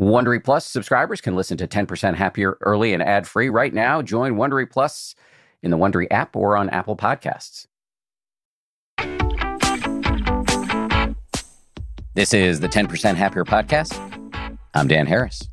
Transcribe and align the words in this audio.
Wondery 0.00 0.42
Plus 0.42 0.64
subscribers 0.64 1.20
can 1.20 1.36
listen 1.36 1.58
to 1.58 1.68
10% 1.68 2.14
Happier 2.14 2.56
early 2.62 2.94
and 2.94 3.02
ad 3.02 3.28
free 3.28 3.50
right 3.50 3.74
now. 3.74 4.00
Join 4.00 4.36
Wondery 4.36 4.70
Plus 4.70 5.14
in 5.62 5.70
the 5.70 5.76
Wondery 5.76 6.06
app 6.10 6.34
or 6.34 6.56
on 6.56 6.70
Apple 6.70 6.96
Podcasts. 6.96 7.66
This 12.14 12.32
is 12.32 12.60
the 12.60 12.68
10% 12.68 13.14
Happier 13.14 13.44
podcast. 13.44 13.92
I'm 14.72 14.88
Dan 14.88 15.06
Harris. 15.06 15.46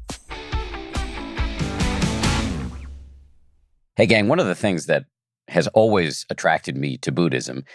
Hey, 3.97 4.05
gang, 4.05 4.29
one 4.29 4.39
of 4.39 4.47
the 4.47 4.55
things 4.55 4.85
that 4.85 5.03
has 5.49 5.67
always 5.69 6.25
attracted 6.29 6.77
me 6.77 6.97
to 6.99 7.11
Buddhism 7.11 7.65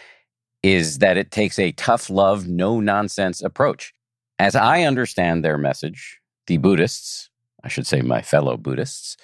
is 0.63 1.01
that 1.01 1.19
it 1.19 1.33
takes 1.33 1.59
a 1.59 1.73
tough 1.73 2.09
love, 2.09 2.49
no 2.49 2.81
nonsense 2.81 3.43
approach. 3.43 3.93
As 4.39 4.57
I 4.57 4.85
understand 4.85 5.45
their 5.45 5.59
message, 5.59 6.22
the 6.47 6.59
Buddhists, 6.59 7.31
I 7.65 7.69
should 7.69 7.87
say 7.87 8.03
my 8.03 8.23
fellow 8.23 8.57
Buddhists, 8.57 9.17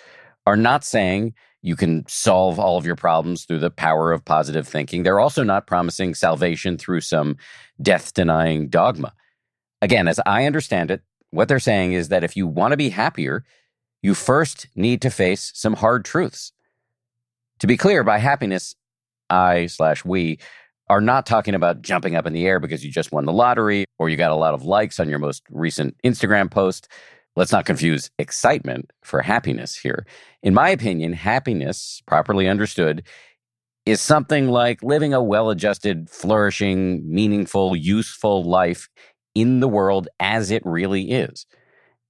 are 0.46 0.56
not 0.56 0.84
saying 0.84 1.34
you 1.62 1.76
can 1.76 2.04
solve 2.08 2.58
all 2.58 2.78
of 2.78 2.86
your 2.86 2.96
problems 2.96 3.44
through 3.44 3.58
the 3.58 3.70
power 3.70 4.12
of 4.12 4.24
positive 4.24 4.66
thinking. 4.66 5.02
They're 5.02 5.20
also 5.20 5.42
not 5.42 5.66
promising 5.66 6.14
salvation 6.14 6.78
through 6.78 7.00
some 7.00 7.36
death 7.82 8.14
denying 8.14 8.68
dogma. 8.68 9.12
Again, 9.82 10.08
as 10.08 10.20
I 10.24 10.44
understand 10.44 10.90
it, 10.90 11.02
what 11.30 11.48
they're 11.48 11.58
saying 11.58 11.92
is 11.92 12.08
that 12.08 12.24
if 12.24 12.36
you 12.36 12.46
want 12.46 12.72
to 12.72 12.76
be 12.76 12.90
happier, 12.90 13.44
you 14.02 14.14
first 14.14 14.68
need 14.74 15.02
to 15.02 15.10
face 15.10 15.52
some 15.54 15.74
hard 15.74 16.04
truths. 16.04 16.52
To 17.58 17.66
be 17.66 17.76
clear, 17.76 18.04
by 18.04 18.18
happiness, 18.18 18.74
I 19.28 19.66
slash 19.66 20.04
we 20.04 20.38
are 20.88 21.00
not 21.00 21.26
talking 21.26 21.54
about 21.54 21.82
jumping 21.82 22.16
up 22.16 22.26
in 22.26 22.32
the 22.32 22.46
air 22.46 22.60
because 22.60 22.84
you 22.84 22.90
just 22.90 23.12
won 23.12 23.26
the 23.26 23.32
lottery 23.32 23.84
or 23.98 24.08
you 24.08 24.16
got 24.16 24.30
a 24.30 24.36
lot 24.36 24.54
of 24.54 24.64
likes 24.64 24.98
on 24.98 25.08
your 25.08 25.18
most 25.18 25.42
recent 25.50 25.96
Instagram 26.02 26.50
post. 26.50 26.88
Let's 27.38 27.52
not 27.52 27.66
confuse 27.66 28.10
excitement 28.18 28.90
for 29.04 29.22
happiness 29.22 29.76
here. 29.76 30.04
In 30.42 30.54
my 30.54 30.70
opinion, 30.70 31.12
happiness, 31.12 32.02
properly 32.04 32.48
understood, 32.48 33.06
is 33.86 34.00
something 34.00 34.48
like 34.48 34.82
living 34.82 35.14
a 35.14 35.22
well 35.22 35.48
adjusted, 35.48 36.10
flourishing, 36.10 37.00
meaningful, 37.08 37.76
useful 37.76 38.42
life 38.42 38.88
in 39.36 39.60
the 39.60 39.68
world 39.68 40.08
as 40.18 40.50
it 40.50 40.66
really 40.66 41.12
is. 41.12 41.46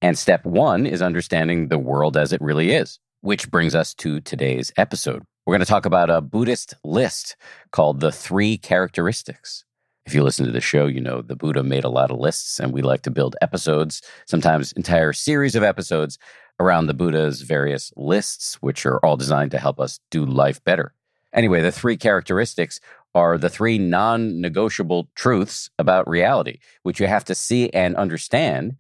And 0.01 0.17
step 0.17 0.47
one 0.47 0.87
is 0.87 1.03
understanding 1.03 1.69
the 1.69 1.79
world 1.79 2.17
as 2.17 2.33
it 2.33 2.41
really 2.41 2.71
is, 2.71 2.99
which 3.21 3.51
brings 3.51 3.75
us 3.75 3.93
to 3.97 4.23
today's 4.23 4.73
episode. 4.79 5.25
We're 5.45 5.57
going 5.57 5.61
to 5.61 5.67
talk 5.67 5.85
about 5.85 6.09
a 6.09 6.23
Buddhist 6.23 6.73
list 6.85 7.37
called 7.71 8.01
the 8.01 8.13
Three 8.13 8.57
Characteristics. 8.57 9.67
If 10.09 10.15
you 10.15 10.23
listen 10.23 10.47
to 10.47 10.53
the 10.53 10.63
show, 10.63 10.87
you 10.87 11.03
know 11.03 11.21
the 11.21 11.37
Buddha 11.37 11.63
made 11.63 11.85
a 11.85 11.91
lot 11.91 12.11
of 12.11 12.19
lists, 12.19 12.59
and 12.59 12.73
we 12.73 12.81
like 12.81 13.03
to 13.03 13.11
build 13.11 13.37
episodes, 13.43 14.01
sometimes 14.25 14.73
entire 14.73 15.13
series 15.13 15.55
of 15.55 15.63
episodes 15.63 16.19
around 16.59 16.87
the 16.87 16.95
Buddha's 16.95 17.43
various 17.43 17.93
lists, 17.95 18.55
which 18.63 18.87
are 18.87 19.05
all 19.05 19.19
designed 19.19 19.51
to 19.51 19.59
help 19.59 19.79
us 19.79 20.01
do 20.11 20.25
life 20.25 20.65
better. 20.65 20.95
Anyway, 21.35 21.61
the 21.61 21.71
three 21.71 21.99
characteristics 21.99 22.81
are 23.15 23.37
the 23.37 23.51
three 23.51 23.77
non 23.77 24.41
negotiable 24.41 25.11
truths 25.15 25.69
about 25.79 26.09
reality, 26.09 26.59
which 26.85 27.01
you 27.01 27.07
have 27.07 27.27
to 27.27 27.35
see 27.35 27.69
and 27.69 27.95
understand 27.95 28.77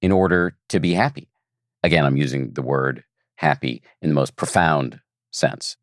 in 0.00 0.10
order 0.10 0.56
to 0.70 0.80
be 0.80 0.94
happy. 0.94 1.28
Again, 1.82 2.06
I'm 2.06 2.16
using 2.16 2.54
the 2.54 2.62
word 2.62 3.04
happy 3.34 3.82
in 4.00 4.08
the 4.08 4.14
most 4.14 4.34
profound 4.34 4.98
sense. 5.30 5.76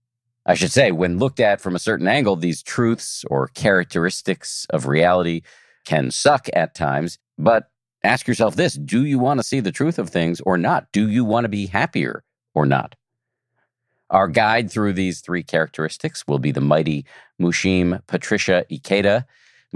I 0.47 0.53
should 0.53 0.71
say, 0.71 0.91
when 0.93 1.19
looked 1.19 1.41
at 1.41 1.59
from 1.59 1.75
a 1.75 1.79
certain 1.79 2.07
angle, 2.07 2.37
these 2.37 2.63
truths 2.63 3.25
or 3.29 3.49
characteristics 3.49 4.65
of 4.69 4.87
reality 4.87 5.41
can 5.85 6.09
suck 6.09 6.47
at 6.53 6.73
times. 6.73 7.19
But 7.37 7.69
ask 8.03 8.27
yourself 8.27 8.55
this 8.55 8.73
do 8.73 9.05
you 9.05 9.19
want 9.19 9.39
to 9.41 9.43
see 9.43 9.59
the 9.59 9.73
truth 9.73 9.99
of 9.99 10.09
things 10.09 10.39
or 10.41 10.57
not? 10.57 10.87
Do 10.93 11.09
you 11.09 11.25
want 11.25 11.43
to 11.43 11.49
be 11.49 11.67
happier 11.67 12.23
or 12.55 12.65
not? 12.65 12.95
Our 14.09 14.29
guide 14.29 14.71
through 14.71 14.93
these 14.93 15.19
three 15.19 15.43
characteristics 15.43 16.25
will 16.27 16.39
be 16.39 16.51
the 16.51 16.61
mighty 16.61 17.05
Mushim 17.41 18.01
Patricia 18.07 18.65
Ikeda. 18.71 19.25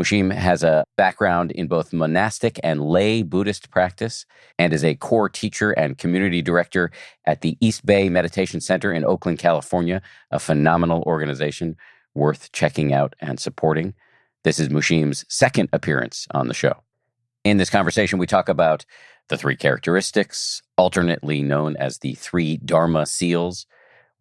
Mushim 0.02 0.34
has 0.34 0.64
a 0.64 0.84
background 0.98 1.52
in 1.52 1.68
both 1.68 1.94
monastic 1.94 2.60
and 2.64 2.84
lay 2.84 3.22
Buddhist 3.22 3.70
practice 3.70 4.26
and 4.58 4.74
is 4.74 4.84
a 4.84 4.96
core 4.96 5.30
teacher 5.30 5.74
and 5.74 6.00
community 6.00 6.42
director 6.42 6.90
at 7.26 7.42
the 7.42 7.56
East 7.62 7.86
Bay 7.86 8.10
Meditation 8.10 8.62
Center 8.62 8.92
in 8.92 9.06
Oakland, 9.06 9.38
California, 9.38 10.02
a 10.32 10.40
phenomenal 10.40 11.04
organization 11.04 11.76
worth 12.16 12.52
checking 12.52 12.92
out 12.92 13.14
and 13.20 13.40
supporting. 13.40 13.94
This 14.44 14.60
is 14.60 14.70
Mushim's 14.70 15.24
second 15.30 15.70
appearance 15.72 16.28
on 16.32 16.48
the 16.48 16.56
show. 16.56 16.82
In 17.44 17.58
this 17.58 17.70
conversation, 17.70 18.18
we 18.18 18.26
talk 18.26 18.50
about 18.50 18.86
the 19.30 19.38
three 19.38 19.56
characteristics, 19.56 20.64
alternately 20.80 21.44
known 21.44 21.76
as 21.78 22.00
the 22.00 22.16
three 22.16 22.58
Dharma 22.58 23.06
seals 23.06 23.68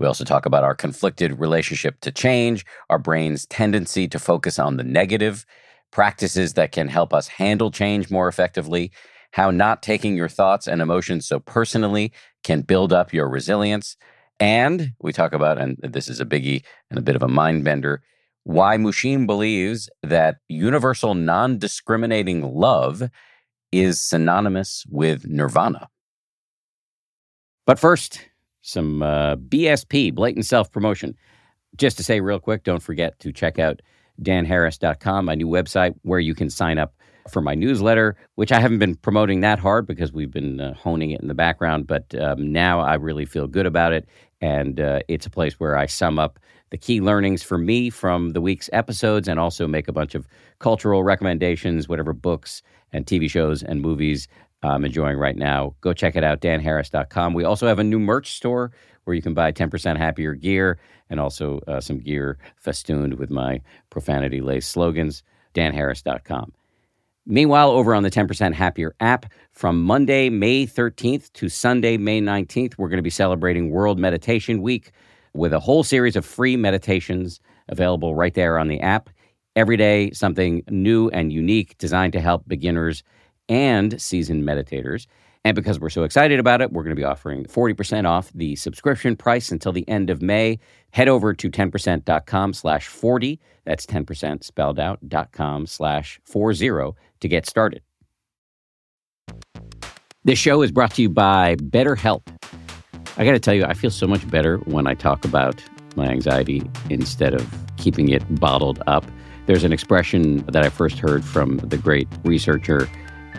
we 0.00 0.06
also 0.06 0.24
talk 0.24 0.46
about 0.46 0.64
our 0.64 0.74
conflicted 0.74 1.38
relationship 1.38 2.00
to 2.00 2.10
change, 2.10 2.64
our 2.88 2.98
brain's 2.98 3.44
tendency 3.46 4.08
to 4.08 4.19
focus 4.19 4.58
on 4.58 4.78
the 4.78 4.82
negative, 4.82 5.44
practices 5.90 6.54
that 6.54 6.72
can 6.72 6.88
help 6.88 7.12
us 7.12 7.28
handle 7.28 7.70
change 7.70 8.10
more 8.10 8.28
effectively, 8.28 8.92
how 9.32 9.50
not 9.50 9.82
taking 9.82 10.16
your 10.16 10.28
thoughts 10.28 10.66
and 10.66 10.80
emotions 10.80 11.26
so 11.26 11.40
personally 11.40 12.12
can 12.44 12.62
build 12.62 12.92
up 12.92 13.12
your 13.12 13.28
resilience. 13.28 13.96
And 14.38 14.92
we 15.00 15.12
talk 15.12 15.32
about, 15.32 15.58
and 15.58 15.76
this 15.82 16.08
is 16.08 16.20
a 16.20 16.24
biggie 16.24 16.62
and 16.90 16.98
a 16.98 17.02
bit 17.02 17.16
of 17.16 17.22
a 17.22 17.28
mind 17.28 17.64
bender, 17.64 18.02
why 18.44 18.76
Mushim 18.76 19.26
believes 19.26 19.90
that 20.02 20.36
universal 20.48 21.14
non 21.14 21.58
discriminating 21.58 22.54
love 22.54 23.02
is 23.70 24.00
synonymous 24.00 24.84
with 24.88 25.26
nirvana. 25.26 25.88
But 27.66 27.78
first, 27.78 28.20
some 28.62 29.02
uh, 29.02 29.36
BSP, 29.36 30.14
blatant 30.14 30.46
self 30.46 30.70
promotion. 30.72 31.14
Just 31.76 31.96
to 31.98 32.02
say 32.02 32.20
real 32.20 32.40
quick, 32.40 32.64
don't 32.64 32.82
forget 32.82 33.18
to 33.20 33.32
check 33.32 33.58
out 33.58 33.80
danharris.com, 34.22 35.25
my 35.25 35.34
new 35.34 35.48
website 35.48 35.94
where 36.03 36.21
you 36.21 36.34
can 36.34 36.50
sign 36.50 36.78
up 36.78 36.94
for 37.28 37.41
my 37.41 37.54
newsletter, 37.54 38.16
which 38.34 38.53
I 38.53 38.60
haven't 38.60 38.78
been 38.78 38.97
promoting 38.97 39.41
that 39.41 39.59
hard 39.59 39.87
because 39.87 40.12
we've 40.12 40.31
been 40.31 40.60
uh, 40.60 40.75
honing 40.75 41.10
it 41.10 41.21
in 41.21 41.28
the 41.28 41.34
background. 41.34 41.87
But 41.87 42.15
um, 42.20 42.53
now 42.53 42.81
I 42.81 42.94
really 42.94 43.25
feel 43.25 43.47
good 43.47 43.66
about 43.66 43.93
it. 43.93 44.09
And 44.41 44.81
uh, 44.81 45.00
it's 45.09 45.26
a 45.26 45.31
place 45.31 45.60
where 45.60 45.76
I 45.76 45.87
sum 45.87 46.19
up 46.19 46.38
the 46.70 46.78
key 46.78 47.00
learnings 47.00 47.43
for 47.43 47.59
me 47.59 47.91
from 47.91 48.31
the 48.31 48.41
week's 48.41 48.70
episodes 48.72 49.28
and 49.28 49.38
also 49.38 49.66
make 49.66 49.88
a 49.88 49.93
bunch 49.93 50.15
of 50.15 50.26
cultural 50.60 51.03
recommendations, 51.03 51.88
whatever 51.88 52.12
books 52.12 52.62
and 52.93 53.06
TV 53.06 53.31
shows 53.31 53.62
and 53.62 53.81
movies 53.81 54.28
I'm 54.62 54.84
enjoying 54.84 55.19
right 55.19 55.37
now. 55.37 55.75
Go 55.81 55.93
check 55.93 56.16
it 56.16 56.25
out, 56.25 56.41
danharris.com. 56.41 57.34
We 57.34 57.44
also 57.44 57.66
have 57.66 57.78
a 57.78 57.84
new 57.84 57.99
merch 57.99 58.32
store 58.32 58.72
where 59.04 59.15
you 59.15 59.22
can 59.22 59.34
buy 59.34 59.53
10% 59.53 59.97
happier 59.97 60.34
gear 60.34 60.78
and 61.10 61.21
also 61.21 61.60
uh, 61.66 61.81
some 61.81 61.98
gear 61.98 62.38
festooned 62.56 63.15
with 63.15 63.31
my 63.31 63.60
profanity 63.91 64.41
laced 64.41 64.71
slogans, 64.71 65.22
danharris.com. 65.54 66.53
Meanwhile, 67.26 67.71
over 67.71 67.94
on 67.94 68.03
the 68.03 68.10
10% 68.10 68.54
Happier 68.54 68.94
app, 69.00 69.26
from 69.53 69.82
Monday, 69.82 70.31
May 70.31 70.66
13th 70.66 71.32
to 71.34 71.49
Sunday, 71.49 71.97
May 71.97 72.20
19th, 72.20 72.78
we're 72.78 72.88
going 72.88 72.97
to 72.99 73.03
be 73.03 73.10
celebrating 73.10 73.70
World 73.70 73.99
Meditation 73.99 74.62
Week 74.62 74.93
with 75.34 75.53
a 75.53 75.60
whole 75.60 75.84
series 75.84 76.16
of 76.16 76.25
free 76.25 76.56
meditations 76.56 77.41
available 77.69 78.15
right 78.15 78.34
there 78.34 78.59
on 78.59 78.69
the 78.69 78.81
app. 78.81 79.10
Every 79.54 79.76
day, 79.76 80.10
something 80.12 80.62
new 80.70 81.09
and 81.10 81.32
unique 81.32 81.76
designed 81.78 82.12
to 82.15 82.20
help 82.20 82.49
beginners 82.49 83.03
and 83.49 84.00
seasoned 84.00 84.44
meditators. 84.44 85.06
And 85.44 85.54
because 85.54 85.80
we're 85.80 85.88
so 85.88 86.02
excited 86.02 86.38
about 86.38 86.60
it, 86.60 86.70
we're 86.70 86.82
going 86.82 86.94
to 86.94 87.00
be 87.00 87.04
offering 87.04 87.44
40% 87.44 88.06
off 88.06 88.30
the 88.34 88.56
subscription 88.56 89.16
price 89.16 89.50
until 89.50 89.72
the 89.72 89.88
end 89.88 90.10
of 90.10 90.20
May. 90.20 90.58
Head 90.90 91.08
over 91.08 91.32
to 91.32 91.50
10%.com 91.50 92.52
slash 92.52 92.86
40. 92.86 93.40
That's 93.64 93.86
10% 93.86 94.44
spelled 94.44 94.78
out, 94.78 94.98
dot 95.08 95.32
com 95.32 95.66
slash 95.66 96.20
40 96.24 96.92
to 97.20 97.28
get 97.28 97.46
started. 97.46 97.82
This 100.24 100.38
show 100.38 100.60
is 100.60 100.70
brought 100.70 100.92
to 100.94 101.02
you 101.02 101.08
by 101.08 101.56
BetterHelp. 101.56 102.22
I 103.16 103.25
got 103.25 103.32
to 103.32 103.38
tell 103.38 103.54
you, 103.54 103.64
I 103.64 103.72
feel 103.72 103.90
so 103.90 104.06
much 104.06 104.28
better 104.28 104.58
when 104.58 104.86
I 104.86 104.94
talk 104.94 105.25
about 105.25 105.62
my 105.96 106.06
anxiety 106.06 106.62
instead 106.90 107.32
of 107.32 107.48
keeping 107.78 108.10
it 108.10 108.22
bottled 108.38 108.82
up. 108.86 109.06
There's 109.46 109.64
an 109.64 109.72
expression 109.72 110.44
that 110.46 110.64
I 110.64 110.69
first 110.69 110.98
heard 110.98 111.25
from 111.25 111.56
the 111.58 111.78
great 111.78 112.08
researcher 112.25 112.88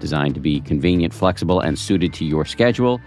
designed 0.00 0.34
to 0.34 0.40
be 0.40 0.60
convenient, 0.60 1.14
flexible, 1.14 1.60
and 1.60 1.78
suited 1.78 2.12
to 2.14 2.24
your 2.24 2.44
schedule. 2.44 3.00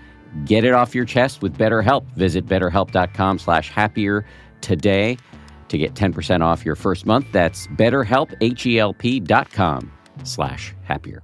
Get 0.45 0.63
it 0.63 0.73
off 0.73 0.95
your 0.95 1.05
chest 1.05 1.41
with 1.41 1.57
BetterHelp. 1.57 2.05
Visit 2.15 2.45
betterhelp.com 2.45 3.39
slash 3.39 3.69
happier 3.69 4.25
today 4.61 5.17
to 5.69 5.77
get 5.77 5.95
10% 5.95 6.41
off 6.41 6.63
your 6.63 6.75
first 6.75 7.05
month. 7.05 7.25
That's 7.31 7.67
betterhelp, 7.67 8.33
H-E-L-P 8.41 9.21
dot 9.21 9.51
com 9.51 9.91
slash 10.23 10.73
happier. 10.83 11.23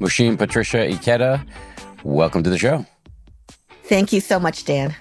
Mushim 0.00 0.38
Patricia 0.38 0.78
Ikeda, 0.78 1.44
welcome 2.04 2.44
to 2.44 2.50
the 2.50 2.58
show. 2.58 2.86
Thank 3.84 4.12
you 4.12 4.20
so 4.20 4.38
much, 4.38 4.64
Dan. 4.64 4.94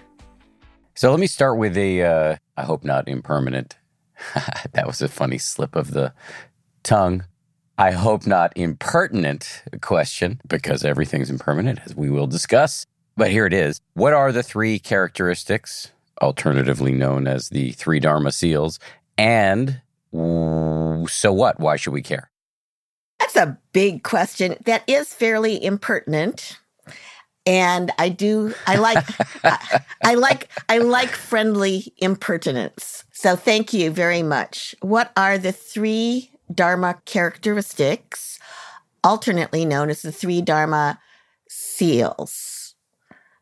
So 0.96 1.12
let 1.12 1.20
me 1.20 1.28
start 1.28 1.60
with 1.60 1.78
a, 1.78 2.02
uh, 2.02 2.36
I 2.56 2.64
hope 2.64 2.84
not 2.84 3.08
impermanent. 3.08 3.78
that 4.74 4.88
was 4.88 5.00
a 5.02 5.08
funny 5.08 5.38
slip 5.38 5.76
of 5.76 5.92
the 5.92 6.14
tongue. 6.82 7.26
I 7.78 7.92
hope 7.92 8.26
not 8.26 8.54
impertinent 8.56 9.62
question 9.82 10.42
because 10.48 10.84
everything's 10.84 11.30
impermanent, 11.30 11.80
as 11.86 11.96
we 11.96 12.10
will 12.10 12.26
discuss. 12.26 12.88
But 13.16 13.30
here 13.30 13.46
it 13.46 13.54
is. 13.54 13.80
What 13.94 14.14
are 14.14 14.32
the 14.32 14.42
three 14.42 14.80
characteristics, 14.80 15.92
alternatively 16.24 16.94
known 16.94 17.28
as 17.28 17.50
the 17.50 17.74
three 17.74 18.00
Dharma 18.00 18.32
seals? 18.32 18.80
And 19.16 19.82
so 20.12 21.34
what? 21.34 21.60
Why 21.60 21.76
should 21.76 21.94
we 21.94 22.02
care? 22.02 22.32
That's 23.27 23.50
a 23.50 23.57
big 23.74 24.03
question 24.03 24.56
that 24.63 24.83
is 24.88 25.13
fairly 25.13 25.62
impertinent. 25.62 26.59
And 27.45 27.91
I 27.97 28.07
do 28.07 28.53
I 28.65 28.77
like 28.77 29.06
I, 29.44 29.81
I 30.03 30.13
like 30.13 30.50
I 30.69 30.77
like 30.77 31.09
friendly 31.09 31.94
impertinence. 31.97 33.03
So 33.12 33.35
thank 33.35 33.74
you 33.74 33.91
very 33.91 34.24
much. 34.24 34.75
What 34.81 35.12
are 35.18 35.38
the 35.38 35.51
three 35.51 36.31
dharma 36.53 37.01
characteristics 37.03 38.39
alternately 39.03 39.65
known 39.65 39.89
as 39.89 40.03
the 40.03 40.12
three 40.13 40.41
dharma 40.41 40.97
seals? 41.50 42.75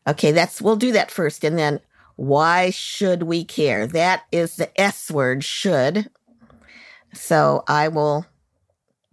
Okay, 0.08 0.32
that's 0.32 0.60
we'll 0.60 0.74
do 0.74 0.90
that 0.92 1.12
first 1.12 1.44
and 1.44 1.56
then 1.56 1.80
why 2.16 2.70
should 2.70 3.22
we 3.22 3.44
care? 3.44 3.86
That 3.86 4.24
is 4.32 4.56
the 4.56 4.80
S 4.80 5.12
word 5.12 5.44
should. 5.44 6.10
So 7.12 7.62
I 7.68 7.86
will 7.86 8.26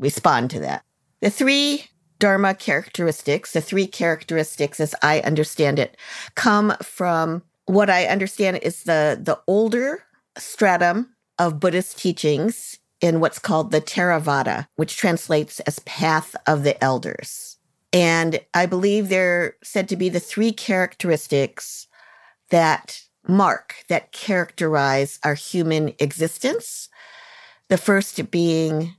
respond 0.04 0.52
to 0.52 0.60
that. 0.60 0.84
The 1.22 1.32
three 1.32 1.86
Dharma 2.20 2.54
characteristics, 2.54 3.54
the 3.54 3.62
three 3.62 3.88
characteristics 3.88 4.80
as 4.80 4.94
I 5.02 5.22
understand 5.22 5.80
it, 5.80 5.98
come 6.36 6.76
from 6.82 7.42
what 7.66 7.90
I 7.90 8.06
understand 8.06 8.60
is 8.62 8.84
the, 8.84 9.20
the 9.22 9.40
older 9.48 10.04
stratum 10.38 11.16
of 11.40 11.60
Buddhist 11.60 11.98
teachings 11.98 12.80
in 13.02 13.20
what's 13.20 13.40
called 13.40 13.72
the 13.72 13.82
Theravada, 13.82 14.68
which 14.76 14.96
translates 14.96 15.60
as 15.62 15.80
Path 15.80 16.36
of 16.48 16.64
the 16.64 16.82
Elders. 16.84 17.58
And 17.92 18.40
I 18.54 18.66
believe 18.66 19.10
they're 19.10 19.56
said 19.64 19.90
to 19.90 19.96
be 19.96 20.10
the 20.10 20.20
three 20.20 20.52
characteristics 20.52 21.88
that 22.50 23.02
mark, 23.28 23.76
that 23.90 24.12
characterize 24.12 25.20
our 25.24 25.36
human 25.36 25.94
existence. 26.00 26.90
The 27.70 27.78
first 27.78 28.32
being 28.32 28.96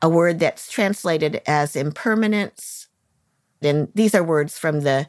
a 0.00 0.08
word 0.08 0.38
that's 0.38 0.70
translated 0.70 1.40
as 1.46 1.76
impermanence. 1.76 2.88
And 3.62 3.88
these 3.94 4.14
are 4.14 4.22
words 4.22 4.58
from 4.58 4.80
the 4.80 5.06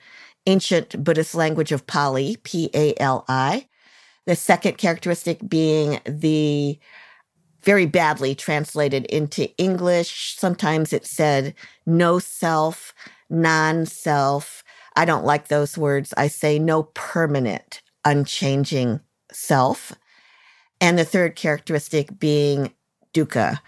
ancient 0.48 1.04
Buddhist 1.04 1.36
language 1.36 1.72
of 1.72 1.86
Pali, 1.86 2.38
P 2.44 2.70
A 2.74 2.94
L 3.00 3.26
I. 3.28 3.68
The 4.26 4.36
second 4.36 4.78
characteristic 4.78 5.48
being 5.48 6.00
the 6.06 6.80
very 7.64 7.86
badly 7.86 8.36
translated 8.36 9.06
into 9.08 9.56
English. 9.58 10.36
Sometimes 10.38 10.94
it 10.94 11.06
said 11.06 11.54
no 11.86 12.20
self, 12.20 12.94
non 13.30 13.86
self. 13.86 14.64
I 14.96 15.06
don't 15.06 15.26
like 15.26 15.48
those 15.48 15.78
words. 15.78 16.14
I 16.18 16.28
say 16.28 16.58
no 16.58 16.84
permanent, 16.84 17.82
unchanging 18.06 19.02
self. 19.32 19.94
And 20.82 20.98
the 20.98 21.06
third 21.06 21.36
characteristic 21.36 22.18
being 22.18 22.74
dukkha, 23.14 23.60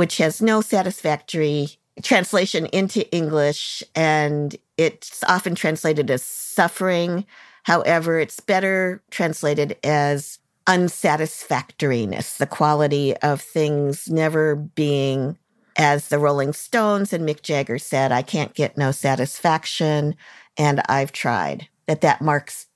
which 0.00 0.16
has 0.16 0.40
no 0.40 0.62
satisfactory 0.62 1.68
translation 2.02 2.64
into 2.72 3.06
English, 3.14 3.82
and 3.94 4.56
it's 4.78 5.22
often 5.24 5.54
translated 5.54 6.10
as 6.10 6.22
suffering. 6.22 7.26
However, 7.64 8.18
it's 8.18 8.40
better 8.40 9.02
translated 9.10 9.76
as 9.84 10.38
unsatisfactoriness, 10.66 12.38
the 12.38 12.46
quality 12.46 13.14
of 13.18 13.42
things 13.42 14.08
never 14.08 14.56
being, 14.56 15.36
as 15.76 16.08
the 16.08 16.18
Rolling 16.18 16.54
Stones 16.54 17.12
and 17.12 17.28
Mick 17.28 17.42
Jagger 17.42 17.78
said, 17.78 18.10
I 18.10 18.22
can't 18.22 18.54
get 18.54 18.78
no 18.78 18.92
satisfaction, 18.92 20.16
and 20.56 20.80
I've 20.88 21.12
tried. 21.12 21.68
That 21.88 22.00
that 22.00 22.22
marks 22.22 22.68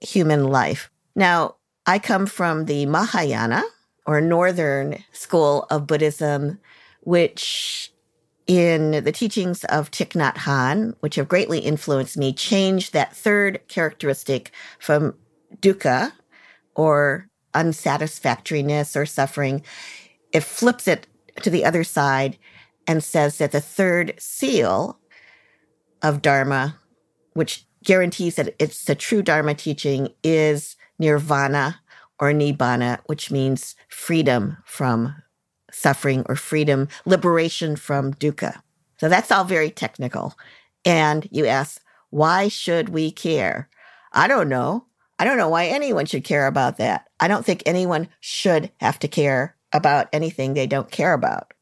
human 0.00 0.48
life. 0.48 0.90
Now, 1.14 1.58
I 1.86 2.00
come 2.00 2.26
from 2.26 2.64
the 2.64 2.86
Mahayana, 2.86 3.62
or 4.06 4.20
Northern 4.20 5.02
school 5.12 5.66
of 5.70 5.86
Buddhism, 5.86 6.58
which 7.00 7.92
in 8.46 9.04
the 9.04 9.12
teachings 9.12 9.64
of 9.64 9.90
Thich 9.90 10.10
Nhat 10.10 10.34
Hanh, 10.34 10.94
which 11.00 11.14
have 11.14 11.28
greatly 11.28 11.60
influenced 11.60 12.16
me, 12.16 12.32
changed 12.32 12.92
that 12.92 13.14
third 13.14 13.60
characteristic 13.68 14.50
from 14.78 15.14
dukkha 15.60 16.12
or 16.74 17.28
unsatisfactoriness 17.54 18.96
or 18.96 19.06
suffering. 19.06 19.62
It 20.32 20.42
flips 20.42 20.88
it 20.88 21.06
to 21.42 21.50
the 21.50 21.64
other 21.64 21.84
side 21.84 22.38
and 22.86 23.04
says 23.04 23.38
that 23.38 23.52
the 23.52 23.60
third 23.60 24.14
seal 24.18 24.98
of 26.02 26.20
Dharma, 26.22 26.78
which 27.34 27.64
guarantees 27.84 28.36
that 28.36 28.54
it's 28.58 28.84
the 28.84 28.94
true 28.94 29.22
Dharma 29.22 29.54
teaching, 29.54 30.08
is 30.24 30.76
nirvana 30.98 31.80
or 32.22 32.32
nibbana, 32.32 33.00
which 33.06 33.32
means 33.32 33.74
freedom 33.88 34.56
from 34.64 35.12
suffering 35.72 36.24
or 36.28 36.36
freedom, 36.36 36.86
liberation 37.04 37.74
from 37.74 38.14
dukkha. 38.14 38.62
So 38.98 39.08
that's 39.08 39.32
all 39.32 39.42
very 39.42 39.70
technical. 39.70 40.34
And 40.84 41.26
you 41.32 41.46
ask, 41.46 41.82
why 42.10 42.46
should 42.46 42.90
we 42.90 43.10
care? 43.10 43.68
I 44.12 44.28
don't 44.28 44.48
know. 44.48 44.86
I 45.18 45.24
don't 45.24 45.36
know 45.36 45.48
why 45.48 45.66
anyone 45.66 46.06
should 46.06 46.22
care 46.22 46.46
about 46.46 46.76
that. 46.76 47.08
I 47.18 47.26
don't 47.26 47.44
think 47.44 47.64
anyone 47.66 48.06
should 48.20 48.70
have 48.80 49.00
to 49.00 49.08
care 49.08 49.56
about 49.72 50.08
anything 50.12 50.54
they 50.54 50.68
don't 50.68 50.92
care 50.92 51.14
about. 51.14 51.52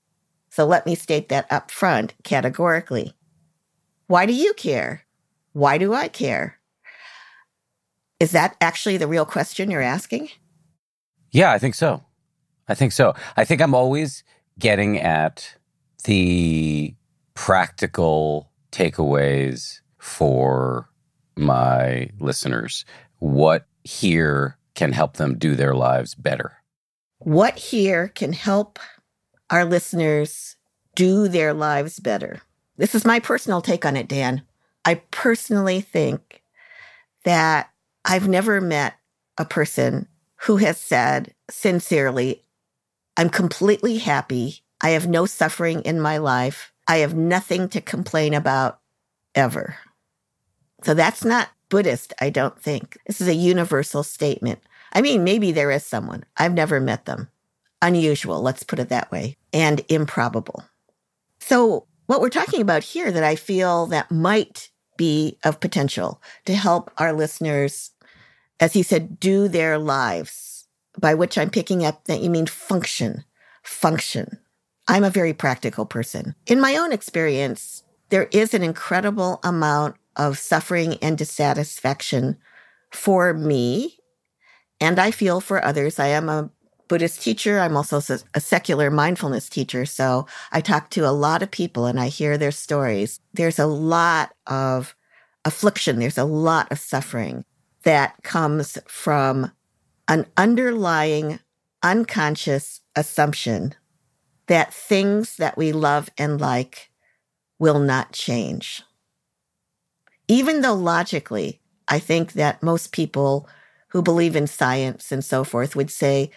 So 0.51 0.67
let 0.67 0.85
me 0.85 0.95
state 0.95 1.31
that 1.31 1.51
up 1.51 1.71
front 1.71 2.13
categorically. 2.23 3.15
Why 4.09 4.27
do 4.27 4.35
you 4.35 4.53
care? 4.53 5.07
Why 5.55 5.79
do 5.79 5.95
I 5.95 6.09
care? 6.09 6.59
Is 8.19 8.33
that 8.33 8.57
actually 8.61 8.99
the 8.99 9.07
real 9.07 9.25
question 9.25 9.71
you're 9.71 9.81
asking? 9.81 10.29
Yeah, 11.31 11.53
I 11.53 11.59
think 11.59 11.75
so. 11.75 12.03
I 12.69 12.75
think 12.75 12.93
so. 12.93 13.15
I 13.37 13.45
think 13.45 13.61
I'm 13.61 13.75
always 13.75 14.25
getting 14.59 14.99
at 15.01 15.57
the 16.05 16.95
practical 17.35 18.51
takeaways 18.73 19.81
for 19.99 20.89
my 21.37 22.11
listeners. 22.21 22.85
What 23.19 23.67
here 23.85 24.57
can 24.75 24.93
help 24.93 25.17
them 25.17 25.39
do 25.39 25.55
their 25.55 25.75
lives 25.75 26.15
better? 26.15 26.53
What 27.19 27.59
here 27.59 28.09
can 28.09 28.33
help 28.33 28.79
our 29.51 29.65
listeners 29.65 30.57
do 30.95 31.29
their 31.29 31.53
lives 31.53 31.99
better? 31.99 32.41
This 32.77 32.95
is 32.95 33.05
my 33.05 33.21
personal 33.21 33.61
take 33.61 33.85
on 33.85 33.97
it, 33.97 34.09
Dan. 34.09 34.43
I 34.85 34.97
personally 35.11 35.81
think 35.81 36.43
that 37.25 37.71
I've 38.05 38.29
never 38.29 38.61
met 38.61 38.95
a 39.37 39.45
person 39.45 40.09
who 40.43 40.57
has 40.57 40.79
said 40.79 41.35
sincerely, 41.51 42.45
I'm 43.17 43.31
completely 43.31 43.99
happy. 43.99 44.63
I 44.81 44.91
have 44.91 45.07
no 45.07 45.27
suffering 45.27 45.83
in 45.83 46.01
my 46.01 46.19
life. 46.19 46.73
I 46.89 46.99
have 46.99 47.15
nothing 47.15 47.69
to 47.71 47.81
complain 47.81 48.35
about 48.35 48.81
ever. 49.35 49.77
So 50.83 50.95
that's 50.95 51.25
not 51.25 51.51
Buddhist, 51.69 52.13
I 52.21 52.31
don't 52.31 52.61
think. 52.61 52.99
This 53.07 53.21
is 53.21 53.29
a 53.29 53.35
universal 53.35 54.03
statement. 54.03 54.61
I 54.93 55.03
mean, 55.03 55.23
maybe 55.23 55.53
there 55.53 55.71
is 55.71 55.85
someone. 55.85 56.25
I've 56.37 56.55
never 56.55 56.81
met 56.81 57.05
them. 57.05 57.29
Unusual, 57.83 58.43
let's 58.43 58.63
put 58.63 58.79
it 58.79 58.89
that 58.89 59.11
way, 59.11 59.37
and 59.53 59.83
improbable. 59.89 60.65
So, 61.41 61.87
what 62.07 62.21
we're 62.21 62.29
talking 62.29 62.61
about 62.61 62.83
here 62.83 63.11
that 63.13 63.23
I 63.23 63.37
feel 63.37 63.87
that 63.87 64.11
might 64.11 64.71
be 64.97 65.39
of 65.45 65.61
potential 65.61 66.21
to 66.45 66.55
help 66.55 66.91
our 66.99 67.13
listeners, 67.13 67.93
as 68.61 68.75
he 68.75 68.83
said, 68.83 69.19
do 69.19 69.49
their 69.49 69.79
lives, 69.79 70.69
by 70.99 71.15
which 71.15 71.39
I'm 71.39 71.51
picking 71.51 71.85
up 71.85 72.05
that 72.05 72.21
you 72.21 72.29
mean 72.29 72.47
function, 72.47 73.25
function. 73.63 74.39
I'm 74.87 75.03
a 75.03 75.11
very 75.11 75.33
practical 75.33 75.87
person. 75.87 76.35
In 76.47 76.61
my 76.61 76.77
own 76.77 76.93
experience, 76.93 77.83
there 78.11 78.29
is 78.33 78.53
an 78.53 78.63
incredible 78.63 79.41
amount 79.43 79.97
of 80.17 80.39
suffering 80.39 80.99
and 81.01 81.17
dissatisfaction 81.17 82.37
for 82.91 83.33
me, 83.33 83.99
and 84.81 84.99
I 84.99 85.11
feel 85.11 85.41
for 85.41 85.65
others. 85.65 85.99
I 85.99 86.09
am 86.09 86.29
a 86.29 86.51
Buddhist 86.89 87.23
teacher. 87.23 87.61
I'm 87.61 87.77
also 87.77 88.01
a 88.35 88.41
secular 88.41 88.91
mindfulness 88.91 89.49
teacher. 89.49 89.87
So 89.87 90.27
I 90.51 90.61
talk 90.61 90.91
to 90.91 91.09
a 91.09 91.13
lot 91.13 91.41
of 91.41 91.51
people 91.51 91.87
and 91.87 92.01
I 92.01 92.09
hear 92.09 92.37
their 92.37 92.51
stories. 92.51 93.21
There's 93.33 93.61
a 93.61 93.67
lot 93.67 94.35
of 94.49 94.97
affliction, 95.45 96.01
there's 96.01 96.19
a 96.19 96.25
lot 96.25 96.71
of 96.73 96.81
suffering 96.81 97.45
that 97.83 98.23
comes 98.23 98.79
from 98.87 99.53
an 100.09 100.27
underlying 100.37 101.39
unconscious 101.83 102.81
assumption 102.97 103.75
that 104.47 104.75
things 104.75 105.37
that 105.37 105.57
we 105.57 105.73
love 105.73 106.11
and 106.19 106.41
like 106.41 106.91
will 107.59 107.79
not 107.79 108.13
change. 108.13 108.83
Even 110.29 110.61
though 110.61 110.75
logically, 110.75 111.61
I 111.89 111.99
think 111.99 112.33
that 112.33 112.63
most 112.63 112.93
people 112.93 113.49
who 113.89 114.03
believe 114.03 114.37
in 114.37 114.47
science 114.47 115.13
and 115.13 115.25
so 115.25 115.45
forth 115.45 115.75
would 115.75 115.91
say, 115.91 116.31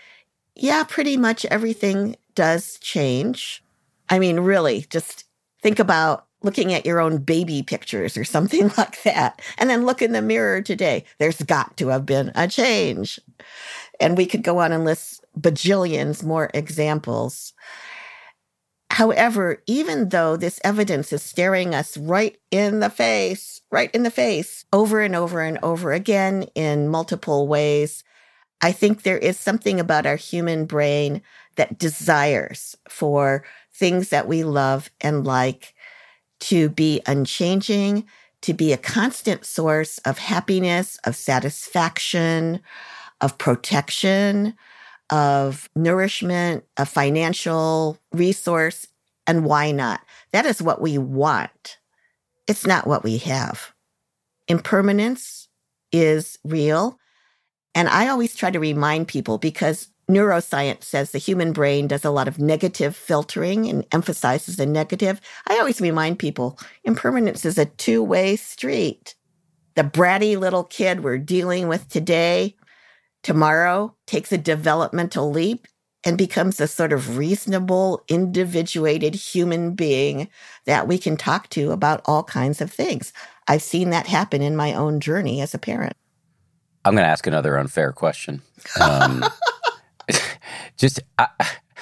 yeah, 0.55 0.83
pretty 0.83 1.17
much 1.17 1.45
everything 1.45 2.15
does 2.35 2.77
change. 2.79 3.63
I 4.09 4.19
mean, 4.19 4.39
really, 4.39 4.85
just 4.89 5.25
think 5.62 5.79
about 5.79 6.27
looking 6.43 6.73
at 6.73 6.85
your 6.85 7.00
own 7.00 7.17
baby 7.17 7.63
pictures 7.63 8.17
or 8.17 8.23
something 8.23 8.71
like 8.77 9.01
that. 9.03 9.41
And 9.57 9.69
then 9.69 9.85
look 9.85 10.01
in 10.01 10.12
the 10.12 10.21
mirror 10.21 10.62
today. 10.62 11.05
There's 11.17 11.41
got 11.41 11.75
to 11.77 11.88
have 11.88 12.05
been 12.05 12.31
a 12.35 12.47
change. 12.47 13.19
And 14.00 14.17
we 14.17 14.25
could 14.25 14.43
go 14.43 14.59
on 14.59 14.71
and 14.71 14.85
list 14.85 15.23
bajillions 15.39 16.23
more 16.23 16.50
examples. 16.53 17.53
However, 18.91 19.63
even 19.65 20.09
though 20.09 20.38
this 20.38 20.59
evidence 20.63 21.12
is 21.12 21.23
staring 21.23 21.73
us 21.73 21.97
right 21.97 22.38
in 22.51 22.79
the 22.79 22.91
face, 22.91 23.62
right 23.71 23.89
in 23.91 24.03
the 24.03 24.12
face, 24.12 24.65
over 24.71 25.01
and 25.01 25.15
over 25.15 25.41
and 25.41 25.57
over 25.63 25.93
again 25.93 26.43
in 26.53 26.89
multiple 26.89 27.47
ways, 27.47 28.03
I 28.62 28.71
think 28.71 29.01
there 29.01 29.17
is 29.17 29.39
something 29.39 29.79
about 29.79 30.05
our 30.05 30.15
human 30.15 30.65
brain 30.65 31.23
that 31.55 31.79
desires 31.79 32.77
for 32.88 33.43
things 33.73 34.09
that 34.09 34.27
we 34.27 34.43
love 34.43 34.91
and 35.01 35.25
like 35.25 35.73
to 36.43 36.67
be 36.67 37.01
unchanging, 37.05 38.05
to 38.41 38.53
be 38.53 38.73
a 38.73 38.77
constant 38.77 39.45
source 39.45 39.97
of 40.00 40.17
happiness, 40.17 41.00
of 41.05 41.15
satisfaction, 41.15 42.59
of 43.21 43.38
protection, 43.38 44.53
of 45.09 45.69
nourishment, 45.73 46.65
a 46.75 46.85
financial 46.85 47.97
resource, 48.12 48.88
and 49.25 49.45
why 49.45 49.71
not? 49.71 50.01
That 50.33 50.45
is 50.45 50.62
what 50.62 50.81
we 50.81 50.97
want. 50.97 51.77
It's 52.45 52.67
not 52.67 52.88
what 52.88 53.05
we 53.05 53.19
have. 53.19 53.71
Impermanence 54.50 55.47
is 55.93 56.38
real. 56.43 57.00
And 57.73 57.88
I 57.88 58.09
always 58.09 58.35
try 58.35 58.51
to 58.51 58.59
remind 58.59 59.07
people 59.07 59.38
because 59.38 59.88
neuroscience 60.10 60.83
says 60.83 61.12
the 61.12 61.17
human 61.17 61.53
brain 61.53 61.88
does 61.88 62.05
a 62.05 62.12
lot 62.12 62.27
of 62.27 62.39
negative 62.39 62.95
filtering 62.95 63.67
and 63.67 63.86
emphasizes 63.91 64.57
the 64.57 64.65
negative. 64.65 65.22
I 65.48 65.57
always 65.57 65.81
remind 65.81 66.19
people 66.19 66.60
impermanence 66.83 67.45
is 67.45 67.57
a 67.57 67.65
two 67.65 68.03
way 68.03 68.36
street. 68.36 69.15
The 69.75 69.83
bratty 69.83 70.38
little 70.38 70.63
kid 70.63 71.03
we're 71.03 71.17
dealing 71.17 71.67
with 71.67 71.88
today 71.89 72.55
tomorrow 73.24 73.95
takes 74.05 74.31
a 74.31 74.38
developmental 74.38 75.31
leap 75.31 75.67
and 76.05 76.17
becomes 76.17 76.60
a 76.60 76.67
sort 76.67 76.91
of 76.91 77.17
reasonable, 77.17 78.03
individuated 78.10 79.15
human 79.15 79.74
being 79.74 80.27
that 80.65 80.88
we 80.88 80.98
can 80.98 81.15
talk 81.15 81.50
to 81.50 81.72
about 81.72 82.01
all 82.05 82.24
kinds 82.24 82.62
of 82.62 82.72
things. 82.72 83.13
I've 83.48 83.62
seen 83.62 83.89
that 83.91 84.07
happen 84.07 84.41
in 84.41 84.55
my 84.55 84.74
own 84.74 85.00
journey 85.00 85.41
as 85.41 85.53
a 85.53 85.60
parent. 85.60 85.95
I'm 86.86 86.95
going 86.95 87.05
to 87.05 87.10
ask 87.10 87.25
another 87.25 87.57
unfair 87.57 87.93
question. 87.93 88.41
Um, 88.79 89.24
just, 90.77 90.99
I, 91.17 91.27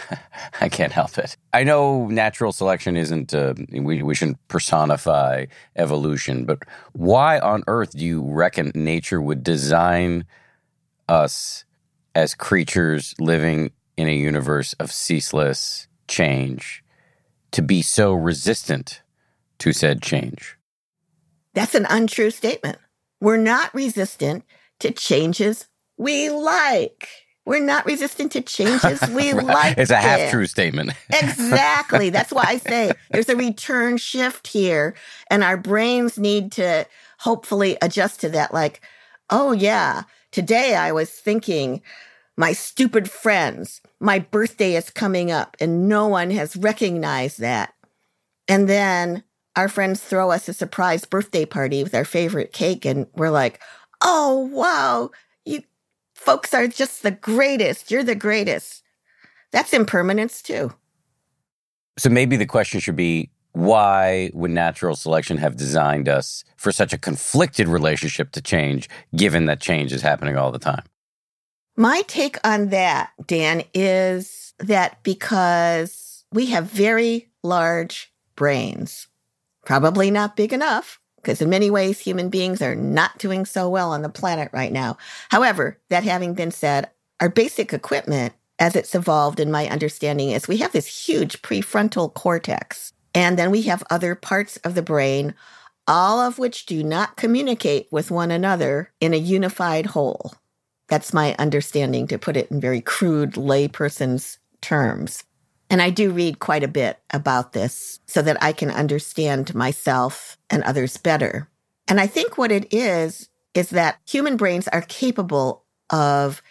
I, 0.61 0.69
can't 0.69 0.91
help 0.91 1.17
it. 1.17 1.37
I 1.53 1.63
know 1.63 2.07
natural 2.07 2.51
selection 2.51 2.97
isn't, 2.97 3.33
uh, 3.33 3.53
we, 3.71 4.01
we 4.01 4.15
shouldn't 4.15 4.45
personify 4.47 5.45
evolution, 5.75 6.45
but 6.45 6.59
why 6.93 7.39
on 7.39 7.63
earth 7.67 7.91
do 7.91 8.05
you 8.05 8.23
reckon 8.23 8.71
nature 8.75 9.21
would 9.21 9.43
design 9.43 10.25
us 11.07 11.65
as 12.15 12.33
creatures 12.33 13.15
living 13.19 13.71
in 13.97 14.07
a 14.07 14.15
universe 14.15 14.73
of 14.73 14.91
ceaseless 14.91 15.87
change 16.07 16.83
to 17.51 17.61
be 17.61 17.81
so 17.81 18.13
resistant 18.13 19.01
to 19.59 19.73
said 19.73 20.01
change? 20.01 20.57
That's 21.53 21.75
an 21.75 21.85
untrue 21.89 22.31
statement. 22.31 22.77
We're 23.19 23.37
not 23.37 23.73
resistant 23.73 24.45
to 24.79 24.91
changes 24.91 25.67
we 25.97 26.29
like. 26.29 27.07
We're 27.45 27.63
not 27.63 27.85
resistant 27.85 28.31
to 28.33 28.41
changes 28.41 29.01
we 29.09 29.33
right. 29.33 29.45
like. 29.45 29.77
It's 29.77 29.91
a 29.91 29.97
half 29.97 30.31
true 30.31 30.45
statement. 30.45 30.91
exactly. 31.09 32.09
That's 32.09 32.31
why 32.31 32.43
I 32.47 32.57
say 32.57 32.91
there's 33.11 33.29
a 33.29 33.35
return 33.35 33.97
shift 33.97 34.47
here, 34.47 34.95
and 35.29 35.43
our 35.43 35.57
brains 35.57 36.17
need 36.17 36.51
to 36.53 36.85
hopefully 37.19 37.77
adjust 37.81 38.21
to 38.21 38.29
that. 38.29 38.53
Like, 38.53 38.81
oh, 39.29 39.51
yeah, 39.51 40.03
Today 40.31 40.75
I 40.75 40.93
was 40.93 41.09
thinking, 41.09 41.81
my 42.37 42.53
stupid 42.53 43.11
friends, 43.11 43.81
my 43.99 44.19
birthday 44.19 44.75
is 44.75 44.89
coming 44.89 45.29
up 45.29 45.57
and 45.59 45.89
no 45.89 46.07
one 46.07 46.31
has 46.31 46.55
recognized 46.55 47.39
that. 47.39 47.73
And 48.47 48.69
then 48.69 49.23
our 49.57 49.67
friends 49.67 49.99
throw 49.99 50.31
us 50.31 50.47
a 50.47 50.53
surprise 50.53 51.03
birthday 51.03 51.45
party 51.45 51.83
with 51.83 51.93
our 51.93 52.05
favorite 52.05 52.53
cake 52.53 52.85
and 52.85 53.07
we're 53.13 53.29
like, 53.29 53.59
"Oh, 54.01 54.49
wow, 54.53 55.11
folks 56.25 56.53
are 56.53 56.67
just 56.67 57.03
the 57.03 57.11
greatest. 57.11 57.91
You're 57.91 58.03
the 58.03 58.15
greatest." 58.15 58.83
That's 59.51 59.73
impermanence 59.73 60.41
too. 60.41 60.73
So 61.97 62.09
maybe 62.09 62.37
the 62.37 62.45
question 62.45 62.79
should 62.79 62.95
be 62.95 63.31
why 63.53 64.31
would 64.33 64.51
natural 64.51 64.95
selection 64.95 65.37
have 65.37 65.57
designed 65.57 66.07
us 66.07 66.45
for 66.55 66.71
such 66.71 66.93
a 66.93 66.97
conflicted 66.97 67.67
relationship 67.67 68.31
to 68.31 68.41
change, 68.41 68.89
given 69.13 69.45
that 69.45 69.59
change 69.59 69.91
is 69.91 70.01
happening 70.01 70.37
all 70.37 70.51
the 70.51 70.59
time? 70.59 70.83
My 71.75 72.03
take 72.07 72.37
on 72.45 72.69
that, 72.69 73.11
Dan, 73.27 73.63
is 73.73 74.53
that 74.59 75.03
because 75.03 76.23
we 76.31 76.45
have 76.47 76.65
very 76.65 77.29
large 77.43 78.13
brains, 78.37 79.07
probably 79.65 80.11
not 80.11 80.37
big 80.37 80.53
enough, 80.53 81.00
because 81.21 81.41
in 81.41 81.49
many 81.49 81.69
ways, 81.69 81.99
human 81.99 82.29
beings 82.29 82.61
are 82.61 82.75
not 82.75 83.17
doing 83.17 83.45
so 83.45 83.69
well 83.69 83.91
on 83.91 84.01
the 84.01 84.09
planet 84.09 84.49
right 84.51 84.71
now. 84.71 84.97
However, 85.29 85.77
that 85.89 86.03
having 86.03 86.33
been 86.33 86.51
said, 86.51 86.89
our 87.19 87.29
basic 87.29 87.73
equipment, 87.73 88.33
as 88.59 88.75
it's 88.75 88.95
evolved 88.95 89.39
in 89.39 89.51
my 89.51 89.67
understanding, 89.69 90.31
is 90.31 90.47
we 90.47 90.57
have 90.57 90.71
this 90.71 91.07
huge 91.07 91.41
prefrontal 91.41 92.13
cortex 92.13 92.93
and 93.13 93.37
then 93.37 93.51
we 93.51 93.63
have 93.63 93.83
other 93.89 94.15
parts 94.15 94.57
of 94.57 94.75
the 94.75 94.81
brain, 94.81 95.33
all 95.87 96.19
of 96.19 96.39
which 96.39 96.65
do 96.65 96.83
not 96.83 97.17
communicate 97.17 97.87
with 97.91 98.11
one 98.11 98.31
another 98.31 98.91
in 98.99 99.13
a 99.13 99.17
unified 99.17 99.87
whole. 99.87 100.33
That's 100.87 101.13
my 101.13 101.35
understanding 101.37 102.07
to 102.07 102.17
put 102.17 102.37
it 102.37 102.49
in 102.51 102.59
very 102.59 102.81
crude 102.81 103.33
layperson's 103.33 104.39
terms. 104.61 105.23
And 105.71 105.81
I 105.81 105.89
do 105.89 106.11
read 106.11 106.39
quite 106.39 106.63
a 106.63 106.67
bit 106.67 106.99
about 107.11 107.53
this 107.53 108.01
so 108.05 108.21
that 108.21 108.37
I 108.43 108.51
can 108.51 108.69
understand 108.69 109.55
myself 109.55 110.37
and 110.49 110.63
others 110.63 110.97
better. 110.97 111.47
And 111.87 111.97
I 112.01 112.07
think 112.07 112.37
what 112.37 112.51
it 112.51 112.73
is, 112.73 113.29
is 113.53 113.69
that 113.69 113.97
human 114.05 114.35
brains 114.35 114.67
are 114.67 114.81
capable 114.81 115.63
of 115.89 116.41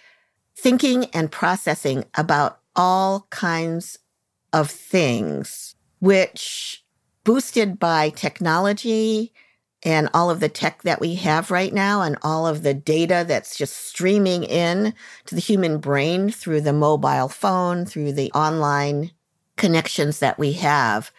thinking 0.57 1.05
and 1.13 1.31
processing 1.31 2.07
about 2.15 2.61
all 2.75 3.27
kinds 3.29 3.99
of 4.55 4.71
things 4.71 5.75
which 5.99 6.83
boosted 7.23 7.79
by 7.79 8.09
technology 8.09 9.35
and 9.83 10.09
all 10.13 10.31
of 10.31 10.41
the 10.41 10.49
tech 10.49 10.83
that 10.83 11.01
we 11.01 11.15
have 11.17 11.51
right 11.51 11.73
now 11.73 12.03
and 12.03 12.17
all 12.23 12.47
of 12.47 12.63
the 12.63 12.75
data 12.75 13.25
that's 13.27 13.57
just 13.57 13.77
streaming 13.77 14.45
in 14.45 14.95
to 15.27 15.35
the 15.35 15.41
human 15.41 15.79
brain 15.79 16.31
through 16.31 16.61
the 16.61 16.73
mobile 16.73 17.29
phone, 17.29 17.87
through 17.87 18.13
the 18.13 18.31
online 18.33 19.11
connections 19.57 20.19
that 20.19 20.39
we 20.39 20.53
have, 20.53 21.11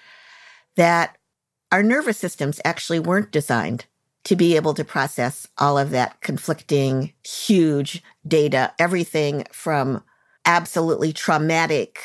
that 0.76 1.18
our 1.72 1.82
nervous 1.82 2.18
systems 2.18 2.62
actually 2.64 3.00
weren't 3.00 3.32
designed 3.32 3.86
to 4.24 4.36
be 4.36 4.56
able 4.56 4.74
to 4.76 4.86
process 4.86 5.48
all 5.58 5.78
of 5.78 5.90
that 5.90 6.22
conflicting, 6.22 7.14
huge 7.26 8.04
data, 8.28 8.72
everything 8.78 9.46
from 9.52 10.04
absolutely 10.46 11.12
traumatic 11.12 12.00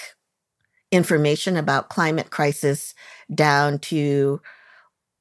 information 0.91 1.57
about 1.57 1.91
climate 1.91 2.31
crisis 2.31 2.95
down 3.35 3.79
to 3.79 4.41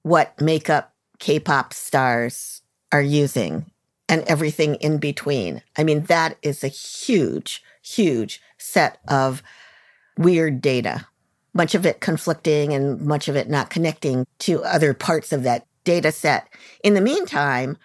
what 0.03 0.39
makeup 0.39 0.94
K-pop 1.19 1.73
stars 1.73 2.61
are 2.91 3.01
using 3.01 3.71
and 4.07 4.23
everything 4.23 4.75
in 4.75 4.97
between. 4.97 5.61
I 5.77 5.83
mean, 5.83 6.03
that 6.05 6.37
is 6.41 6.63
a 6.63 6.67
huge, 6.67 7.63
huge 7.81 8.41
set 8.57 8.99
of 9.07 9.41
weird 10.17 10.61
data. 10.61 11.07
Much 11.53 11.73
of 11.73 11.85
it 11.85 12.01
conflicting 12.01 12.73
and 12.73 13.01
much 13.01 13.27
of 13.27 13.35
it 13.35 13.49
not 13.49 13.69
connecting 13.69 14.25
to 14.39 14.63
other 14.63 14.93
parts 14.93 15.31
of 15.31 15.43
that 15.43 15.65
data 15.83 16.11
set. 16.11 16.47
In 16.83 16.93
the 16.93 17.01
meantime, 17.01 17.77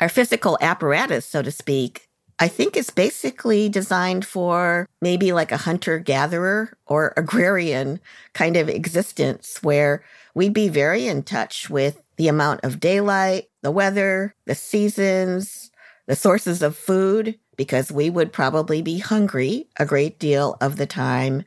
our 0.00 0.08
physical 0.08 0.58
apparatus, 0.60 1.24
so 1.24 1.42
to 1.42 1.50
speak, 1.50 2.05
I 2.38 2.48
think 2.48 2.76
it's 2.76 2.90
basically 2.90 3.68
designed 3.70 4.26
for 4.26 4.88
maybe 5.00 5.32
like 5.32 5.52
a 5.52 5.56
hunter 5.56 5.98
gatherer 5.98 6.76
or 6.86 7.14
agrarian 7.16 7.98
kind 8.34 8.56
of 8.56 8.68
existence 8.68 9.58
where 9.62 10.04
we'd 10.34 10.52
be 10.52 10.68
very 10.68 11.06
in 11.06 11.22
touch 11.22 11.70
with 11.70 12.02
the 12.16 12.28
amount 12.28 12.60
of 12.62 12.80
daylight, 12.80 13.48
the 13.62 13.70
weather, 13.70 14.34
the 14.44 14.54
seasons, 14.54 15.70
the 16.06 16.16
sources 16.16 16.62
of 16.62 16.76
food, 16.76 17.38
because 17.56 17.90
we 17.90 18.10
would 18.10 18.32
probably 18.32 18.82
be 18.82 18.98
hungry 18.98 19.66
a 19.78 19.86
great 19.86 20.18
deal 20.18 20.58
of 20.60 20.76
the 20.76 20.86
time. 20.86 21.44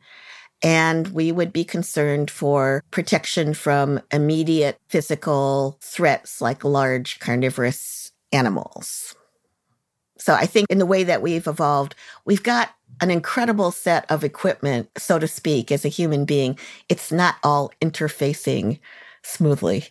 And 0.63 1.09
we 1.09 1.31
would 1.31 1.53
be 1.53 1.63
concerned 1.63 2.31
for 2.31 2.83
protection 2.91 3.53
from 3.53 4.01
immediate 4.11 4.77
physical 4.89 5.77
threats 5.81 6.41
like 6.41 6.63
large 6.63 7.19
carnivorous 7.19 8.11
animals. 8.31 9.15
So 10.19 10.33
I 10.33 10.45
think 10.45 10.67
in 10.69 10.77
the 10.77 10.85
way 10.85 11.03
that 11.03 11.21
we've 11.21 11.47
evolved, 11.47 11.95
we've 12.25 12.43
got 12.43 12.71
an 13.01 13.09
incredible 13.09 13.71
set 13.71 14.09
of 14.11 14.23
equipment, 14.23 14.89
so 14.97 15.17
to 15.19 15.27
speak, 15.27 15.71
as 15.71 15.85
a 15.85 15.89
human 15.89 16.25
being. 16.25 16.57
It's 16.89 17.11
not 17.11 17.35
all 17.43 17.71
interfacing 17.81 18.79
smoothly. 19.23 19.89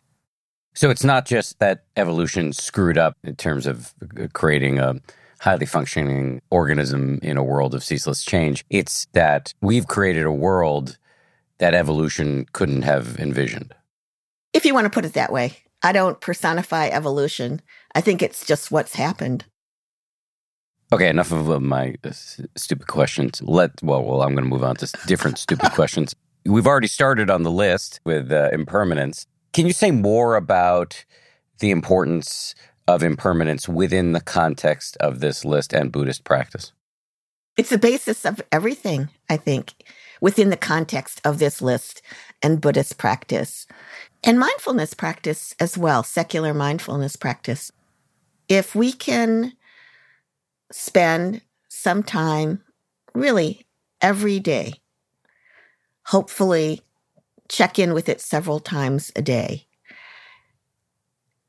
So 0.75 0.91
it's 0.91 1.05
not 1.05 1.27
just 1.27 1.59
that 1.59 1.85
evolution 1.97 2.53
screwed 2.53 2.99
up 2.99 3.17
in 3.25 3.37
terms 3.37 3.67
of 3.67 3.95
uh, 4.17 4.29
creating 4.33 4.79
a 4.79 4.97
highly 5.41 5.67
functioning 5.67 6.43
organism 6.51 7.19
in 7.23 7.37
a 7.37 7.43
world 7.43 7.75
of 7.75 7.83
ceaseless 7.83 8.25
change. 8.25 8.65
It's 8.71 9.07
that 9.13 9.55
we've 9.61 9.87
created 9.87 10.25
a 10.25 10.33
world 10.33 10.99
that 11.59 11.75
evolution 11.75 12.47
couldn't 12.53 12.83
have 12.83 13.19
envisioned. 13.19 13.75
If 14.53 14.65
you 14.65 14.75
want 14.75 14.85
to 14.85 14.91
put 14.91 15.05
it 15.05 15.15
that 15.15 15.33
way, 15.33 15.59
I 15.83 15.93
don't 15.93 16.21
personify 16.21 16.89
evolution. 16.89 17.61
I 17.95 18.01
think 18.01 18.23
it's 18.23 18.47
just 18.47 18.71
what's 18.71 18.95
happened. 18.95 19.45
Okay, 20.91 21.09
enough 21.09 21.33
of 21.33 21.51
uh, 21.51 21.61
my 21.61 21.97
uh, 22.03 22.13
stupid 22.57 22.87
questions. 22.87 23.43
Let 23.43 23.73
well, 23.83 24.03
well, 24.03 24.23
I'm 24.23 24.33
going 24.35 24.45
to 24.45 24.51
move 24.51 24.65
on 24.65 24.77
to 24.77 24.91
different 25.07 25.39
stupid 25.47 25.73
questions. 25.73 26.15
We've 26.47 26.67
already 26.67 26.89
started 26.89 27.29
on 27.29 27.43
the 27.43 27.51
list 27.51 28.01
with 28.05 28.33
uh, 28.33 28.49
impermanence. 28.53 29.27
Can 29.53 29.67
you 29.67 29.73
say 29.73 29.91
more 29.91 30.35
about 30.35 31.05
the 31.59 31.71
importance 31.71 32.55
of 32.87 33.03
impermanence 33.03 33.69
within 33.69 34.13
the 34.13 34.21
context 34.21 34.97
of 34.99 35.21
this 35.21 35.45
list 35.45 35.75
and 35.75 35.93
Buddhist 35.93 36.25
practice? 36.25 36.73
It's 37.59 37.71
the 37.71 37.79
basis 37.79 38.25
of 38.25 38.41
everything, 38.51 39.11
I 39.29 39.37
think, 39.37 39.75
within 40.23 40.49
the 40.49 40.57
context 40.57 41.21
of 41.25 41.39
this 41.39 41.61
list 41.61 42.01
and 42.43 42.61
Buddhist 42.61 42.97
practice 42.97 43.67
and 44.25 44.39
mindfulness 44.39 44.95
practice 44.95 45.55
as 45.61 45.77
well, 45.77 46.03
secular 46.03 46.55
mindfulness 46.55 47.17
practice. 47.17 47.71
If 48.49 48.75
we 48.75 48.93
can 48.93 49.53
spend 50.71 51.43
some 51.69 52.03
time 52.03 52.63
really 53.15 53.67
every 54.01 54.41
day, 54.41 54.75
hopefully 56.07 56.83
check 57.49 57.79
in 57.79 57.95
with 57.95 58.09
it 58.09 58.21
several 58.21 58.61
times 58.61 59.11
a 59.17 59.23
day 59.23 59.67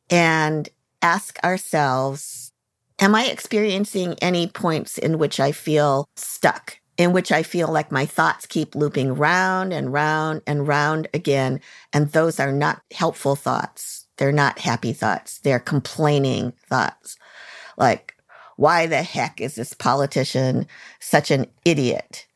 and 0.10 0.70
ask 1.02 1.41
ourselves, 1.44 2.52
am 3.00 3.15
I 3.15 3.26
experiencing 3.26 4.15
any 4.22 4.48
points 4.48 4.98
in 4.98 5.17
which 5.17 5.39
I 5.39 5.52
feel 5.52 6.08
stuck? 6.15 6.78
In 6.98 7.13
which 7.13 7.32
I 7.32 7.44
feel 7.44 7.70
like 7.70 7.94
my 7.94 8.06
thoughts 8.06 8.46
keep 8.46 8.76
looping 8.76 9.15
round 9.15 9.72
and 9.72 9.94
round 9.94 10.41
and 10.46 10.67
round 10.67 11.08
again. 11.13 11.62
And 11.94 12.12
those 12.12 12.41
are 12.41 12.52
not 12.52 12.82
helpful 12.91 13.38
thoughts. 13.38 14.06
They're 14.17 14.34
not 14.34 14.60
happy 14.60 14.91
thoughts. 14.91 15.39
They're 15.39 15.60
complaining 15.60 16.52
thoughts. 16.67 17.17
Like, 17.78 18.17
why 18.60 18.88
the 18.88 19.04
heck 19.04 19.39
is 19.39 19.56
this 19.56 19.74
politician 19.74 20.67
such 21.00 21.32
an 21.32 21.45
idiot? 21.63 22.28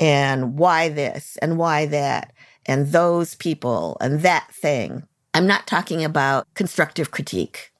And 0.00 0.58
why 0.58 0.88
this 0.88 1.36
and 1.42 1.58
why 1.58 1.84
that? 1.84 2.32
And 2.64 2.92
those 2.92 3.34
people 3.34 3.98
and 4.00 4.20
that 4.20 4.48
thing. 4.50 5.06
I'm 5.34 5.46
not 5.46 5.66
talking 5.66 6.02
about 6.02 6.46
constructive 6.54 7.10
critique. 7.10 7.72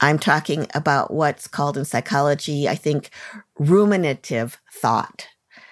I'm 0.00 0.18
talking 0.18 0.66
about 0.74 1.12
what's 1.12 1.46
called 1.46 1.78
in 1.78 1.84
psychology, 1.84 2.68
I 2.68 2.74
think, 2.74 3.10
ruminative 3.60 4.56
thought. 4.72 5.28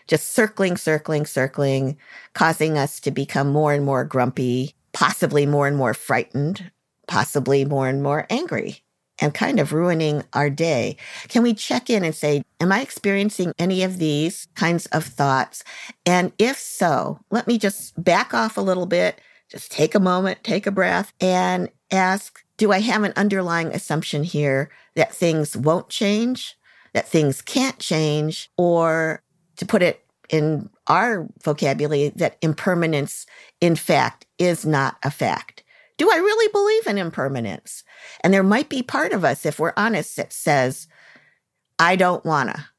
Just 0.06 0.30
circling, 0.30 0.76
circling, 0.76 1.26
circling, 1.26 1.96
causing 2.34 2.78
us 2.78 3.00
to 3.00 3.10
become 3.10 3.48
more 3.48 3.72
and 3.72 3.84
more 3.84 4.04
grumpy, 4.04 4.76
possibly 4.92 5.44
more 5.44 5.66
and 5.66 5.76
more 5.76 5.92
frightened, 5.92 6.70
possibly 7.08 7.64
more 7.64 7.88
and 7.88 8.00
more 8.00 8.28
angry 8.30 8.83
and 9.20 9.32
kind 9.34 9.60
of 9.60 9.72
ruining 9.72 10.24
our 10.32 10.50
day. 10.50 10.96
Can 11.28 11.42
we 11.42 11.54
check 11.54 11.88
in 11.88 12.04
and 12.04 12.14
say, 12.14 12.42
Am 12.60 12.72
I 12.72 12.80
experiencing 12.80 13.52
any 13.58 13.82
of 13.82 13.98
these 13.98 14.48
kinds 14.54 14.86
of 14.86 15.04
thoughts? 15.04 15.64
And 16.06 16.32
if 16.38 16.58
so, 16.58 17.20
let 17.30 17.46
me 17.46 17.58
just 17.58 18.02
back 18.02 18.34
off 18.34 18.56
a 18.56 18.62
little 18.62 18.86
bit, 18.86 19.20
just 19.48 19.70
take 19.70 19.94
a 19.94 20.00
moment, 20.00 20.42
take 20.42 20.66
a 20.66 20.72
breath, 20.72 21.12
and 21.20 21.68
ask, 21.90 22.44
Do 22.56 22.72
I 22.72 22.80
have 22.80 23.02
an 23.02 23.12
underlying 23.16 23.68
assumption 23.68 24.24
here 24.24 24.70
that 24.96 25.14
things 25.14 25.56
won't 25.56 25.88
change, 25.88 26.56
that 26.92 27.08
things 27.08 27.42
can't 27.42 27.78
change, 27.78 28.50
or 28.56 29.22
to 29.56 29.66
put 29.66 29.82
it 29.82 30.04
in 30.30 30.70
our 30.86 31.28
vocabulary, 31.42 32.10
that 32.16 32.36
impermanence, 32.40 33.26
in 33.60 33.76
fact, 33.76 34.26
is 34.38 34.64
not 34.64 34.96
a 35.02 35.10
fact? 35.10 35.63
Do 35.96 36.10
I 36.10 36.16
really 36.16 36.50
believe 36.52 36.86
in 36.86 36.98
impermanence? 36.98 37.84
And 38.22 38.34
there 38.34 38.42
might 38.42 38.68
be 38.68 38.82
part 38.82 39.12
of 39.12 39.24
us, 39.24 39.46
if 39.46 39.58
we're 39.58 39.72
honest, 39.76 40.16
that 40.16 40.32
says, 40.32 40.88
I 41.78 41.96
don't 41.96 42.24
wanna. 42.24 42.70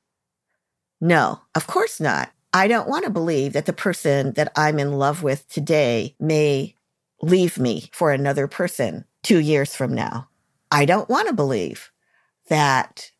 No, 0.99 1.41
of 1.53 1.67
course 1.67 1.99
not. 1.99 2.31
I 2.53 2.67
don't 2.67 2.87
want 2.87 3.03
to 3.03 3.09
believe 3.09 3.53
that 3.53 3.65
the 3.65 3.73
person 3.73 4.31
that 4.33 4.51
I'm 4.55 4.79
in 4.79 4.93
love 4.93 5.23
with 5.23 5.47
today 5.49 6.15
may 6.19 6.75
leave 7.21 7.59
me 7.59 7.89
for 7.91 8.11
another 8.11 8.47
person 8.47 9.03
two 9.23 9.39
years 9.39 9.75
from 9.75 9.93
now. 9.93 10.29
I 10.71 10.85
don't 10.85 11.09
want 11.09 11.27
to 11.27 11.33
believe 11.33 11.91
that 12.47 13.11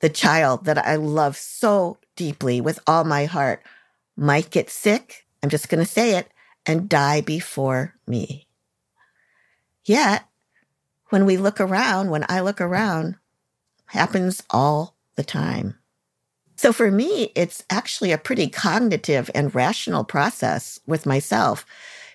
the 0.00 0.08
child 0.08 0.64
that 0.64 0.78
I 0.78 0.96
love 0.96 1.36
so 1.36 1.98
deeply 2.16 2.60
with 2.60 2.80
all 2.86 3.04
my 3.04 3.26
heart 3.26 3.62
might 4.16 4.50
get 4.50 4.68
sick. 4.68 5.26
I'm 5.42 5.48
just 5.48 5.68
going 5.68 5.84
to 5.84 5.90
say 5.90 6.16
it 6.16 6.28
and 6.66 6.88
die 6.88 7.20
before 7.20 7.94
me. 8.06 8.48
Yet, 9.84 10.24
when 11.08 11.26
we 11.26 11.36
look 11.36 11.60
around, 11.60 12.10
when 12.10 12.24
I 12.28 12.40
look 12.40 12.60
around, 12.60 13.16
happens 13.86 14.42
all 14.50 14.96
the 15.16 15.24
time. 15.24 15.76
So 16.56 16.72
for 16.72 16.90
me, 16.90 17.32
it's 17.34 17.64
actually 17.70 18.12
a 18.12 18.18
pretty 18.18 18.48
cognitive 18.48 19.30
and 19.34 19.54
rational 19.54 20.04
process 20.04 20.78
with 20.86 21.06
myself 21.06 21.64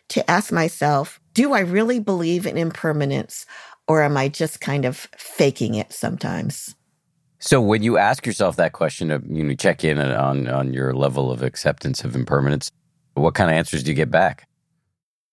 to 0.10 0.30
ask 0.30 0.52
myself, 0.52 1.20
do 1.34 1.54
I 1.54 1.62
really 1.62 2.00
believe 2.00 2.46
in 2.46 2.58
impermanence 2.58 3.46
or 3.88 4.04
am 4.04 4.18
I 4.18 4.30
just 4.30 4.62
kind 4.62 4.86
of 4.86 5.08
faking 5.18 5.76
it 5.76 5.92
sometimes? 5.92 6.76
So 7.40 7.62
when 7.62 7.84
you 7.84 7.98
ask 7.98 8.26
yourself 8.26 8.56
that 8.56 8.74
question, 8.74 9.10
you 9.30 9.44
know, 9.44 9.56
check 9.56 9.84
in 9.84 10.00
on 10.00 10.48
on 10.48 10.74
your 10.74 10.94
level 10.94 11.32
of 11.32 11.44
acceptance 11.44 12.04
of 12.04 12.16
impermanence, 12.16 12.72
what 13.16 13.36
kind 13.36 13.50
of 13.50 13.56
answers 13.58 13.84
do 13.84 13.92
you 13.92 13.96
get 13.96 14.10
back? 14.10 14.48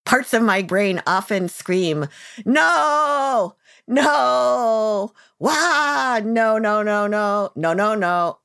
Parts 0.04 0.34
of 0.34 0.42
my 0.42 0.62
brain 0.62 1.02
often 1.06 1.48
scream, 1.48 2.06
no, 2.44 3.56
no, 3.86 5.12
wah, 5.38 6.20
no, 6.24 6.58
no, 6.58 6.82
no, 6.82 7.06
no, 7.06 7.52
no, 7.54 7.72
no, 7.72 7.94
no. 7.94 8.38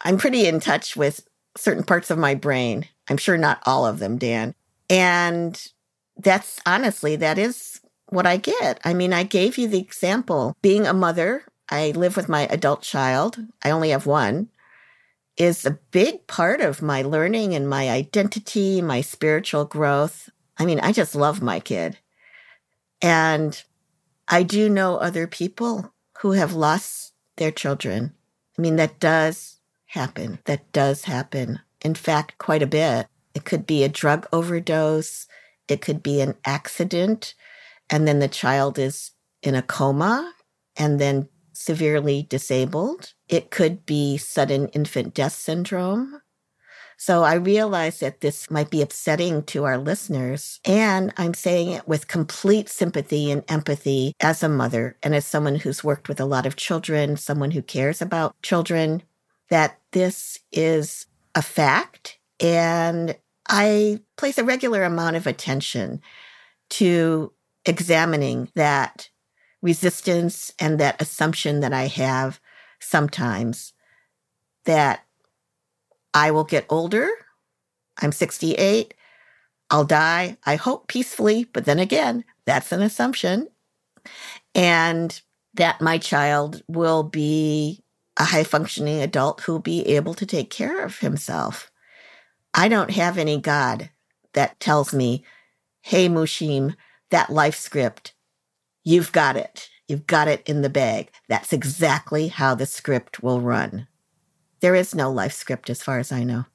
I'm 0.00 0.18
pretty 0.18 0.46
in 0.46 0.60
touch 0.60 0.96
with 0.96 1.26
certain 1.56 1.84
parts 1.84 2.10
of 2.10 2.18
my 2.18 2.34
brain. 2.34 2.86
I'm 3.08 3.16
sure 3.16 3.36
not 3.36 3.62
all 3.66 3.86
of 3.86 3.98
them, 3.98 4.16
Dan. 4.18 4.54
And 4.88 5.60
that's 6.16 6.60
honestly, 6.64 7.16
that 7.16 7.38
is 7.38 7.80
what 8.08 8.26
I 8.26 8.36
get. 8.36 8.80
I 8.84 8.94
mean, 8.94 9.12
I 9.12 9.22
gave 9.22 9.58
you 9.58 9.68
the 9.68 9.80
example. 9.80 10.56
Being 10.62 10.86
a 10.86 10.94
mother, 10.94 11.42
I 11.68 11.90
live 11.90 12.16
with 12.16 12.28
my 12.28 12.46
adult 12.46 12.82
child. 12.82 13.38
I 13.62 13.70
only 13.70 13.90
have 13.90 14.06
one 14.06 14.48
is 15.38 15.64
a 15.64 15.78
big 15.92 16.26
part 16.26 16.60
of 16.60 16.82
my 16.82 17.00
learning 17.00 17.54
and 17.54 17.68
my 17.68 17.88
identity, 17.88 18.82
my 18.82 19.00
spiritual 19.00 19.64
growth. 19.64 20.28
I 20.58 20.66
mean, 20.66 20.80
I 20.80 20.92
just 20.92 21.14
love 21.14 21.42
my 21.42 21.60
kid. 21.60 21.98
And 23.00 23.62
I 24.26 24.42
do 24.42 24.68
know 24.68 24.96
other 24.96 25.26
people 25.26 25.92
who 26.18 26.32
have 26.32 26.52
lost 26.52 27.12
their 27.36 27.52
children. 27.52 28.14
I 28.58 28.62
mean, 28.62 28.76
that 28.76 28.98
does 28.98 29.60
happen. 29.86 30.40
That 30.44 30.70
does 30.72 31.04
happen. 31.04 31.60
In 31.82 31.94
fact, 31.94 32.38
quite 32.38 32.62
a 32.62 32.66
bit. 32.66 33.06
It 33.34 33.44
could 33.44 33.66
be 33.66 33.84
a 33.84 33.88
drug 33.88 34.26
overdose, 34.32 35.28
it 35.68 35.80
could 35.80 36.02
be 36.02 36.20
an 36.20 36.34
accident, 36.44 37.34
and 37.88 38.08
then 38.08 38.18
the 38.18 38.28
child 38.28 38.78
is 38.78 39.12
in 39.42 39.54
a 39.54 39.62
coma 39.62 40.32
and 40.76 41.00
then 41.00 41.28
severely 41.52 42.26
disabled. 42.28 43.14
It 43.28 43.50
could 43.50 43.86
be 43.86 44.16
sudden 44.16 44.68
infant 44.68 45.14
death 45.14 45.34
syndrome. 45.34 46.20
So 47.00 47.22
I 47.22 47.34
realize 47.34 48.00
that 48.00 48.20
this 48.20 48.50
might 48.50 48.70
be 48.70 48.82
upsetting 48.82 49.44
to 49.44 49.64
our 49.64 49.78
listeners. 49.78 50.58
And 50.64 51.12
I'm 51.16 51.32
saying 51.32 51.70
it 51.70 51.86
with 51.86 52.08
complete 52.08 52.68
sympathy 52.68 53.30
and 53.30 53.44
empathy 53.48 54.14
as 54.20 54.42
a 54.42 54.48
mother 54.48 54.96
and 55.02 55.14
as 55.14 55.24
someone 55.24 55.54
who's 55.54 55.84
worked 55.84 56.08
with 56.08 56.18
a 56.18 56.24
lot 56.24 56.44
of 56.44 56.56
children, 56.56 57.16
someone 57.16 57.52
who 57.52 57.62
cares 57.62 58.02
about 58.02 58.34
children, 58.42 59.04
that 59.48 59.78
this 59.92 60.40
is 60.50 61.06
a 61.36 61.40
fact. 61.40 62.18
And 62.40 63.16
I 63.48 64.00
place 64.16 64.36
a 64.36 64.44
regular 64.44 64.82
amount 64.82 65.14
of 65.14 65.28
attention 65.28 66.02
to 66.70 67.32
examining 67.64 68.50
that 68.56 69.08
resistance 69.62 70.52
and 70.58 70.80
that 70.80 71.00
assumption 71.00 71.60
that 71.60 71.72
I 71.72 71.86
have 71.86 72.40
sometimes 72.80 73.72
that 74.64 75.04
I 76.14 76.30
will 76.30 76.44
get 76.44 76.66
older. 76.68 77.08
I'm 78.00 78.12
68. 78.12 78.94
I'll 79.70 79.84
die, 79.84 80.38
I 80.46 80.56
hope 80.56 80.88
peacefully, 80.88 81.44
but 81.44 81.66
then 81.66 81.78
again, 81.78 82.24
that's 82.46 82.72
an 82.72 82.80
assumption. 82.80 83.48
And 84.54 85.20
that 85.54 85.80
my 85.80 85.98
child 85.98 86.62
will 86.68 87.02
be 87.02 87.82
a 88.16 88.24
high 88.24 88.44
functioning 88.44 89.00
adult 89.00 89.42
who'll 89.42 89.58
be 89.58 89.86
able 89.88 90.14
to 90.14 90.26
take 90.26 90.50
care 90.50 90.84
of 90.84 90.98
himself. 91.00 91.70
I 92.54 92.68
don't 92.68 92.90
have 92.90 93.18
any 93.18 93.38
God 93.38 93.90
that 94.32 94.58
tells 94.58 94.94
me, 94.94 95.24
hey, 95.82 96.08
Mushim, 96.08 96.74
that 97.10 97.30
life 97.30 97.56
script, 97.56 98.14
you've 98.84 99.12
got 99.12 99.36
it. 99.36 99.68
You've 99.86 100.06
got 100.06 100.28
it 100.28 100.42
in 100.46 100.62
the 100.62 100.70
bag. 100.70 101.10
That's 101.28 101.52
exactly 101.52 102.28
how 102.28 102.54
the 102.54 102.66
script 102.66 103.22
will 103.22 103.40
run. 103.40 103.86
There 104.60 104.74
is 104.74 104.94
no 104.94 105.10
life 105.10 105.32
script 105.32 105.70
as 105.70 105.82
far 105.82 105.98
as 105.98 106.12
I 106.12 106.24
know. 106.24 106.46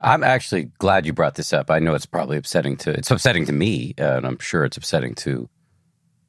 I'm 0.00 0.24
actually 0.24 0.64
glad 0.78 1.06
you 1.06 1.12
brought 1.12 1.36
this 1.36 1.52
up. 1.52 1.70
I 1.70 1.78
know 1.78 1.94
it's 1.94 2.06
probably 2.06 2.36
upsetting 2.36 2.76
to 2.78 2.90
it's 2.90 3.10
upsetting 3.10 3.46
to 3.46 3.52
me, 3.52 3.94
uh, 3.98 4.16
and 4.16 4.26
I'm 4.26 4.38
sure 4.38 4.64
it's 4.64 4.76
upsetting 4.76 5.14
to 5.16 5.48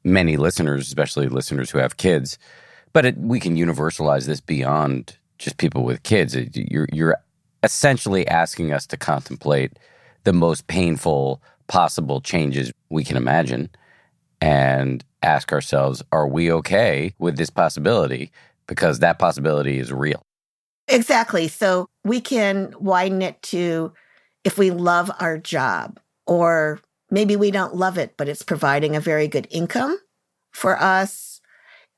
many 0.04 0.36
listeners, 0.36 0.86
especially 0.86 1.28
listeners 1.28 1.70
who 1.70 1.78
have 1.78 1.96
kids. 1.96 2.38
But 2.92 3.04
it, 3.04 3.18
we 3.18 3.40
can 3.40 3.56
universalize 3.56 4.26
this 4.26 4.40
beyond 4.40 5.18
just 5.38 5.56
people 5.56 5.82
with 5.82 6.04
kids. 6.04 6.36
It, 6.36 6.56
you're 6.56 6.88
you're 6.92 7.16
essentially 7.64 8.28
asking 8.28 8.72
us 8.72 8.86
to 8.86 8.96
contemplate 8.96 9.78
the 10.22 10.32
most 10.32 10.68
painful 10.68 11.42
possible 11.66 12.20
changes 12.20 12.72
we 12.90 13.02
can 13.02 13.16
imagine 13.16 13.70
and 14.40 15.04
ask 15.22 15.52
ourselves, 15.52 16.02
are 16.12 16.28
we 16.28 16.52
okay 16.52 17.14
with 17.18 17.36
this 17.36 17.50
possibility? 17.50 18.30
Because 18.66 19.00
that 19.00 19.18
possibility 19.18 19.78
is 19.78 19.92
real. 19.92 20.24
Exactly. 20.88 21.48
So 21.48 21.88
we 22.04 22.20
can 22.20 22.74
widen 22.78 23.22
it 23.22 23.40
to 23.44 23.92
if 24.44 24.58
we 24.58 24.70
love 24.70 25.10
our 25.18 25.38
job, 25.38 25.98
or 26.26 26.80
maybe 27.10 27.36
we 27.36 27.50
don't 27.50 27.74
love 27.74 27.96
it, 27.96 28.14
but 28.16 28.28
it's 28.28 28.42
providing 28.42 28.94
a 28.94 29.00
very 29.00 29.26
good 29.26 29.46
income 29.50 29.98
for 30.52 30.80
us. 30.80 31.40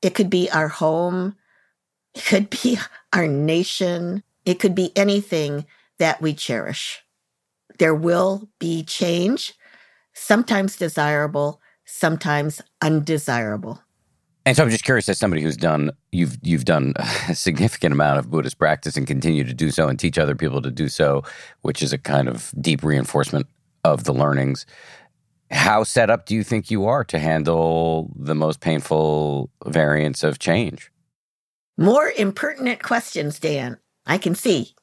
It 0.01 0.15
could 0.15 0.29
be 0.29 0.49
our 0.51 0.69
home, 0.69 1.35
it 2.15 2.25
could 2.25 2.49
be 2.49 2.79
our 3.13 3.27
nation, 3.27 4.23
it 4.45 4.59
could 4.59 4.75
be 4.75 4.91
anything 4.97 5.65
that 5.99 6.21
we 6.21 6.33
cherish. 6.33 7.03
There 7.79 7.95
will 7.95 8.49
be 8.59 8.83
change, 8.83 9.53
sometimes 10.13 10.77
desirable, 10.77 11.61
sometimes 11.85 12.61
undesirable. 12.81 13.81
And 14.47 14.55
so 14.55 14.63
I'm 14.63 14.69
just 14.69 14.85
curious, 14.85 15.09
as 15.09 15.19
somebody 15.19 15.41
who's 15.41 15.57
done, 15.57 15.91
you've 16.13 16.37
you've 16.41 16.63
done 16.63 16.93
a 17.27 17.35
significant 17.35 17.91
amount 17.91 18.17
of 18.17 18.31
Buddhist 18.31 18.57
practice 18.57 18.95
and 18.95 19.05
continue 19.05 19.43
to 19.43 19.53
do 19.53 19.71
so 19.71 19.89
and 19.89 19.99
teach 19.99 20.17
other 20.17 20.35
people 20.35 20.61
to 20.61 20.71
do 20.71 20.87
so, 20.87 21.23
which 21.63 21.81
is 21.81 21.91
a 21.91 21.97
kind 21.97 22.29
of 22.29 22.53
deep 22.61 22.81
reinforcement 22.81 23.47
of 23.83 24.05
the 24.05 24.13
learnings. 24.13 24.65
How 25.51 25.83
set 25.83 26.09
up 26.09 26.27
do 26.27 26.33
you 26.33 26.45
think 26.45 26.71
you 26.71 26.85
are 26.85 27.03
to 27.03 27.19
handle 27.19 28.09
the 28.15 28.35
most 28.35 28.61
painful 28.61 29.49
variants 29.65 30.23
of 30.23 30.39
change? 30.39 30.93
More 31.77 32.13
impertinent 32.17 32.81
questions, 32.81 33.39
Dan. 33.39 33.77
I 34.05 34.17
can 34.17 34.33
see 34.33 34.75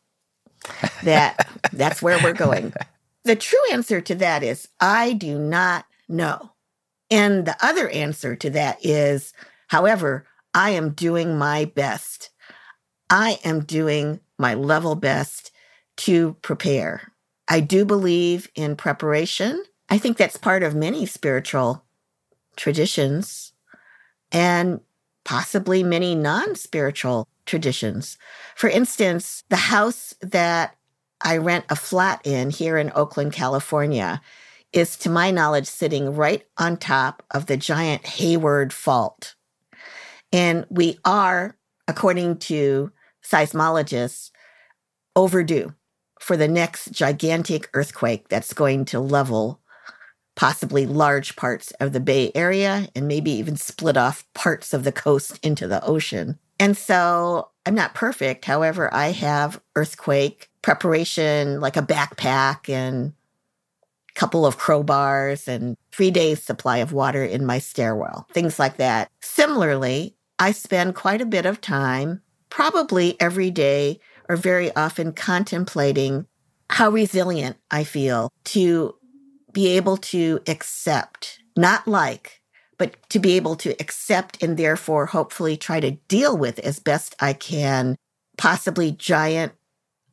that 1.05 1.49
that's 1.73 2.03
where 2.03 2.23
we're 2.23 2.35
going. 2.35 2.75
The 3.23 3.35
true 3.35 3.73
answer 3.73 4.03
to 4.03 4.15
that 4.17 4.43
is 4.43 4.69
I 4.79 5.15
do 5.15 5.39
not 5.39 5.87
know. 6.07 6.51
And 7.11 7.47
the 7.47 7.57
other 7.63 7.89
answer 7.89 8.37
to 8.37 8.51
that 8.51 8.85
is 8.85 9.33
However, 9.69 10.27
I 10.53 10.71
am 10.71 10.91
doing 10.91 11.37
my 11.37 11.65
best. 11.65 12.31
I 13.11 13.39
am 13.45 13.65
doing 13.65 14.21
my 14.39 14.55
level 14.55 14.95
best 14.95 15.51
to 15.99 16.35
prepare. 16.43 17.13
I 17.49 17.61
do 17.61 17.85
believe 17.85 18.51
in 18.55 18.77
preparation. 18.77 19.63
I 19.89 19.99
think 19.99 20.17
that's 20.17 20.37
part 20.37 20.63
of 20.63 20.75
many 20.75 21.07
spiritual 21.07 21.85
traditions 22.57 23.53
and 24.33 24.81
possibly 25.25 25.83
many 25.83 26.15
non 26.15 26.55
spiritual 26.55 27.29
traditions. 27.47 28.17
For 28.55 28.69
instance, 28.69 29.45
the 29.49 29.57
house 29.57 30.15
that 30.21 30.77
I 31.21 31.37
rent 31.37 31.65
a 31.69 31.77
flat 31.77 32.21
in 32.25 32.51
here 32.51 32.77
in 32.77 32.93
Oakland, 32.95 33.33
California, 33.33 34.21
is 34.73 34.97
to 34.99 35.11
my 35.11 35.31
knowledge 35.31 35.67
sitting 35.67 36.15
right 36.15 36.45
on 36.59 36.77
top 36.77 37.23
of 37.31 37.47
the 37.47 37.57
giant 37.57 38.07
Hayward 38.07 38.73
Fault. 38.73 39.34
And 40.35 40.67
we 40.69 40.99
are, 41.05 41.57
according 41.87 42.39
to 42.39 42.91
seismologists, 43.25 44.33
overdue 45.15 45.75
for 46.19 46.37
the 46.37 46.49
next 46.49 46.91
gigantic 46.91 47.71
earthquake 47.73 48.29
that's 48.29 48.53
going 48.53 48.85
to 48.87 48.99
level 48.99 49.61
possibly 50.35 50.87
large 50.87 51.37
parts 51.37 51.71
of 51.79 51.93
the 51.93 52.01
Bay 52.01 52.33
Area 52.35 52.89
and 52.97 53.07
maybe 53.07 53.31
even 53.31 53.55
split 53.55 53.97
off 53.97 54.27
parts 54.35 54.75
of 54.75 54.83
the 54.83 54.91
coast 54.91 55.39
into 55.45 55.69
the 55.69 55.85
ocean. 55.85 56.41
And 56.59 56.77
so 56.77 57.51
I'm 57.65 57.77
not 57.77 57.95
perfect. 57.95 58.45
However, 58.45 58.93
I 58.93 59.13
have 59.13 59.61
earthquake 59.77 60.51
preparation, 60.63 61.61
like 61.61 61.77
a 61.77 61.83
backpack 61.83 62.69
and 62.69 63.13
a 64.11 64.19
couple 64.19 64.45
of 64.45 64.59
crowbars 64.59 65.47
and 65.47 65.77
three 65.93 66.11
days 66.11 66.43
supply 66.43 66.79
of 66.79 66.93
water 66.93 67.25
in 67.25 67.47
my 67.47 67.61
stairwell, 67.61 68.27
things 68.33 68.59
like 68.59 68.79
that. 68.79 69.13
Similarly, 69.21 70.17
I 70.39 70.53
spend 70.53 70.95
quite 70.95 71.21
a 71.21 71.27
bit 71.27 71.47
of 71.47 71.61
time, 71.61 72.23
probably 72.51 73.21
every 73.21 73.51
day 73.51 74.01
or 74.29 74.37
very 74.37 74.75
often, 74.75 75.13
contemplating 75.13 76.27
how 76.71 76.91
resilient 76.91 77.57
I 77.71 77.85
feel 77.85 78.33
to 78.45 78.95
be 79.53 79.77
able 79.77 79.97
to 79.99 80.41
accept, 80.49 81.41
not 81.57 81.87
like, 81.87 82.41
but 82.79 82.97
to 83.11 83.19
be 83.19 83.37
able 83.37 83.55
to 83.57 83.71
accept 83.81 84.43
and 84.43 84.57
therefore 84.57 85.07
hopefully 85.07 85.57
try 85.57 85.79
to 85.81 85.93
deal 86.09 86.37
with 86.37 86.59
as 86.59 86.81
best 86.81 87.15
I 87.21 87.33
can 87.33 87.97
possibly 88.37 88.91
giant, 88.91 89.53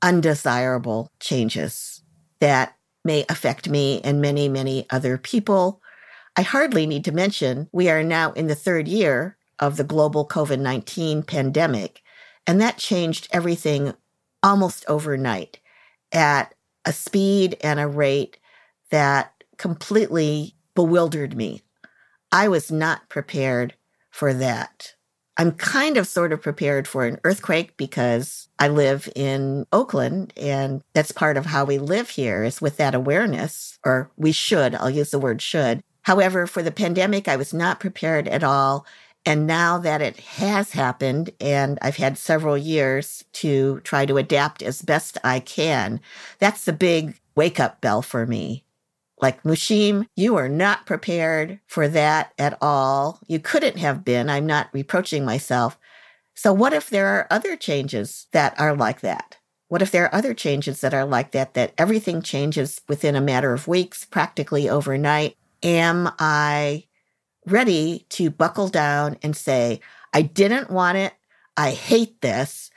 undesirable 0.01 1.11
changes 1.19 2.03
that 2.39 2.75
may 3.03 3.25
affect 3.29 3.69
me 3.69 4.01
and 4.03 4.21
many, 4.21 4.47
many 4.47 4.85
other 4.89 5.17
people. 5.17 5.81
I 6.35 6.43
hardly 6.43 6.85
need 6.85 7.05
to 7.05 7.11
mention 7.11 7.67
we 7.71 7.89
are 7.89 8.03
now 8.03 8.31
in 8.33 8.47
the 8.47 8.55
third 8.55 8.87
year 8.87 9.37
of 9.61 9.77
the 9.77 9.83
global 9.83 10.27
COVID 10.27 10.59
19 10.59 11.23
pandemic. 11.23 12.01
And 12.45 12.59
that 12.59 12.77
changed 12.77 13.27
everything 13.31 13.93
almost 14.43 14.83
overnight 14.87 15.59
at 16.11 16.53
a 16.83 16.91
speed 16.91 17.55
and 17.61 17.79
a 17.79 17.87
rate 17.87 18.39
that 18.89 19.43
completely 19.57 20.55
bewildered 20.75 21.35
me. 21.35 21.61
I 22.31 22.47
was 22.47 22.71
not 22.71 23.07
prepared 23.07 23.75
for 24.09 24.33
that. 24.33 24.95
I'm 25.37 25.53
kind 25.53 25.97
of 25.97 26.07
sort 26.07 26.33
of 26.33 26.41
prepared 26.41 26.87
for 26.87 27.05
an 27.05 27.19
earthquake 27.23 27.77
because 27.77 28.49
I 28.59 28.67
live 28.67 29.09
in 29.15 29.65
Oakland 29.71 30.33
and 30.35 30.81
that's 30.93 31.11
part 31.11 31.37
of 31.37 31.45
how 31.45 31.63
we 31.63 31.77
live 31.77 32.09
here 32.09 32.43
is 32.43 32.61
with 32.61 32.77
that 32.77 32.93
awareness, 32.93 33.79
or 33.85 34.11
we 34.17 34.33
should, 34.33 34.75
I'll 34.75 34.89
use 34.89 35.11
the 35.11 35.19
word 35.19 35.41
should. 35.41 35.83
However, 36.03 36.47
for 36.47 36.61
the 36.61 36.71
pandemic, 36.71 37.27
I 37.27 37.35
was 37.37 37.53
not 37.53 37.79
prepared 37.79 38.27
at 38.27 38.43
all. 38.43 38.85
And 39.25 39.45
now 39.45 39.77
that 39.77 40.01
it 40.01 40.17
has 40.19 40.71
happened, 40.71 41.29
and 41.39 41.77
I've 41.81 41.97
had 41.97 42.17
several 42.17 42.57
years 42.57 43.23
to 43.33 43.79
try 43.81 44.05
to 44.05 44.17
adapt 44.17 44.63
as 44.63 44.81
best 44.81 45.17
I 45.23 45.39
can, 45.39 46.01
that's 46.39 46.65
the 46.65 46.73
big 46.73 47.19
wake 47.35 47.59
up 47.59 47.81
bell 47.81 48.01
for 48.01 48.25
me. 48.25 48.65
like 49.21 49.43
Mushim, 49.43 50.07
you 50.15 50.35
are 50.37 50.49
not 50.49 50.85
prepared 50.85 51.59
for 51.67 51.87
that 51.87 52.33
at 52.39 52.57
all. 52.61 53.19
You 53.27 53.39
couldn't 53.39 53.77
have 53.77 54.03
been. 54.03 54.29
I'm 54.29 54.45
not 54.47 54.69
reproaching 54.73 55.23
myself. 55.25 55.77
So, 56.35 56.53
what 56.53 56.73
if 56.73 56.89
there 56.89 57.07
are 57.07 57.27
other 57.31 57.55
changes 57.55 58.27
that 58.33 58.59
are 58.59 58.75
like 58.75 59.01
that? 59.01 59.37
What 59.67 59.81
if 59.81 59.91
there 59.91 60.05
are 60.05 60.15
other 60.15 60.33
changes 60.33 60.81
that 60.81 60.93
are 60.93 61.05
like 61.05 61.31
that, 61.31 61.53
that 61.53 61.73
everything 61.77 62.21
changes 62.21 62.81
within 62.89 63.15
a 63.15 63.21
matter 63.21 63.53
of 63.53 63.67
weeks, 63.67 64.05
practically 64.05 64.69
overnight? 64.69 65.37
Am 65.63 66.11
I 66.19 66.85
ready 67.45 68.05
to 68.09 68.29
buckle 68.29 68.67
down 68.67 69.17
and 69.21 69.35
say, 69.35 69.81
I 70.13 70.21
didn't 70.21 70.69
want 70.69 70.97
it. 70.97 71.13
I 71.57 71.71
hate 71.71 72.21
this. 72.21 72.69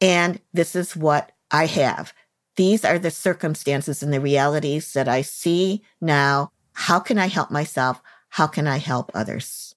And 0.00 0.40
this 0.52 0.74
is 0.74 0.96
what 0.96 1.32
I 1.50 1.66
have. 1.66 2.12
These 2.56 2.84
are 2.84 2.98
the 2.98 3.10
circumstances 3.10 4.02
and 4.02 4.12
the 4.12 4.20
realities 4.20 4.92
that 4.92 5.08
I 5.08 5.22
see 5.22 5.82
now. 6.00 6.50
How 6.72 6.98
can 6.98 7.18
I 7.18 7.26
help 7.26 7.50
myself? 7.50 8.02
How 8.30 8.46
can 8.46 8.66
I 8.66 8.78
help 8.78 9.10
others? 9.14 9.74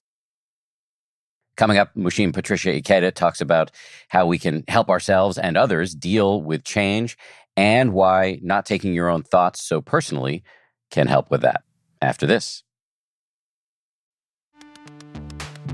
Coming 1.56 1.78
up, 1.78 1.94
Mushim 1.94 2.32
Patricia 2.32 2.70
Ikeda 2.70 3.14
talks 3.14 3.40
about 3.40 3.70
how 4.08 4.26
we 4.26 4.38
can 4.38 4.64
help 4.68 4.88
ourselves 4.88 5.38
and 5.38 5.56
others 5.56 5.94
deal 5.94 6.40
with 6.40 6.64
change 6.64 7.16
and 7.56 7.92
why 7.92 8.38
not 8.42 8.66
taking 8.66 8.94
your 8.94 9.08
own 9.08 9.22
thoughts 9.22 9.62
so 9.62 9.80
personally 9.80 10.42
can 10.90 11.06
help 11.06 11.30
with 11.30 11.42
that. 11.42 11.62
After 12.00 12.26
this. 12.26 12.64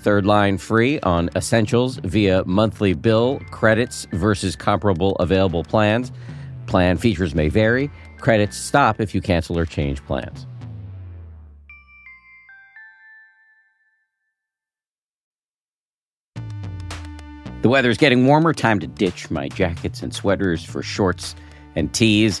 Third 0.00 0.24
line 0.24 0.56
free 0.56 0.98
on 1.00 1.28
essentials 1.36 1.96
via 1.96 2.42
monthly 2.46 2.94
bill 2.94 3.38
credits 3.50 4.06
versus 4.12 4.56
comparable 4.56 5.14
available 5.16 5.62
plans. 5.62 6.10
Plan 6.66 6.96
features 6.96 7.34
may 7.34 7.50
vary. 7.50 7.90
Credits 8.18 8.56
stop 8.56 8.98
if 8.98 9.14
you 9.14 9.20
cancel 9.20 9.58
or 9.58 9.66
change 9.66 10.02
plans. 10.06 10.46
The 17.60 17.68
weather 17.68 17.90
is 17.90 17.98
getting 17.98 18.26
warmer. 18.26 18.54
Time 18.54 18.78
to 18.78 18.86
ditch 18.86 19.30
my 19.30 19.48
jackets 19.48 20.02
and 20.02 20.14
sweaters 20.14 20.64
for 20.64 20.82
shorts 20.82 21.34
and 21.76 21.92
tees. 21.92 22.40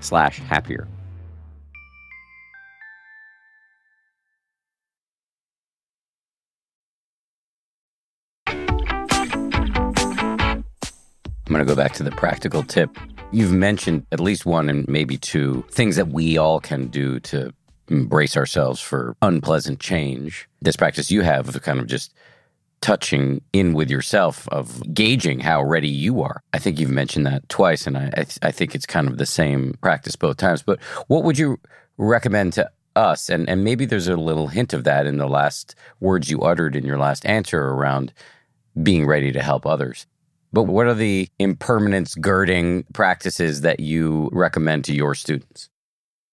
slash 0.00 0.38
happier. 0.38 0.86
I'm 11.46 11.52
going 11.52 11.64
to 11.64 11.64
go 11.64 11.76
back 11.76 11.92
to 11.94 12.02
the 12.02 12.10
practical 12.10 12.64
tip. 12.64 12.90
You've 13.30 13.52
mentioned 13.52 14.04
at 14.10 14.18
least 14.18 14.46
one 14.46 14.68
and 14.68 14.86
maybe 14.88 15.16
two 15.16 15.64
things 15.70 15.94
that 15.96 16.08
we 16.08 16.36
all 16.36 16.58
can 16.60 16.88
do 16.88 17.20
to 17.20 17.52
embrace 17.88 18.36
ourselves 18.36 18.80
for 18.80 19.16
unpleasant 19.22 19.78
change. 19.78 20.48
This 20.60 20.76
practice 20.76 21.10
you 21.10 21.22
have 21.22 21.48
of 21.48 21.62
kind 21.62 21.78
of 21.78 21.86
just 21.86 22.12
touching 22.80 23.42
in 23.52 23.72
with 23.72 23.90
yourself, 23.90 24.48
of 24.48 24.82
gauging 24.94 25.40
how 25.40 25.62
ready 25.62 25.88
you 25.88 26.22
are. 26.22 26.42
I 26.52 26.58
think 26.58 26.78
you've 26.78 26.90
mentioned 26.90 27.26
that 27.26 27.48
twice, 27.48 27.86
and 27.86 27.96
I, 27.96 28.10
I, 28.16 28.24
th- 28.24 28.38
I 28.42 28.50
think 28.50 28.74
it's 28.74 28.86
kind 28.86 29.08
of 29.08 29.18
the 29.18 29.26
same 29.26 29.76
practice 29.80 30.16
both 30.16 30.36
times. 30.36 30.62
But 30.62 30.80
what 31.08 31.24
would 31.24 31.38
you 31.38 31.58
recommend 31.96 32.52
to 32.54 32.70
us? 32.94 33.28
And, 33.28 33.48
and 33.48 33.64
maybe 33.64 33.86
there's 33.86 34.08
a 34.08 34.16
little 34.16 34.48
hint 34.48 34.72
of 34.72 34.84
that 34.84 35.06
in 35.06 35.18
the 35.18 35.28
last 35.28 35.74
words 36.00 36.30
you 36.30 36.42
uttered 36.42 36.76
in 36.76 36.84
your 36.84 36.98
last 36.98 37.26
answer 37.26 37.60
around 37.60 38.12
being 38.82 39.06
ready 39.06 39.32
to 39.32 39.42
help 39.42 39.66
others. 39.66 40.06
But 40.52 40.64
what 40.64 40.86
are 40.86 40.94
the 40.94 41.28
impermanence 41.38 42.14
girding 42.14 42.84
practices 42.92 43.62
that 43.62 43.80
you 43.80 44.30
recommend 44.32 44.84
to 44.86 44.94
your 44.94 45.14
students? 45.14 45.68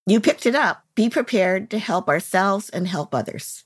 You 0.05 0.19
picked 0.19 0.45
it 0.45 0.55
up. 0.55 0.83
Be 0.95 1.09
prepared 1.09 1.69
to 1.71 1.79
help 1.79 2.07
ourselves 2.09 2.69
and 2.69 2.87
help 2.87 3.15
others. 3.15 3.63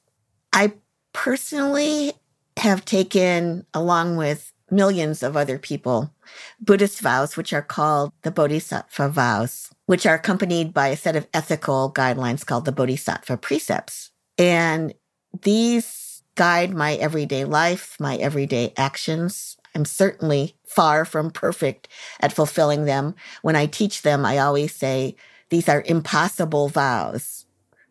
I 0.54 0.74
personally 1.14 2.14
have 2.58 2.86
taken, 2.86 3.66
along 3.74 4.18
with 4.18 4.52
millions 4.70 5.24
of 5.24 5.38
other 5.38 5.58
people, 5.58 6.14
Buddhist 6.60 7.00
vows, 7.00 7.38
which 7.38 7.54
are 7.54 7.62
called 7.62 8.12
the 8.24 8.32
Bodhisattva 8.32 9.10
vows, 9.10 9.70
which 9.86 10.06
are 10.06 10.16
accompanied 10.16 10.74
by 10.74 10.88
a 10.88 10.98
set 10.98 11.16
of 11.16 11.28
ethical 11.34 11.92
guidelines 11.92 12.46
called 12.46 12.66
the 12.66 12.72
Bodhisattva 12.72 13.38
precepts. 13.38 14.12
And 14.38 14.94
these 15.42 16.22
guide 16.36 16.74
my 16.74 16.96
everyday 16.96 17.46
life, 17.46 17.96
my 18.00 18.16
everyday 18.18 18.74
actions, 18.78 19.58
I'm 19.74 19.86
certainly 19.86 20.56
far 20.66 21.06
from 21.06 21.32
perfect 21.32 21.88
at 22.20 22.34
fulfilling 22.34 22.86
them. 22.86 23.16
When 23.42 23.56
I 23.56 23.68
teach 23.68 24.02
them, 24.02 24.26
I 24.26 24.40
always 24.40 24.74
say 24.74 25.16
these 25.50 25.70
are 25.70 25.84
impossible 25.86 26.68
vows. 26.68 27.46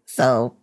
So 0.04 0.56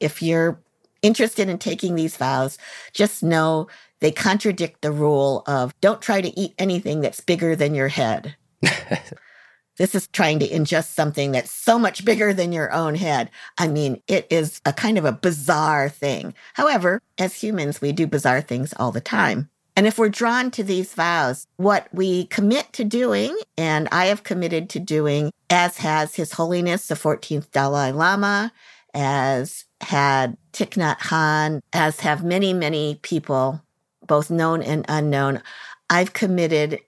if 0.00 0.22
you're 0.22 0.60
interested 1.02 1.48
in 1.48 1.58
taking 1.58 1.94
these 1.94 2.16
vows, 2.16 2.58
just 2.92 3.22
know 3.22 3.68
they 4.00 4.12
contradict 4.12 4.82
the 4.82 4.92
rule 4.92 5.42
of 5.46 5.78
don't 5.80 6.02
try 6.02 6.20
to 6.20 6.38
eat 6.38 6.54
anything 6.58 7.00
that's 7.00 7.20
bigger 7.20 7.56
than 7.56 7.74
your 7.74 7.88
head. 7.88 8.36
this 9.78 9.94
is 9.94 10.06
trying 10.08 10.38
to 10.40 10.48
ingest 10.48 10.94
something 10.94 11.32
that's 11.32 11.50
so 11.50 11.78
much 11.78 12.04
bigger 12.04 12.32
than 12.32 12.52
your 12.52 12.72
own 12.72 12.94
head. 12.94 13.30
I 13.58 13.68
mean, 13.68 14.02
it 14.06 14.26
is 14.30 14.60
a 14.64 14.72
kind 14.72 14.98
of 14.98 15.04
a 15.04 15.12
bizarre 15.12 15.88
thing. 15.88 16.34
However, 16.54 17.00
as 17.18 17.34
humans, 17.34 17.80
we 17.80 17.92
do 17.92 18.06
bizarre 18.06 18.40
things 18.40 18.74
all 18.78 18.92
the 18.92 19.00
time. 19.00 19.50
And 19.78 19.86
if 19.86 19.98
we're 19.98 20.08
drawn 20.08 20.50
to 20.52 20.64
these 20.64 20.94
vows, 20.94 21.46
what 21.56 21.88
we 21.92 22.24
commit 22.26 22.72
to 22.72 22.84
doing, 22.84 23.36
and 23.58 23.88
I 23.92 24.06
have 24.06 24.22
committed 24.22 24.70
to 24.70 24.80
doing, 24.80 25.30
as 25.50 25.76
has 25.78 26.14
His 26.14 26.32
Holiness 26.32 26.88
the 26.88 26.94
14th 26.94 27.50
Dalai 27.50 27.92
Lama, 27.92 28.52
as 28.94 29.66
had 29.82 30.38
Thich 30.56 30.70
Nhat 30.70 30.98
Hanh, 30.98 31.60
as 31.74 32.00
have 32.00 32.24
many, 32.24 32.54
many 32.54 32.98
people, 33.02 33.60
both 34.06 34.30
known 34.30 34.62
and 34.62 34.86
unknown, 34.88 35.42
I've 35.90 36.14
committed 36.14 36.80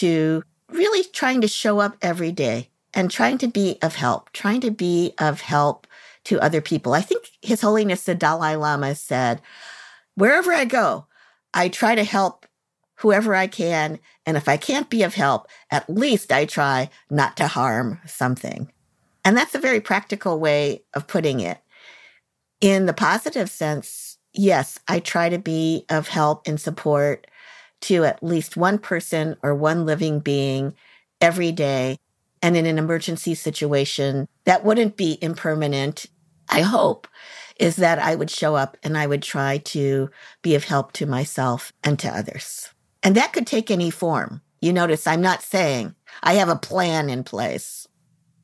to 0.00 0.42
really 0.68 1.04
trying 1.04 1.40
to 1.42 1.48
show 1.48 1.78
up 1.78 1.96
every 2.02 2.32
day 2.32 2.70
and 2.92 3.10
trying 3.10 3.38
to 3.38 3.46
be 3.46 3.78
of 3.80 3.94
help, 3.94 4.32
trying 4.32 4.60
to 4.62 4.72
be 4.72 5.14
of 5.18 5.40
help 5.40 5.86
to 6.24 6.40
other 6.40 6.60
people. 6.60 6.94
I 6.94 7.00
think 7.00 7.30
His 7.42 7.60
Holiness 7.60 8.02
the 8.02 8.16
Dalai 8.16 8.56
Lama 8.56 8.96
said, 8.96 9.40
wherever 10.16 10.52
I 10.52 10.64
go, 10.64 11.06
I 11.54 11.68
try 11.68 11.94
to 11.94 12.04
help 12.04 12.44
whoever 12.96 13.36
I 13.36 13.46
can. 13.46 14.00
And 14.26 14.36
if 14.36 14.48
I 14.48 14.56
can't 14.56 14.90
be 14.90 15.04
of 15.04 15.14
help, 15.14 15.46
at 15.70 15.88
least 15.88 16.32
I 16.32 16.44
try 16.44 16.90
not 17.08 17.36
to 17.36 17.46
harm 17.46 18.00
something. 18.04 18.72
And 19.24 19.36
that's 19.36 19.54
a 19.54 19.60
very 19.60 19.80
practical 19.80 20.40
way 20.40 20.82
of 20.94 21.06
putting 21.06 21.38
it. 21.38 21.58
In 22.62 22.86
the 22.86 22.94
positive 22.94 23.50
sense, 23.50 24.18
yes, 24.32 24.78
I 24.86 25.00
try 25.00 25.28
to 25.28 25.38
be 25.38 25.84
of 25.90 26.06
help 26.06 26.46
and 26.46 26.60
support 26.60 27.26
to 27.82 28.04
at 28.04 28.22
least 28.22 28.56
one 28.56 28.78
person 28.78 29.36
or 29.42 29.52
one 29.52 29.84
living 29.84 30.20
being 30.20 30.74
every 31.20 31.50
day. 31.50 31.98
And 32.40 32.56
in 32.56 32.64
an 32.64 32.78
emergency 32.78 33.34
situation 33.34 34.28
that 34.44 34.64
wouldn't 34.64 34.96
be 34.96 35.18
impermanent, 35.20 36.06
I 36.48 36.60
hope, 36.60 37.08
is 37.58 37.76
that 37.76 37.98
I 37.98 38.14
would 38.14 38.30
show 38.30 38.54
up 38.54 38.76
and 38.84 38.96
I 38.96 39.08
would 39.08 39.22
try 39.24 39.58
to 39.58 40.08
be 40.42 40.54
of 40.54 40.62
help 40.62 40.92
to 40.92 41.06
myself 41.06 41.72
and 41.82 41.98
to 41.98 42.08
others. 42.08 42.68
And 43.02 43.16
that 43.16 43.32
could 43.32 43.46
take 43.48 43.72
any 43.72 43.90
form. 43.90 44.40
You 44.60 44.72
notice 44.72 45.08
I'm 45.08 45.20
not 45.20 45.42
saying 45.42 45.96
I 46.22 46.34
have 46.34 46.48
a 46.48 46.54
plan 46.54 47.10
in 47.10 47.24
place. 47.24 47.88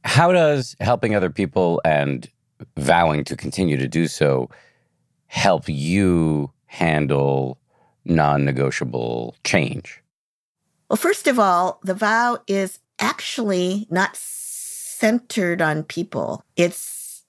How 0.02 0.32
does 0.32 0.74
helping 0.80 1.14
other 1.14 1.30
people 1.30 1.80
and 1.84 2.28
vowing 2.76 3.24
to 3.24 3.36
continue 3.36 3.76
to 3.76 3.88
do 3.88 4.08
so 4.08 4.50
help 5.26 5.64
you 5.68 6.50
handle 6.66 7.58
non 8.04 8.44
negotiable 8.44 9.36
change? 9.44 10.02
Well, 10.88 10.96
first 10.96 11.26
of 11.26 11.38
all, 11.38 11.80
the 11.82 11.94
vow 11.94 12.38
is 12.46 12.78
actually 12.98 13.86
not 13.90 14.16
centered 14.16 15.60
on 15.60 15.82
people, 15.84 16.42
it's 16.56 17.24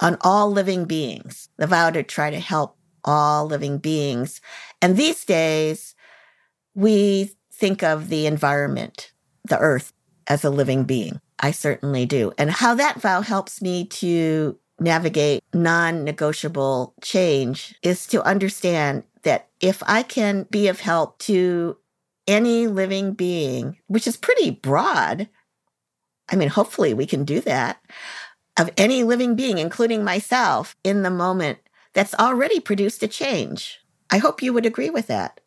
on 0.00 0.16
all 0.20 0.50
living 0.50 0.84
beings. 0.84 1.48
The 1.56 1.66
vow 1.66 1.90
to 1.90 2.02
try 2.02 2.30
to 2.30 2.38
help 2.38 2.76
all 3.04 3.46
living 3.46 3.78
beings. 3.78 4.40
And 4.82 4.96
these 4.96 5.24
days, 5.24 5.94
we 6.74 7.32
think 7.52 7.82
of 7.82 8.08
the 8.08 8.26
environment, 8.26 9.12
the 9.44 9.58
earth, 9.58 9.92
as 10.26 10.44
a 10.44 10.50
living 10.50 10.84
being. 10.84 11.20
I 11.38 11.50
certainly 11.50 12.06
do. 12.06 12.32
And 12.38 12.50
how 12.50 12.74
that 12.74 13.00
vow 13.00 13.20
helps 13.20 13.60
me 13.60 13.84
to 13.86 14.58
navigate 14.78 15.42
non 15.52 16.04
negotiable 16.04 16.94
change 17.02 17.74
is 17.82 18.06
to 18.08 18.22
understand 18.22 19.04
that 19.22 19.48
if 19.60 19.82
I 19.86 20.02
can 20.02 20.44
be 20.50 20.68
of 20.68 20.80
help 20.80 21.18
to 21.20 21.76
any 22.26 22.66
living 22.66 23.12
being, 23.12 23.78
which 23.86 24.06
is 24.06 24.16
pretty 24.16 24.50
broad, 24.50 25.28
I 26.28 26.36
mean, 26.36 26.48
hopefully 26.48 26.94
we 26.94 27.06
can 27.06 27.24
do 27.24 27.40
that, 27.42 27.80
of 28.58 28.70
any 28.76 29.04
living 29.04 29.34
being, 29.36 29.58
including 29.58 30.02
myself, 30.02 30.76
in 30.82 31.02
the 31.02 31.10
moment, 31.10 31.58
that's 31.92 32.14
already 32.14 32.60
produced 32.60 33.02
a 33.02 33.08
change. 33.08 33.80
I 34.10 34.18
hope 34.18 34.42
you 34.42 34.52
would 34.52 34.66
agree 34.66 34.90
with 34.90 35.06
that. 35.08 35.40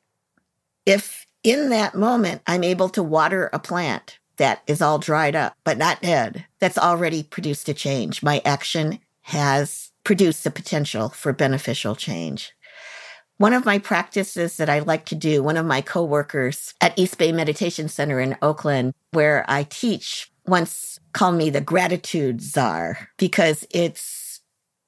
If 0.86 1.26
in 1.44 1.70
that 1.70 1.96
moment 1.96 2.42
I'm 2.48 2.64
able 2.64 2.90
to 2.90 3.04
water 3.04 3.50
a 3.54 3.60
plant 3.60 4.19
that 4.40 4.64
is 4.68 4.82
all 4.82 4.98
dried 4.98 5.36
up, 5.36 5.54
but 5.64 5.78
not 5.78 6.02
dead, 6.02 6.46
that's 6.60 6.78
already 6.78 7.24
produced 7.24 7.70
a 7.70 7.74
change. 7.74 8.24
My 8.24 8.42
action 8.44 9.00
has 9.22 9.92
produced 10.04 10.44
the 10.44 10.52
potential 10.52 11.10
for 11.10 11.32
beneficial 11.32 11.96
change. 11.96 12.52
One 13.38 13.54
of 13.54 13.64
my 13.64 13.78
practices 13.78 14.58
that 14.58 14.70
I 14.70 14.80
like 14.80 15.06
to 15.06 15.16
do, 15.16 15.44
one 15.44 15.56
of 15.56 15.66
my 15.66 15.82
coworkers 15.82 16.74
at 16.82 16.98
East 16.98 17.18
Bay 17.18 17.32
Meditation 17.32 17.88
Center 17.88 18.20
in 18.20 18.36
Oakland, 18.42 18.94
where 19.12 19.46
I 19.48 19.64
teach, 19.64 20.30
once 20.46 21.00
called 21.14 21.36
me 21.36 21.50
the 21.50 21.62
gratitude 21.62 22.42
czar 22.42 23.10
because 23.18 23.66
it's 23.72 24.42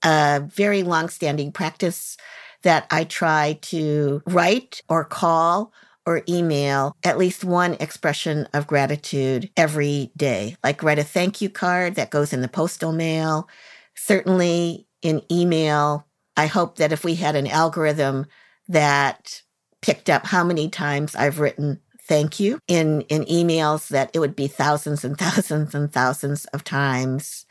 a 0.04 0.42
very 0.48 0.84
long-standing 0.84 1.52
practice 1.52 2.18
that 2.64 2.88
I 2.92 3.04
try 3.06 3.60
to 3.62 4.22
write 4.26 4.82
or 4.90 5.06
call 5.06 5.72
or 6.06 6.24
email 6.28 6.96
at 7.04 7.18
least 7.18 7.44
one 7.44 7.76
expression 7.76 8.48
of 8.54 8.68
gratitude 8.68 9.50
every 9.56 10.12
day. 10.18 10.56
Like 10.64 10.84
write 10.84 11.00
a 11.00 11.04
thank 11.04 11.42
you 11.42 11.50
card 11.50 11.96
that 11.96 12.12
goes 12.12 12.34
in 12.34 12.42
the 12.42 12.48
postal 12.48 12.92
mail. 12.92 13.48
Certainly 13.96 14.88
in 15.02 15.22
email, 15.32 16.08
I 16.36 16.48
hope 16.48 16.78
that 16.78 16.92
if 16.92 17.04
we 17.04 17.16
had 17.16 17.36
an 17.36 17.48
algorithm 17.48 18.26
that 18.68 19.42
picked 19.82 20.10
up 20.10 20.26
how 20.26 20.44
many 20.44 20.70
times 20.70 21.16
I've 21.16 21.40
written 21.40 21.80
thank 22.04 22.40
you 22.40 22.60
in, 22.68 23.02
in 23.02 23.24
emails, 23.26 23.90
that 23.90 24.12
it 24.14 24.20
would 24.20 24.36
be 24.36 24.48
thousands 24.48 25.06
and 25.06 25.18
thousands 25.18 25.76
and 25.76 25.92
thousands 25.92 26.46
of 26.46 26.64
times. 26.64 27.46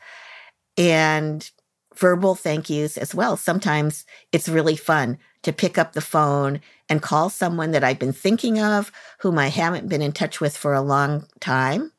And 0.77 1.49
verbal 1.95 2.35
thank 2.35 2.69
yous 2.69 2.97
as 2.97 3.13
well. 3.13 3.37
Sometimes 3.37 4.05
it's 4.31 4.49
really 4.49 4.75
fun 4.75 5.17
to 5.43 5.53
pick 5.53 5.77
up 5.77 5.93
the 5.93 6.01
phone 6.01 6.61
and 6.87 7.01
call 7.01 7.29
someone 7.29 7.71
that 7.71 7.83
I've 7.83 7.99
been 7.99 8.13
thinking 8.13 8.59
of, 8.59 8.91
whom 9.19 9.37
I 9.37 9.47
haven't 9.47 9.89
been 9.89 10.01
in 10.01 10.11
touch 10.11 10.39
with 10.39 10.55
for 10.55 10.73
a 10.73 10.81
long 10.81 11.27
time. 11.39 11.91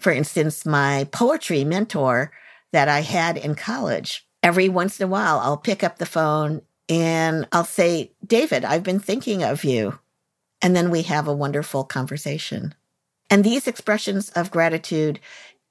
For 0.00 0.12
instance, 0.12 0.66
my 0.66 1.08
poetry 1.12 1.64
mentor 1.64 2.32
that 2.72 2.88
I 2.88 3.00
had 3.00 3.36
in 3.36 3.54
college. 3.54 4.26
Every 4.42 4.68
once 4.68 5.00
in 5.00 5.04
a 5.04 5.10
while, 5.10 5.38
I'll 5.38 5.56
pick 5.56 5.84
up 5.84 5.98
the 5.98 6.06
phone 6.06 6.62
and 6.88 7.46
I'll 7.52 7.64
say, 7.64 8.12
David, 8.26 8.64
I've 8.64 8.82
been 8.82 9.00
thinking 9.00 9.42
of 9.42 9.64
you. 9.64 9.98
And 10.60 10.74
then 10.74 10.90
we 10.90 11.02
have 11.02 11.28
a 11.28 11.32
wonderful 11.32 11.84
conversation. 11.84 12.74
And 13.30 13.44
these 13.44 13.66
expressions 13.66 14.30
of 14.30 14.50
gratitude 14.50 15.20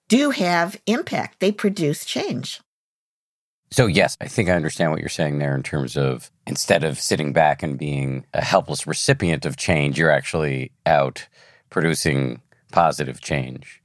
do 0.08 0.32
have 0.32 0.80
impact, 0.86 1.40
they 1.40 1.52
produce 1.52 2.06
change. 2.06 2.62
So, 3.74 3.88
yes, 3.88 4.16
I 4.22 4.28
think 4.28 4.50
I 4.50 4.54
understand 4.54 4.92
what 4.92 5.00
you're 5.00 5.10
saying 5.10 5.40
there 5.40 5.56
in 5.56 5.64
terms 5.64 5.98
of 5.98 6.30
instead 6.46 6.84
of 6.84 7.00
sitting 7.00 7.34
back 7.34 7.64
and 7.64 7.76
being 7.76 8.24
a 8.32 8.40
helpless 8.40 8.86
recipient 8.86 9.48
of 9.48 9.58
change, 9.58 9.98
you're 9.98 10.12
actually 10.12 10.72
out 10.86 11.28
producing 11.72 12.44
positive 12.72 13.20
change. 13.20 13.82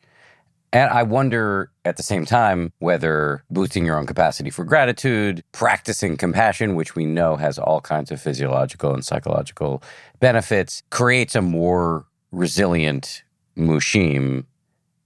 And 0.75 0.91
I 0.91 1.05
wonder 1.05 1.71
at 1.87 1.97
the 1.97 2.03
same 2.03 2.27
time 2.27 2.71
whether 2.81 3.43
boosting 3.51 3.87
your 3.87 3.99
own 3.99 4.05
capacity 4.05 4.51
for 4.51 4.63
gratitude, 4.63 5.43
practicing 5.53 6.19
compassion, 6.19 6.75
which 6.75 6.95
we 6.95 7.07
know 7.07 7.37
has 7.37 7.59
all 7.59 7.81
kinds 7.81 8.11
of 8.11 8.21
physiological 8.21 8.93
and 8.93 9.03
psychological 9.03 9.83
benefits, 10.21 10.83
creates 10.91 11.35
a 11.35 11.41
more 11.41 12.05
resilient 12.31 13.23
Mushim 13.57 14.45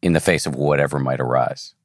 in 0.03 0.13
the 0.13 0.19
face 0.19 0.45
of 0.45 0.57
whatever 0.57 0.99
might 0.99 1.21
arise. 1.21 1.77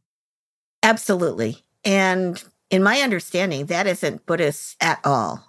Absolutely. 0.82 1.64
And 1.86 2.44
in 2.70 2.84
my 2.84 3.00
understanding, 3.02 3.68
that 3.68 3.88
isn't 3.88 4.26
Buddhist 4.26 4.76
at 4.82 5.00
all. 5.04 5.44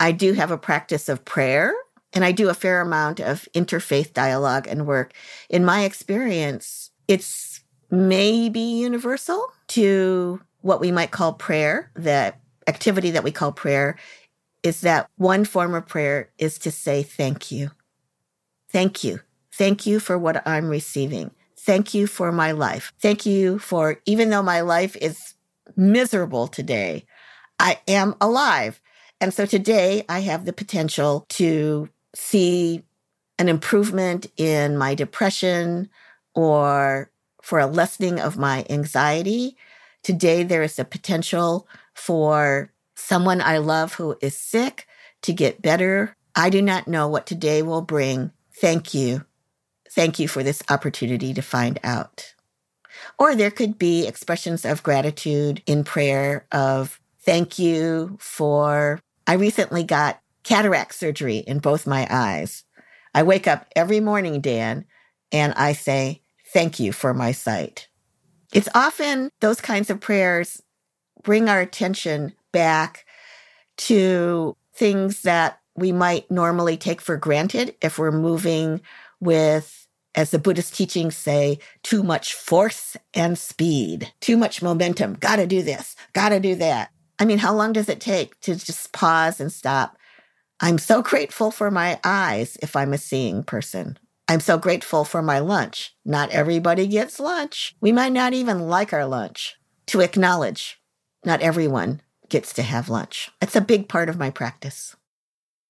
I 0.00 0.12
do 0.12 0.32
have 0.32 0.50
a 0.50 0.58
practice 0.58 1.08
of 1.08 1.24
prayer 1.24 1.74
and 2.12 2.24
I 2.24 2.32
do 2.32 2.48
a 2.48 2.54
fair 2.54 2.80
amount 2.80 3.20
of 3.20 3.48
interfaith 3.54 4.12
dialogue 4.12 4.66
and 4.66 4.86
work. 4.86 5.12
In 5.48 5.64
my 5.64 5.84
experience, 5.84 6.90
it's 7.08 7.60
maybe 7.90 8.60
universal 8.60 9.46
to 9.68 10.40
what 10.60 10.80
we 10.80 10.90
might 10.92 11.10
call 11.10 11.34
prayer. 11.34 11.90
The 11.94 12.34
activity 12.66 13.10
that 13.12 13.24
we 13.24 13.30
call 13.30 13.52
prayer 13.52 13.96
is 14.62 14.80
that 14.80 15.08
one 15.16 15.44
form 15.44 15.74
of 15.74 15.86
prayer 15.86 16.30
is 16.38 16.58
to 16.58 16.70
say 16.70 17.02
thank 17.02 17.52
you. 17.52 17.70
Thank 18.70 19.04
you. 19.04 19.20
Thank 19.52 19.86
you 19.86 20.00
for 20.00 20.18
what 20.18 20.46
I'm 20.46 20.68
receiving. 20.68 21.30
Thank 21.56 21.94
you 21.94 22.06
for 22.06 22.32
my 22.32 22.52
life. 22.52 22.92
Thank 23.00 23.24
you 23.24 23.58
for, 23.58 24.00
even 24.06 24.30
though 24.30 24.42
my 24.42 24.60
life 24.62 24.96
is 24.96 25.33
miserable 25.76 26.48
today, 26.48 27.06
I 27.58 27.80
am 27.88 28.14
alive. 28.20 28.80
And 29.20 29.32
so 29.32 29.46
today 29.46 30.04
I 30.08 30.20
have 30.20 30.44
the 30.44 30.52
potential 30.52 31.26
to 31.30 31.88
see 32.14 32.82
an 33.38 33.48
improvement 33.48 34.26
in 34.36 34.76
my 34.76 34.94
depression 34.94 35.88
or 36.34 37.10
for 37.42 37.58
a 37.58 37.66
lessening 37.66 38.20
of 38.20 38.36
my 38.36 38.64
anxiety. 38.70 39.56
Today 40.02 40.42
there 40.42 40.62
is 40.62 40.78
a 40.78 40.84
potential 40.84 41.66
for 41.94 42.72
someone 42.94 43.40
I 43.40 43.58
love 43.58 43.94
who 43.94 44.16
is 44.20 44.36
sick 44.36 44.86
to 45.22 45.32
get 45.32 45.62
better. 45.62 46.16
I 46.34 46.50
do 46.50 46.62
not 46.62 46.88
know 46.88 47.08
what 47.08 47.26
today 47.26 47.62
will 47.62 47.82
bring. 47.82 48.32
Thank 48.60 48.94
you. 48.94 49.24
Thank 49.90 50.18
you 50.18 50.28
for 50.28 50.42
this 50.42 50.62
opportunity 50.68 51.34
to 51.34 51.42
find 51.42 51.78
out. 51.84 52.33
Or 53.18 53.34
there 53.34 53.50
could 53.50 53.78
be 53.78 54.06
expressions 54.06 54.64
of 54.64 54.82
gratitude 54.82 55.62
in 55.66 55.84
prayer 55.84 56.46
of 56.52 57.00
thank 57.20 57.58
you 57.58 58.16
for, 58.20 59.00
I 59.26 59.34
recently 59.34 59.84
got 59.84 60.20
cataract 60.42 60.94
surgery 60.94 61.38
in 61.38 61.58
both 61.58 61.86
my 61.86 62.06
eyes. 62.10 62.64
I 63.14 63.22
wake 63.22 63.46
up 63.46 63.66
every 63.76 64.00
morning, 64.00 64.40
Dan, 64.40 64.84
and 65.32 65.54
I 65.54 65.72
say, 65.72 66.22
thank 66.52 66.78
you 66.78 66.92
for 66.92 67.14
my 67.14 67.32
sight. 67.32 67.88
It's 68.52 68.68
often 68.74 69.30
those 69.40 69.60
kinds 69.60 69.90
of 69.90 70.00
prayers 70.00 70.62
bring 71.22 71.48
our 71.48 71.60
attention 71.60 72.34
back 72.52 73.06
to 73.76 74.56
things 74.74 75.22
that 75.22 75.60
we 75.76 75.90
might 75.92 76.30
normally 76.30 76.76
take 76.76 77.00
for 77.00 77.16
granted 77.16 77.74
if 77.80 77.98
we're 77.98 78.12
moving 78.12 78.80
with 79.20 79.83
as 80.14 80.30
the 80.30 80.38
Buddhist 80.38 80.74
teachings 80.74 81.16
say, 81.16 81.58
too 81.82 82.02
much 82.02 82.34
force 82.34 82.96
and 83.12 83.36
speed, 83.38 84.12
too 84.20 84.36
much 84.36 84.62
momentum. 84.62 85.14
Gotta 85.14 85.46
do 85.46 85.62
this, 85.62 85.96
gotta 86.12 86.40
do 86.40 86.54
that. 86.56 86.90
I 87.18 87.24
mean, 87.24 87.38
how 87.38 87.54
long 87.54 87.72
does 87.72 87.88
it 87.88 88.00
take 88.00 88.38
to 88.40 88.56
just 88.56 88.92
pause 88.92 89.40
and 89.40 89.52
stop? 89.52 89.96
I'm 90.60 90.78
so 90.78 91.02
grateful 91.02 91.50
for 91.50 91.70
my 91.70 92.00
eyes 92.04 92.56
if 92.62 92.76
I'm 92.76 92.92
a 92.92 92.98
seeing 92.98 93.42
person. 93.42 93.98
I'm 94.28 94.40
so 94.40 94.56
grateful 94.56 95.04
for 95.04 95.20
my 95.20 95.38
lunch. 95.40 95.94
Not 96.04 96.30
everybody 96.30 96.86
gets 96.86 97.20
lunch. 97.20 97.76
We 97.80 97.92
might 97.92 98.12
not 98.12 98.32
even 98.32 98.68
like 98.68 98.92
our 98.92 99.04
lunch. 99.04 99.56
To 99.88 100.00
acknowledge, 100.00 100.80
not 101.24 101.42
everyone 101.42 102.00
gets 102.30 102.54
to 102.54 102.62
have 102.62 102.88
lunch. 102.88 103.30
It's 103.42 103.54
a 103.54 103.60
big 103.60 103.88
part 103.88 104.08
of 104.08 104.18
my 104.18 104.30
practice. 104.30 104.96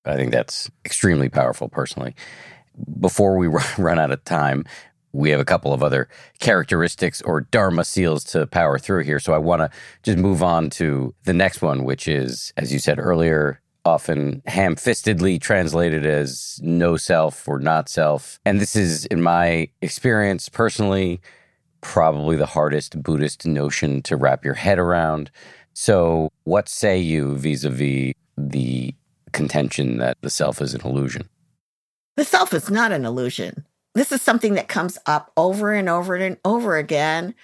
I 0.05 0.15
think 0.15 0.31
that's 0.31 0.69
extremely 0.85 1.29
powerful 1.29 1.67
personally. 1.67 2.15
Before 2.99 3.37
we 3.37 3.47
run 3.77 3.99
out 3.99 4.11
of 4.11 4.23
time, 4.25 4.65
we 5.11 5.29
have 5.29 5.39
a 5.39 5.45
couple 5.45 5.73
of 5.73 5.81
other 5.81 6.09
characteristics 6.39 7.21
or 7.21 7.41
Dharma 7.41 7.85
seals 7.85 8.23
to 8.25 8.45
power 8.47 8.77
through 8.77 9.03
here. 9.03 9.19
So 9.19 9.33
I 9.33 9.37
want 9.37 9.61
to 9.61 9.69
just 10.03 10.17
move 10.17 10.43
on 10.43 10.69
to 10.71 11.15
the 11.23 11.33
next 11.33 11.61
one, 11.61 11.85
which 11.85 12.07
is, 12.07 12.51
as 12.57 12.73
you 12.73 12.79
said 12.79 12.99
earlier, 12.99 13.61
often 13.85 14.41
ham 14.47 14.75
fistedly 14.75 15.39
translated 15.39 16.05
as 16.05 16.59
no 16.61 16.97
self 16.97 17.47
or 17.47 17.59
not 17.59 17.87
self. 17.87 18.39
And 18.45 18.59
this 18.59 18.75
is, 18.75 19.05
in 19.05 19.21
my 19.21 19.69
experience 19.81 20.49
personally, 20.49 21.21
probably 21.81 22.35
the 22.35 22.47
hardest 22.47 23.01
Buddhist 23.01 23.45
notion 23.45 24.01
to 24.01 24.17
wrap 24.17 24.43
your 24.43 24.55
head 24.55 24.79
around. 24.79 25.29
So, 25.73 26.29
what 26.43 26.67
say 26.67 26.97
you 26.97 27.35
vis 27.35 27.63
a 27.63 27.69
vis 27.69 28.13
the 28.37 28.95
contention 29.31 29.97
that 29.97 30.17
the 30.21 30.29
self 30.29 30.61
is 30.61 30.73
an 30.73 30.81
illusion? 30.81 31.29
The 32.15 32.23
self 32.23 32.53
is 32.53 32.69
not 32.69 32.93
an 32.93 33.05
illusion. 33.05 33.65
This 33.93 34.11
is 34.11 34.21
something 34.21 34.53
that 34.53 34.69
comes 34.69 34.97
up 35.05 35.31
over 35.35 35.73
and 35.73 35.89
over 35.89 36.15
and 36.15 36.37
over 36.45 36.77
again 36.77 37.35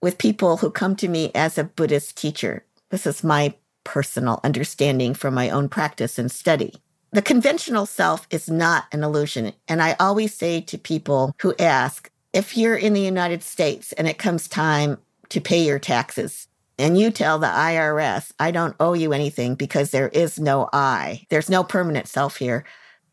with 0.00 0.18
people 0.18 0.58
who 0.58 0.70
come 0.70 0.94
to 0.96 1.08
me 1.08 1.32
as 1.34 1.58
a 1.58 1.64
Buddhist 1.64 2.16
teacher. 2.16 2.64
This 2.90 3.06
is 3.06 3.24
my 3.24 3.54
personal 3.84 4.40
understanding 4.44 5.14
from 5.14 5.34
my 5.34 5.50
own 5.50 5.68
practice 5.68 6.18
and 6.18 6.30
study. 6.30 6.74
The 7.10 7.22
conventional 7.22 7.84
self 7.84 8.26
is 8.30 8.48
not 8.48 8.84
an 8.92 9.02
illusion. 9.02 9.52
And 9.66 9.82
I 9.82 9.96
always 9.98 10.32
say 10.32 10.60
to 10.62 10.78
people 10.78 11.34
who 11.40 11.54
ask, 11.58 12.08
if 12.32 12.56
you're 12.56 12.76
in 12.76 12.94
the 12.94 13.00
United 13.00 13.42
States 13.42 13.92
and 13.92 14.08
it 14.08 14.18
comes 14.18 14.46
time 14.46 14.98
to 15.30 15.40
pay 15.40 15.64
your 15.64 15.78
taxes, 15.78 16.46
and 16.78 16.98
you 16.98 17.10
tell 17.10 17.38
the 17.38 17.46
IRS, 17.48 18.32
I 18.40 18.50
don't 18.50 18.74
owe 18.80 18.94
you 18.94 19.12
anything 19.12 19.56
because 19.56 19.90
there 19.90 20.08
is 20.08 20.38
no 20.40 20.68
I, 20.72 21.26
there's 21.28 21.50
no 21.50 21.62
permanent 21.62 22.08
self 22.08 22.36
here, 22.36 22.64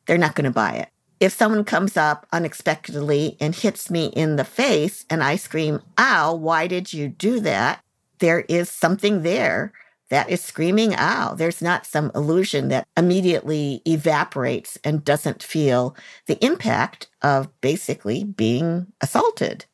they're 0.05 0.18
not 0.18 0.36
going 0.36 0.45
to 0.45 0.51
buy 0.51 0.74
it. 0.74 0.89
If 1.20 1.34
someone 1.34 1.66
comes 1.66 1.98
up 1.98 2.26
unexpectedly 2.32 3.36
and 3.42 3.54
hits 3.54 3.90
me 3.90 4.08
in 4.08 4.38
the 4.38 4.46
face 4.46 5.06
and 5.10 5.24
I 5.24 5.36
scream, 5.36 5.82
Ow, 5.98 6.36
why 6.36 6.68
did 6.68 6.94
you 6.94 7.10
do 7.10 7.40
that? 7.42 7.84
There 8.20 8.42
is 8.42 8.70
something 8.70 9.24
there 9.24 9.74
that 10.10 10.30
is 10.30 10.42
screaming 10.42 10.96
ow. 10.98 11.36
There's 11.36 11.62
not 11.62 11.86
some 11.86 12.12
illusion 12.14 12.70
that 12.70 12.88
immediately 12.98 13.82
evaporates 13.86 14.78
and 14.84 15.06
doesn't 15.06 15.44
feel 15.44 15.96
the 16.26 16.44
impact 16.44 17.08
of 17.22 17.48
basically 17.62 18.24
being 18.24 18.88
assaulted. 19.02 19.66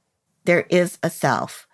There 0.44 0.66
is 0.70 1.00
a 1.02 1.10
self. 1.10 1.68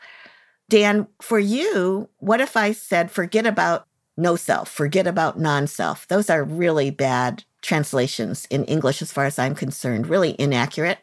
Dan, 0.70 1.08
for 1.22 1.40
you, 1.40 2.08
what 2.20 2.40
if 2.40 2.56
I 2.56 2.72
said, 2.72 3.12
forget 3.12 3.46
about 3.46 3.88
no 4.18 4.36
self, 4.36 4.70
forget 4.70 5.07
about 5.07 5.39
non 5.39 5.68
self? 5.68 6.07
Those 6.07 6.30
are 6.30 6.43
really 6.43 6.91
bad 6.91 7.43
translations 7.62 8.45
in 8.49 8.66
English, 8.66 9.01
as 9.01 9.12
far 9.12 9.26
as 9.26 9.38
I'm 9.38 9.55
concerned, 9.55 10.07
really 10.07 10.36
inaccurate. 10.39 10.99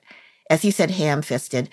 As 0.51 0.65
you 0.65 0.73
said, 0.73 0.91
ham 0.91 1.23
fisted. 1.23 1.71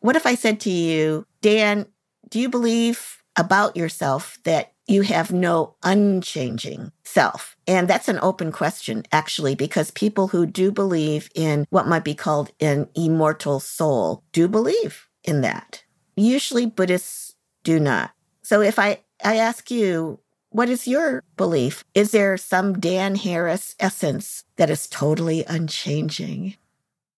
What 0.00 0.16
if 0.16 0.26
I 0.26 0.34
said 0.34 0.60
to 0.60 0.70
you, 0.70 1.26
Dan, 1.40 1.86
do 2.28 2.38
you 2.38 2.48
believe 2.48 3.22
about 3.36 3.76
yourself 3.76 4.38
that 4.44 4.72
you 4.88 5.02
have 5.02 5.30
no 5.30 5.74
unchanging 5.82 6.90
self. 7.04 7.56
And 7.66 7.86
that's 7.86 8.08
an 8.08 8.18
open 8.22 8.50
question, 8.50 9.04
actually, 9.12 9.54
because 9.54 9.90
people 9.90 10.28
who 10.28 10.46
do 10.46 10.72
believe 10.72 11.28
in 11.34 11.66
what 11.70 11.86
might 11.86 12.04
be 12.04 12.14
called 12.14 12.50
an 12.58 12.88
immortal 12.94 13.60
soul 13.60 14.24
do 14.32 14.48
believe 14.48 15.08
in 15.24 15.42
that. 15.42 15.84
Usually 16.16 16.66
Buddhists 16.66 17.36
do 17.64 17.78
not. 17.78 18.12
So 18.42 18.62
if 18.62 18.78
I, 18.78 19.00
I 19.22 19.36
ask 19.36 19.70
you, 19.70 20.18
what 20.50 20.68
is 20.68 20.86
your 20.86 21.24
belief? 21.36 21.84
Is 21.94 22.10
there 22.10 22.36
some 22.36 22.80
Dan 22.80 23.16
Harris 23.16 23.74
essence 23.78 24.44
that 24.56 24.70
is 24.70 24.86
totally 24.86 25.44
unchanging? 25.44 26.56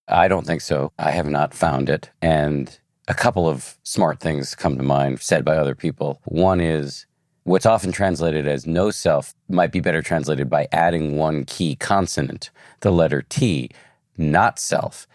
I 0.09 0.28
don't 0.28 0.47
think 0.47 0.61
so. 0.61 0.93
I 0.99 1.12
have 1.12 1.26
not 1.26 1.55
found 1.55 1.89
it. 1.89 2.11
And 2.20 2.78
a 3.09 3.14
couple 3.14 3.49
of 3.49 3.78
smart 3.83 4.20
things 4.20 4.55
come 4.55 4.76
to 4.76 4.83
mind 4.83 5.20
said 5.20 5.45
by 5.45 5.57
other 5.57 5.74
people. 5.74 6.20
One 6.24 6.61
is 6.61 7.07
What's 7.45 7.66
often 7.66 7.91
translated 7.91 8.47
as 8.47 8.66
no 8.66 8.91
self 8.91 9.35
might 9.49 9.72
be 9.72 9.81
better 9.81 10.03
translated 10.03 10.51
by 10.51 10.68
adding 10.72 11.16
one 11.16 11.45
key 11.45 11.74
consonant, 11.74 12.51
the 12.81 12.93
letter 12.93 13.22
T, 13.22 13.70
not 14.18 14.59
self, 14.59 15.09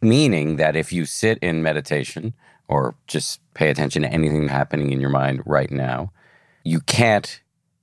meaning 0.00 0.56
that 0.56 0.74
if 0.74 0.90
you 0.90 1.04
sit 1.04 1.38
in 1.38 1.62
meditation 1.62 2.32
or 2.66 2.96
just 3.06 3.40
pay 3.52 3.68
attention 3.68 4.02
to 4.02 4.12
anything 4.12 4.48
happening 4.48 4.90
in 4.90 5.02
your 5.02 5.10
mind 5.10 5.42
right 5.44 5.70
now, 5.70 6.12
you 6.64 6.80
can't 6.80 7.40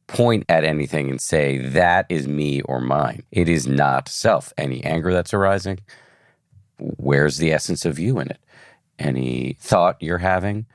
point 0.08 0.44
at 0.50 0.66
anything 0.66 1.10
and 1.10 1.22
say, 1.22 1.58
that 1.60 2.06
is 2.10 2.28
me 2.28 2.62
or 2.64 2.82
mine. 2.82 3.24
It 3.32 3.48
is 3.48 3.66
not 3.66 4.10
self. 4.10 4.52
Any 4.58 4.84
anger 4.84 5.14
that's 5.14 5.34
arising, 5.34 5.80
where's 6.78 7.38
the 7.38 7.54
essence 7.54 7.86
of 7.86 7.98
you 7.98 8.20
in 8.20 8.30
it? 8.30 8.40
Any 9.00 9.56
thought 9.60 10.02
you're 10.02 10.18
having, 10.18 10.66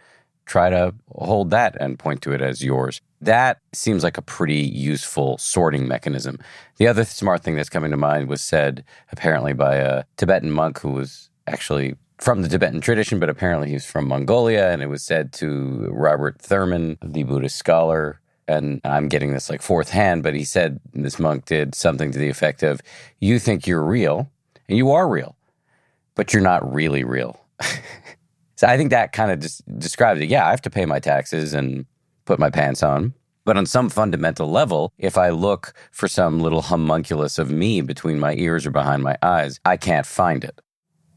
try 0.47 0.71
to 0.71 0.95
hold 1.15 1.51
that 1.51 1.77
and 1.81 1.99
point 1.99 2.23
to 2.23 2.33
it 2.33 2.41
as 2.41 2.65
yours. 2.65 3.01
That 3.21 3.59
seems 3.73 4.03
like 4.03 4.17
a 4.17 4.23
pretty 4.23 4.63
useful 4.63 5.39
sorting 5.39 5.87
mechanism. 5.87 6.39
The 6.77 6.87
other 6.87 7.05
smart 7.05 7.43
thing 7.43 7.57
that's 7.57 7.69
coming 7.69 7.91
to 7.91 7.97
mind 7.97 8.29
was 8.29 8.41
said 8.41 8.85
apparently 9.13 9.53
by 9.53 9.77
a 9.77 10.05
Tibetan 10.17 10.51
monk 10.51 10.81
who 10.81 10.93
was 10.93 11.31
actually 11.47 11.97
from 12.19 12.43
the 12.43 12.49
Tibetan 12.49 12.81
tradition, 12.81 13.21
but 13.21 13.29
apparently 13.29 13.71
he's 13.71 13.87
from 13.87 14.09
Mongolia. 14.09 14.71
And 14.71 14.83
it 14.83 14.89
was 14.89 15.03
said 15.03 15.33
to 15.35 15.89
Robert 15.93 16.41
Thurman, 16.41 16.99
the 17.03 17.25
Buddhist 17.25 17.57
scholar. 17.57 18.21
And 18.49 18.81
I'm 18.85 19.09
getting 19.09 19.33
this 19.33 19.51
like 19.51 19.61
fourth 19.61 19.91
hand, 19.91 20.23
but 20.23 20.35
he 20.35 20.45
said 20.45 20.81
this 20.95 21.19
monk 21.19 21.47
did 21.47 21.75
something 21.75 22.13
to 22.13 22.19
the 22.19 22.29
effect 22.29 22.63
of, 22.63 22.81
You 23.21 23.39
think 23.39 23.67
you're 23.67 23.83
real, 23.83 24.31
and 24.69 24.79
you 24.79 24.93
are 24.93 25.09
real, 25.09 25.37
but 26.15 26.33
you're 26.33 26.43
not 26.43 26.73
really 26.73 27.03
real. 27.03 27.41
So 28.57 28.67
I 28.67 28.77
think 28.79 28.91
that 28.91 29.13
kind 29.13 29.31
of 29.31 29.41
just 29.41 29.63
describes 29.79 30.21
it. 30.21 30.31
Yeah, 30.31 30.47
I 30.47 30.51
have 30.51 30.63
to 30.63 30.71
pay 30.71 30.87
my 30.87 30.99
taxes 30.99 31.53
and 31.53 31.85
put 32.25 32.39
my 32.39 32.51
pants 32.51 32.83
on. 32.83 33.15
But 33.45 33.57
on 33.57 33.67
some 33.67 33.91
fundamental 33.91 34.51
level, 34.51 34.93
if 34.99 35.17
I 35.17 35.29
look 35.29 35.73
for 35.93 36.09
some 36.09 36.41
little 36.41 36.63
homunculus 36.63 37.39
of 37.39 37.51
me 37.51 37.81
between 37.81 38.19
my 38.19 38.35
ears 38.35 38.67
or 38.67 38.71
behind 38.71 39.05
my 39.05 39.17
eyes, 39.23 39.61
I 39.65 39.77
can't 39.77 40.07
find 40.07 40.43
it. 40.43 40.61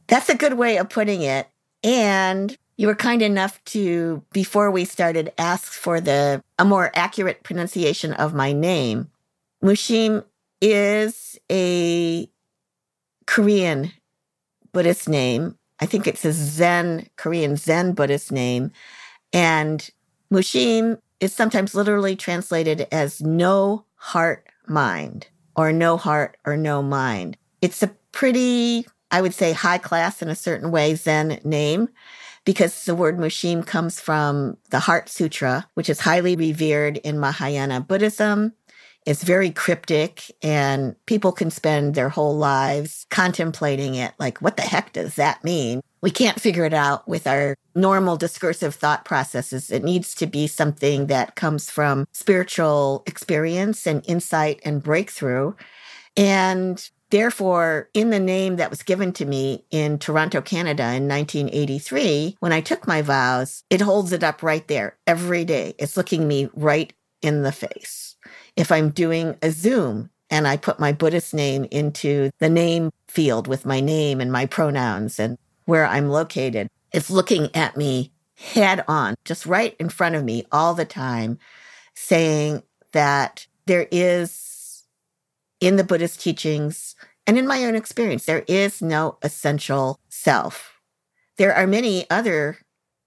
That's 0.09 0.29
a 0.29 0.35
good 0.35 0.53
way 0.53 0.77
of 0.77 0.89
putting 0.89 1.21
it. 1.21 1.47
And 1.83 2.55
you 2.75 2.87
were 2.87 2.95
kind 2.95 3.21
enough 3.21 3.63
to, 3.65 4.23
before 4.33 4.69
we 4.71 4.83
started, 4.83 5.31
ask 5.37 5.71
for 5.71 6.01
the 6.01 6.43
a 6.57 6.65
more 6.65 6.91
accurate 6.93 7.43
pronunciation 7.43 8.13
of 8.13 8.33
my 8.33 8.51
name. 8.51 9.09
Mushim 9.63 10.25
is 10.61 11.39
a 11.49 12.29
Korean 13.25 13.93
Buddhist 14.73 15.07
name 15.07 15.59
I 15.79 15.85
think 15.85 16.07
it's 16.07 16.25
a 16.25 16.33
Zen, 16.33 17.07
Korean 17.15 17.55
Zen 17.55 17.93
Buddhist 17.93 18.31
name. 18.31 18.71
And 19.31 19.89
Mushim 20.31 20.99
is 21.19 21.33
sometimes 21.33 21.73
literally 21.73 22.15
translated 22.15 22.87
as 22.91 23.21
no 23.21 23.85
heart 23.95 24.47
mind 24.67 25.27
or 25.55 25.71
no 25.71 25.97
heart 25.97 26.37
or 26.45 26.57
no 26.57 26.81
mind. 26.81 27.37
It's 27.61 27.81
a 27.81 27.87
pretty, 28.11 28.85
I 29.11 29.21
would 29.21 29.33
say, 29.33 29.53
high 29.53 29.77
class 29.77 30.21
in 30.21 30.29
a 30.29 30.35
certain 30.35 30.71
way 30.71 30.95
Zen 30.95 31.39
name 31.43 31.89
because 32.45 32.85
the 32.85 32.95
word 32.95 33.17
Mushim 33.17 33.65
comes 33.65 33.99
from 33.99 34.57
the 34.69 34.79
Heart 34.79 35.09
Sutra, 35.09 35.67
which 35.73 35.89
is 35.89 35.99
highly 35.99 36.35
revered 36.35 36.97
in 36.97 37.19
Mahayana 37.19 37.81
Buddhism. 37.81 38.53
It's 39.05 39.23
very 39.23 39.49
cryptic 39.49 40.31
and 40.43 40.95
people 41.05 41.31
can 41.31 41.49
spend 41.49 41.95
their 41.95 42.09
whole 42.09 42.37
lives 42.37 43.07
contemplating 43.09 43.95
it. 43.95 44.13
Like, 44.19 44.39
what 44.39 44.55
the 44.57 44.63
heck 44.63 44.93
does 44.93 45.15
that 45.15 45.43
mean? 45.43 45.81
We 46.01 46.11
can't 46.11 46.39
figure 46.39 46.65
it 46.65 46.73
out 46.73 47.07
with 47.07 47.25
our 47.25 47.55
normal 47.75 48.17
discursive 48.17 48.75
thought 48.75 49.05
processes. 49.05 49.71
It 49.71 49.83
needs 49.83 50.13
to 50.15 50.27
be 50.27 50.47
something 50.47 51.07
that 51.07 51.35
comes 51.35 51.69
from 51.69 52.07
spiritual 52.11 53.03
experience 53.05 53.87
and 53.87 54.03
insight 54.07 54.59
and 54.63 54.83
breakthrough. 54.83 55.53
And 56.15 56.89
Therefore, 57.11 57.89
in 57.93 58.11
the 58.11 58.19
name 58.19 58.57
that 58.57 58.69
was 58.69 58.83
given 58.83 59.13
to 59.13 59.25
me 59.25 59.65
in 59.71 59.97
Toronto, 59.97 60.41
Canada 60.41 60.83
in 60.93 61.07
1983, 61.07 62.37
when 62.39 62.53
I 62.53 62.61
took 62.61 62.87
my 62.87 63.01
vows, 63.01 63.63
it 63.69 63.81
holds 63.81 64.11
it 64.11 64.23
up 64.23 64.43
right 64.43 64.67
there 64.67 64.97
every 65.07 65.43
day. 65.43 65.73
It's 65.79 65.97
looking 65.97 66.27
me 66.27 66.49
right 66.53 66.93
in 67.21 67.41
the 67.41 67.51
face 67.51 68.09
if 68.59 68.73
I'm 68.73 68.89
doing 68.89 69.37
a 69.41 69.51
Zoom 69.51 70.09
and 70.29 70.45
I 70.45 70.57
put 70.57 70.79
my 70.79 70.91
Buddhist 70.91 71.33
name 71.33 71.65
into 71.71 72.29
the 72.39 72.49
name 72.49 72.91
field 73.07 73.47
with 73.47 73.65
my 73.65 73.79
name 73.79 74.19
and 74.19 74.31
my 74.31 74.45
pronouns 74.45 75.17
and 75.17 75.37
where 75.65 75.85
I'm 75.85 76.09
located, 76.09 76.67
it's 76.91 77.09
looking 77.09 77.55
at 77.55 77.77
me 77.77 78.11
head 78.35 78.83
on, 78.87 79.15
just 79.23 79.45
right 79.45 79.75
in 79.79 79.89
front 79.89 80.15
of 80.15 80.23
me 80.23 80.45
all 80.51 80.73
the 80.73 80.85
time, 80.85 81.39
saying 81.93 82.63
that 82.91 83.47
there 83.65 83.87
is, 83.91 84.48
in 85.59 85.75
the 85.75 85.83
Buddhist 85.83 86.21
teachings 86.21 86.95
and 87.27 87.37
in 87.37 87.47
my 87.47 87.65
own 87.65 87.75
experience, 87.75 88.25
there 88.25 88.43
is 88.47 88.81
no 88.81 89.17
essential 89.21 89.99
self. 90.09 90.79
There 91.37 91.53
are 91.53 91.67
many 91.67 92.09
other 92.09 92.57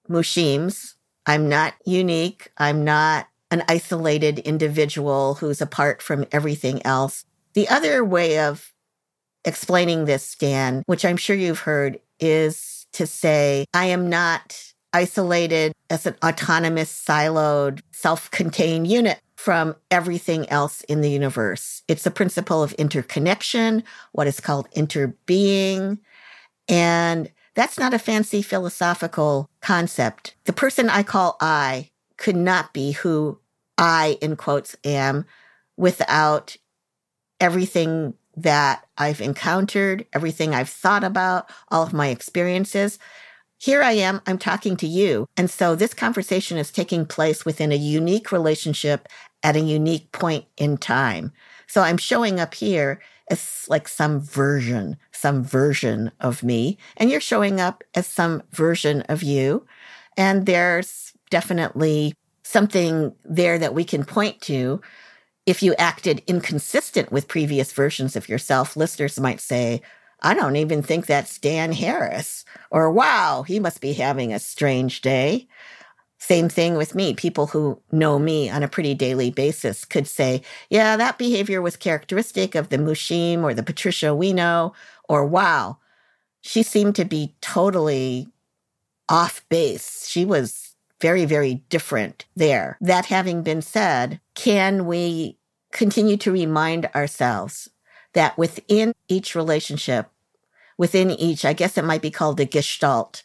Mushims. 0.09 0.95
I'm 1.27 1.49
not 1.49 1.75
unique. 1.85 2.51
I'm 2.59 2.85
not 2.85 3.27
an 3.51 3.65
isolated 3.69 4.39
individual 4.41 5.35
who's 5.35 5.61
apart 5.61 6.01
from 6.01 6.25
everything 6.33 6.85
else. 6.87 7.25
The 7.55 7.69
other 7.69 8.05
way 8.05 8.39
of 8.39 8.73
explaining 9.45 10.05
this, 10.05 10.35
Dan, 10.35 10.83
which 10.87 11.05
I'm 11.05 11.17
sure 11.17 11.37
you've 11.37 11.61
heard, 11.61 12.01
is 12.21 12.87
to 12.93 13.07
say, 13.07 13.67
I 13.75 13.87
am 13.87 14.09
not 14.09 14.73
isolated 14.93 15.73
as 15.91 16.07
an 16.07 16.15
autonomous, 16.25 16.91
siloed, 16.91 17.81
self 17.91 18.31
contained 18.31 18.87
unit 18.87 19.21
from 19.43 19.75
everything 19.91 20.49
else 20.51 20.83
in 20.83 21.01
the 21.01 21.11
universe. 21.11 21.83
It's 21.89 22.05
the 22.05 22.13
principle 22.13 22.63
of 22.63 22.73
interconnection, 22.75 23.83
what 24.13 24.29
is 24.29 24.39
called 24.39 24.71
interbeing. 24.71 25.99
And 26.69 27.29
that's 27.57 27.77
not 27.77 27.93
a 27.93 27.99
fancy 27.99 28.41
philosophical 28.41 29.51
concept. 29.61 30.37
The 30.45 30.53
person 30.53 30.89
I 30.89 31.03
call 31.03 31.37
I 31.41 31.91
could 32.19 32.37
not 32.37 32.73
be 32.73 32.93
who 32.93 33.41
I, 33.77 34.17
in 34.23 34.37
quotes, 34.37 34.77
am 34.85 35.25
without 35.77 36.57
everything 37.41 38.15
that 38.37 38.87
I've 38.97 39.21
encountered, 39.21 40.07
everything 40.13 40.55
I've 40.55 40.71
thought 40.71 41.03
about, 41.03 41.51
all 41.69 41.83
of 41.83 41.93
my 41.93 42.11
experiences. 42.11 43.01
Here 43.59 43.83
I 43.83 43.93
am, 43.93 44.21
I'm 44.25 44.39
talking 44.39 44.77
to 44.77 44.87
you. 44.87 45.29
And 45.37 45.51
so 45.51 45.75
this 45.75 45.95
conversation 45.95 46.59
is 46.59 46.71
taking 46.71 47.07
place 47.07 47.45
within 47.45 47.73
a 47.73 47.77
unique 47.77 48.31
relationship 48.31 49.09
at 49.43 49.57
a 49.57 49.61
unique 49.61 50.13
point 50.13 50.45
in 50.57 50.77
time. 50.77 51.33
So 51.67 51.83
I'm 51.83 51.97
showing 51.97 52.39
up 52.39 52.55
here 52.55 53.01
as 53.31 53.65
like 53.69 53.89
some 53.89 54.21
version, 54.21 54.97
some 55.13 55.43
version 55.43 56.11
of 56.21 56.43
me, 56.43 56.79
and 56.97 57.11
you're 57.11 57.21
showing 57.21 57.61
up 57.61 57.83
as 57.95 58.07
some 58.07 58.43
version 58.53 59.03
of 59.03 59.23
you. 59.23 59.67
And 60.17 60.47
there's 60.47 61.13
definitely 61.31 62.15
something 62.43 63.15
there 63.25 63.59
that 63.59 63.75
we 63.75 63.85
can 63.85 64.05
point 64.05 64.41
to 64.43 64.81
if 65.47 65.63
you 65.63 65.75
acted 65.75 66.23
inconsistent 66.27 67.11
with 67.11 67.29
previous 67.29 67.73
versions 67.73 68.15
of 68.15 68.29
yourself, 68.29 68.77
listeners 68.77 69.19
might 69.19 69.41
say, 69.41 69.83
I 70.21 70.35
don't 70.35 70.57
even 70.57 70.83
think 70.83 71.07
that's 71.07 71.39
Dan 71.39 71.73
Harris. 71.73 72.45
Or, 72.71 72.93
wow, 72.93 73.43
he 73.43 73.59
must 73.59 73.81
be 73.81 73.93
having 73.95 74.33
a 74.33 74.39
strange 74.39 75.01
day. 75.01 75.49
Same 76.23 76.49
thing 76.49 76.77
with 76.77 76.95
me. 76.95 77.15
People 77.15 77.49
who 77.49 77.81
know 77.91 78.17
me 78.17 78.49
on 78.49 78.63
a 78.63 78.69
pretty 78.69 78.95
daily 78.95 79.33
basis 79.33 79.85
could 79.85 80.07
say, 80.07 80.41
yeah, 80.71 80.97
that 80.97 81.19
behavior 81.19 81.61
was 81.61 81.77
characteristic 81.77 82.55
of 82.55 82.69
the 82.69 82.79
Mushim 82.79 83.43
or 83.43 83.53
the 83.53 83.65
Patricia 83.65 84.15
we 84.15 84.33
know. 84.33 84.73
Or, 85.09 85.27
wow, 85.27 85.79
she 86.41 86.63
seemed 86.63 86.95
to 86.95 87.05
be 87.05 87.35
totally 87.41 88.29
off 89.09 89.45
base. 89.49 90.07
She 90.07 90.25
was 90.25 90.77
very, 91.01 91.25
very 91.25 91.55
different 91.69 92.25
there. 92.37 92.79
That 92.81 93.07
having 93.07 93.43
been 93.43 93.61
said, 93.61 94.21
can 94.37 94.87
we 94.87 95.39
continue 95.73 96.17
to 96.19 96.31
remind 96.31 96.87
ourselves 96.95 97.69
that 98.13 98.39
within 98.39 98.93
each 99.09 99.35
relationship, 99.35 100.09
within 100.79 101.11
each, 101.11 101.45
I 101.45 101.53
guess 101.53 101.77
it 101.77 101.85
might 101.85 102.01
be 102.01 102.13
called 102.13 102.39
a 102.39 102.45
gestalt, 102.45 103.25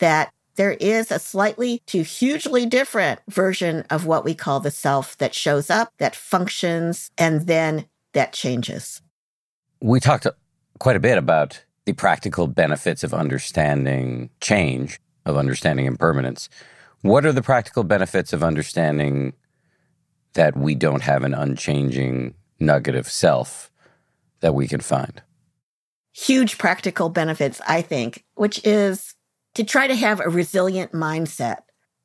that 0.00 0.32
there 0.56 0.72
is 0.72 1.10
a 1.10 1.18
slightly 1.18 1.82
to 1.86 2.02
hugely 2.02 2.66
different 2.66 3.20
version 3.28 3.84
of 3.90 4.06
what 4.06 4.24
we 4.24 4.34
call 4.34 4.60
the 4.60 4.70
self 4.70 5.16
that 5.18 5.34
shows 5.34 5.70
up, 5.70 5.92
that 5.98 6.14
functions, 6.14 7.10
and 7.16 7.46
then 7.46 7.86
that 8.12 8.32
changes. 8.32 9.00
We 9.80 10.00
talked 10.00 10.26
quite 10.78 10.96
a 10.96 11.00
bit 11.00 11.18
about 11.18 11.64
the 11.84 11.92
practical 11.92 12.46
benefits 12.46 13.02
of 13.02 13.14
understanding 13.14 14.30
change, 14.40 15.00
of 15.26 15.36
understanding 15.36 15.86
impermanence. 15.86 16.48
What 17.00 17.26
are 17.26 17.32
the 17.32 17.42
practical 17.42 17.82
benefits 17.82 18.32
of 18.32 18.44
understanding 18.44 19.32
that 20.34 20.56
we 20.56 20.74
don't 20.74 21.02
have 21.02 21.24
an 21.24 21.34
unchanging 21.34 22.34
nugget 22.60 22.94
of 22.94 23.08
self 23.08 23.70
that 24.40 24.54
we 24.54 24.68
can 24.68 24.80
find? 24.80 25.22
Huge 26.12 26.58
practical 26.58 27.08
benefits, 27.08 27.60
I 27.66 27.82
think, 27.82 28.24
which 28.34 28.60
is 28.64 29.14
to 29.54 29.64
try 29.64 29.86
to 29.86 29.94
have 29.94 30.20
a 30.20 30.28
resilient 30.28 30.92
mindset. 30.92 31.58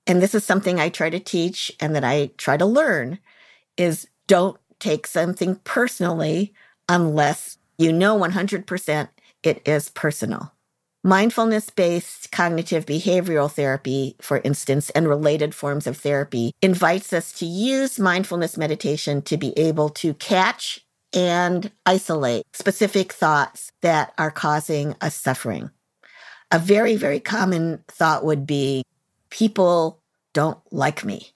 And 0.05 0.21
this 0.21 0.35
is 0.35 0.43
something 0.43 0.79
I 0.79 0.89
try 0.89 1.09
to 1.09 1.19
teach 1.19 1.71
and 1.79 1.95
that 1.95 2.03
I 2.03 2.31
try 2.37 2.57
to 2.57 2.65
learn 2.65 3.19
is 3.75 4.07
don't 4.27 4.57
take 4.79 5.07
something 5.07 5.55
personally 5.63 6.53
unless 6.89 7.57
you 7.77 7.91
know 7.91 8.17
100% 8.17 9.09
it 9.43 9.67
is 9.67 9.89
personal. 9.89 10.53
Mindfulness 11.03 11.69
based 11.69 12.31
cognitive 12.31 12.85
behavioral 12.85 13.51
therapy, 13.51 14.15
for 14.19 14.41
instance, 14.43 14.89
and 14.89 15.07
related 15.07 15.55
forms 15.55 15.87
of 15.87 15.97
therapy 15.97 16.53
invites 16.61 17.13
us 17.13 17.31
to 17.33 17.45
use 17.45 17.99
mindfulness 17.99 18.57
meditation 18.57 19.21
to 19.21 19.37
be 19.37 19.57
able 19.57 19.89
to 19.89 20.13
catch 20.15 20.85
and 21.13 21.71
isolate 21.85 22.45
specific 22.53 23.13
thoughts 23.13 23.71
that 23.81 24.13
are 24.17 24.31
causing 24.31 24.95
us 24.99 25.15
suffering. 25.15 25.71
A 26.51 26.59
very, 26.59 26.95
very 26.95 27.19
common 27.19 27.83
thought 27.87 28.23
would 28.23 28.47
be 28.47 28.83
people 29.29 30.01
don't 30.33 30.59
like 30.71 31.03
me. 31.03 31.31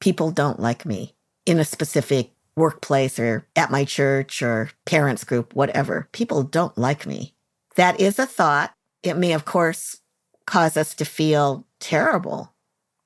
People 0.00 0.30
don't 0.30 0.58
like 0.58 0.84
me 0.84 1.14
in 1.46 1.60
a 1.60 1.64
specific 1.64 2.32
workplace 2.56 3.18
or 3.18 3.46
at 3.56 3.70
my 3.70 3.84
church 3.84 4.42
or 4.42 4.70
parents 4.86 5.24
group, 5.24 5.54
whatever. 5.54 6.08
People 6.12 6.42
don't 6.42 6.76
like 6.76 7.06
me. 7.06 7.34
That 7.76 8.00
is 8.00 8.18
a 8.18 8.26
thought 8.26 8.74
it 9.02 9.16
may, 9.16 9.32
of 9.32 9.44
course, 9.44 10.00
cause 10.46 10.76
us 10.76 10.94
to 10.94 11.04
feel 11.04 11.66
terrible, 11.78 12.54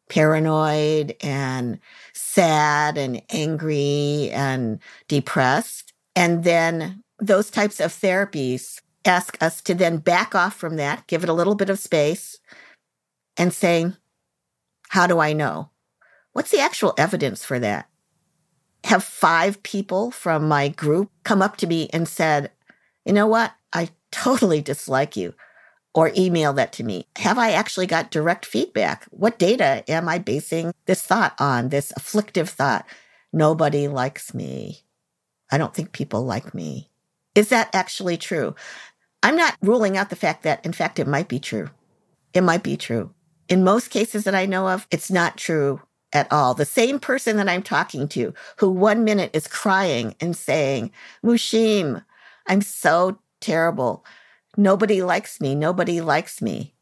paranoid 0.09 1.16
and 1.20 1.79
sad 2.12 2.97
and 2.97 3.20
angry 3.31 4.31
and 4.33 4.79
depressed. 5.09 5.93
And 6.14 6.45
then 6.45 7.03
those 7.18 7.51
types 7.51 7.81
of 7.81 7.93
therapies 7.93 8.81
ask 9.05 9.41
us 9.43 9.61
to 9.63 9.75
then 9.75 9.99
back 9.99 10.35
off 10.35 10.55
from 10.55 10.77
that, 10.77 11.07
give 11.07 11.23
it 11.23 11.29
a 11.29 11.35
little 11.35 11.55
bit 11.55 11.71
of 11.71 11.79
space, 11.79 12.39
and 13.37 13.53
say, 13.53 13.93
How 14.91 15.07
do 15.07 15.19
I 15.19 15.33
know? 15.33 15.71
What's 16.33 16.51
the 16.51 16.61
actual 16.61 16.95
evidence 16.99 17.45
for 17.45 17.59
that? 17.59 17.89
Have 18.85 19.03
five 19.03 19.63
people 19.63 20.11
from 20.11 20.49
my 20.49 20.69
group 20.69 21.11
come 21.25 21.43
up 21.43 21.57
to 21.59 21.67
me 21.67 21.89
and 21.93 22.07
said, 22.09 22.51
You 23.05 23.13
know 23.13 23.27
what? 23.27 23.53
I 23.73 23.91
totally 24.11 24.61
dislike 24.61 25.17
you 25.17 25.35
or 25.95 26.13
email 26.17 26.53
that 26.53 26.73
to 26.75 26.85
me. 26.85 27.07
Have 27.17 27.39
I 27.39 27.51
actually 27.51 27.87
got 27.87 28.11
direct 28.11 28.47
feedback? 28.47 29.05
What 29.11 29.39
data 29.39 29.83
am 29.91 30.09
I 30.09 30.19
basing 30.19 30.73
this 30.87 31.03
thought 31.03 31.35
on, 31.41 31.71
this 31.71 31.93
afflictive 31.97 32.49
thought? 32.49 32.87
Nobody 33.33 33.89
likes 33.89 34.33
me. 34.33 34.83
I 35.51 35.59
don't 35.59 35.75
think 35.75 35.93
people 35.93 36.23
like 36.25 36.55
me. 36.55 36.88
Is 37.39 37.51
that 37.51 37.70
actually 37.72 38.16
true? 38.16 38.57
I'm 39.22 39.36
not 39.36 39.57
ruling 39.62 39.97
out 39.97 40.11
the 40.11 40.16
fact 40.16 40.43
that, 40.43 40.66
in 40.66 40.72
fact, 40.72 40.99
it 40.99 41.07
might 41.07 41.28
be 41.28 41.39
true. 41.39 41.70
It 42.34 42.41
might 42.41 42.64
be 42.64 42.76
true. 42.76 43.14
In 43.49 43.62
most 43.62 43.91
cases 43.91 44.24
that 44.24 44.34
I 44.34 44.45
know 44.45 44.66
of, 44.66 44.89
it's 44.91 45.09
not 45.09 45.36
true 45.36 45.80
at 46.12 46.26
all. 46.32 46.55
The 46.55 46.64
same 46.64 46.99
person 46.99 47.36
that 47.36 47.49
I'm 47.49 47.62
talking 47.62 48.09
to, 48.09 48.34
who 48.57 48.68
one 48.68 49.05
minute 49.05 49.30
is 49.34 49.47
crying 49.47 50.16
and 50.20 50.36
saying, 50.36 50.91
Mushim, 51.24 52.05
I'm 52.49 52.61
so 52.61 53.20
terrible. 53.41 54.05
Nobody 54.57 55.01
likes 55.01 55.41
me. 55.41 55.55
Nobody 55.55 56.01
likes 56.01 56.43
me. 56.43 56.74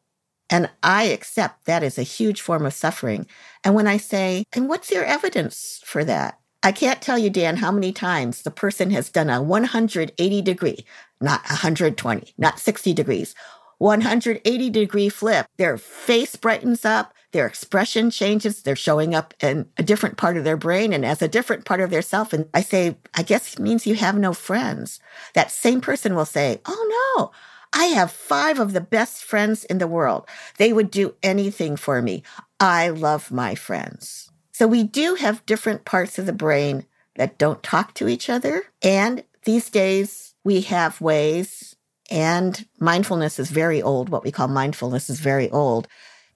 And 0.49 0.71
I 0.83 1.05
accept 1.05 1.67
that 1.67 1.83
is 1.83 1.99
a 1.99 2.03
huge 2.03 2.41
form 2.41 2.65
of 2.65 2.73
suffering. 2.73 3.27
And 3.63 3.75
when 3.75 3.87
I 3.87 3.99
say, 3.99 4.45
and 4.55 4.71
what's 4.71 4.91
your 4.91 5.05
evidence 5.05 5.83
for 5.85 6.03
that? 6.05 6.41
I 6.63 6.73
can't 6.73 7.01
tell 7.01 7.19
you, 7.19 7.31
Dan, 7.31 7.57
how 7.57 7.71
many 7.71 7.93
times 7.93 8.43
the 8.43 8.51
person 8.51 8.91
has 8.91 9.11
done 9.11 9.31
a 9.31 9.43
180 9.43 10.43
degree, 10.43 10.85
not 11.21 11.43
120, 11.43 12.35
not 12.39 12.59
60 12.59 12.93
degrees, 12.93 13.35
180 13.79 14.71
degree 14.71 15.09
flip. 15.09 15.47
Their 15.59 15.79
face 15.79 16.35
brightens 16.37 16.85
up, 16.85 17.13
their 17.33 17.47
expression 17.47 18.11
changes, 18.11 18.63
they're 18.63 18.75
showing 18.77 19.15
up 19.15 19.35
in 19.41 19.69
a 19.77 19.83
different 19.83 20.17
part 20.17 20.37
of 20.37 20.45
their 20.45 20.57
brain 20.57 20.93
and 20.93 21.05
as 21.05 21.21
a 21.21 21.29
different 21.29 21.65
part 21.65 21.81
of 21.81 21.91
their 21.91 22.03
self. 22.03 22.33
And 22.33 22.49
I 22.55 22.63
say, 22.63 22.97
I 23.15 23.23
guess 23.23 23.55
it 23.55 23.61
means 23.61 23.87
you 23.87 23.95
have 23.95 24.17
no 24.17 24.33
friends. 24.33 24.99
That 25.35 25.51
same 25.51 25.81
person 25.81 26.15
will 26.15 26.25
say, 26.25 26.61
Oh 26.65 27.19
no, 27.19 27.33
I 27.79 27.87
have 27.87 28.11
five 28.11 28.59
of 28.59 28.73
the 28.73 28.81
best 28.81 29.23
friends 29.23 29.65
in 29.65 29.79
the 29.79 29.87
world. 29.87 30.27
They 30.57 30.73
would 30.73 30.91
do 30.91 31.15
anything 31.23 31.77
for 31.77 32.01
me. 32.01 32.23
I 32.59 32.89
love 32.89 33.31
my 33.31 33.55
friends. 33.55 34.26
So 34.57 34.67
we 34.67 34.85
do 34.85 35.17
have 35.17 35.45
different 35.45 35.85
parts 35.85 36.19
of 36.19 36.25
the 36.25 36.33
brain 36.33 36.87
that 37.17 37.37
don't 37.37 37.63
talk 37.63 37.93
to 37.93 38.09
each 38.09 38.31
other. 38.31 38.63
And 38.83 39.23
these 39.45 39.69
days 39.69 40.33
we 40.45 40.63
have 40.63 40.99
ways 40.99 41.77
and 42.11 42.67
mindfulness 42.81 43.39
is 43.39 43.51
very 43.51 43.83
old. 43.83 44.09
What 44.09 44.25
we 44.25 44.33
call 44.33 44.49
mindfulness 44.49 45.11
is 45.11 45.21
very 45.21 45.51
old. 45.51 45.89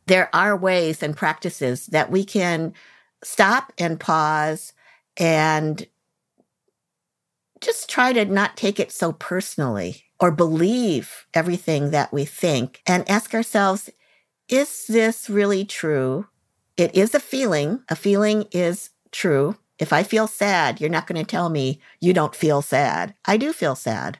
There 0.04 0.28
are 0.36 0.54
ways 0.54 1.02
and 1.02 1.16
practices 1.16 1.86
that 1.86 2.10
we 2.10 2.22
can 2.22 2.74
stop 3.24 3.72
and 3.78 3.98
pause 3.98 4.74
and 5.16 5.86
just 7.62 7.88
try 7.88 8.12
to 8.12 8.26
not 8.26 8.54
take 8.54 8.78
it 8.78 8.92
so 8.92 9.12
personally 9.12 10.04
or 10.18 10.30
believe 10.30 11.26
everything 11.32 11.90
that 11.92 12.12
we 12.12 12.26
think 12.26 12.82
and 12.86 13.10
ask 13.10 13.32
ourselves, 13.32 13.88
is 14.46 14.84
this 14.88 15.30
really 15.30 15.64
true? 15.64 16.26
It 16.80 16.96
is 16.96 17.14
a 17.14 17.20
feeling. 17.20 17.82
A 17.90 17.94
feeling 17.94 18.46
is 18.52 18.88
true. 19.12 19.58
If 19.78 19.92
I 19.92 20.02
feel 20.02 20.26
sad, 20.26 20.80
you're 20.80 20.88
not 20.88 21.06
going 21.06 21.22
to 21.22 21.30
tell 21.30 21.50
me 21.50 21.78
you 22.00 22.14
don't 22.14 22.34
feel 22.34 22.62
sad. 22.62 23.14
I 23.26 23.36
do 23.36 23.52
feel 23.52 23.74
sad. 23.74 24.18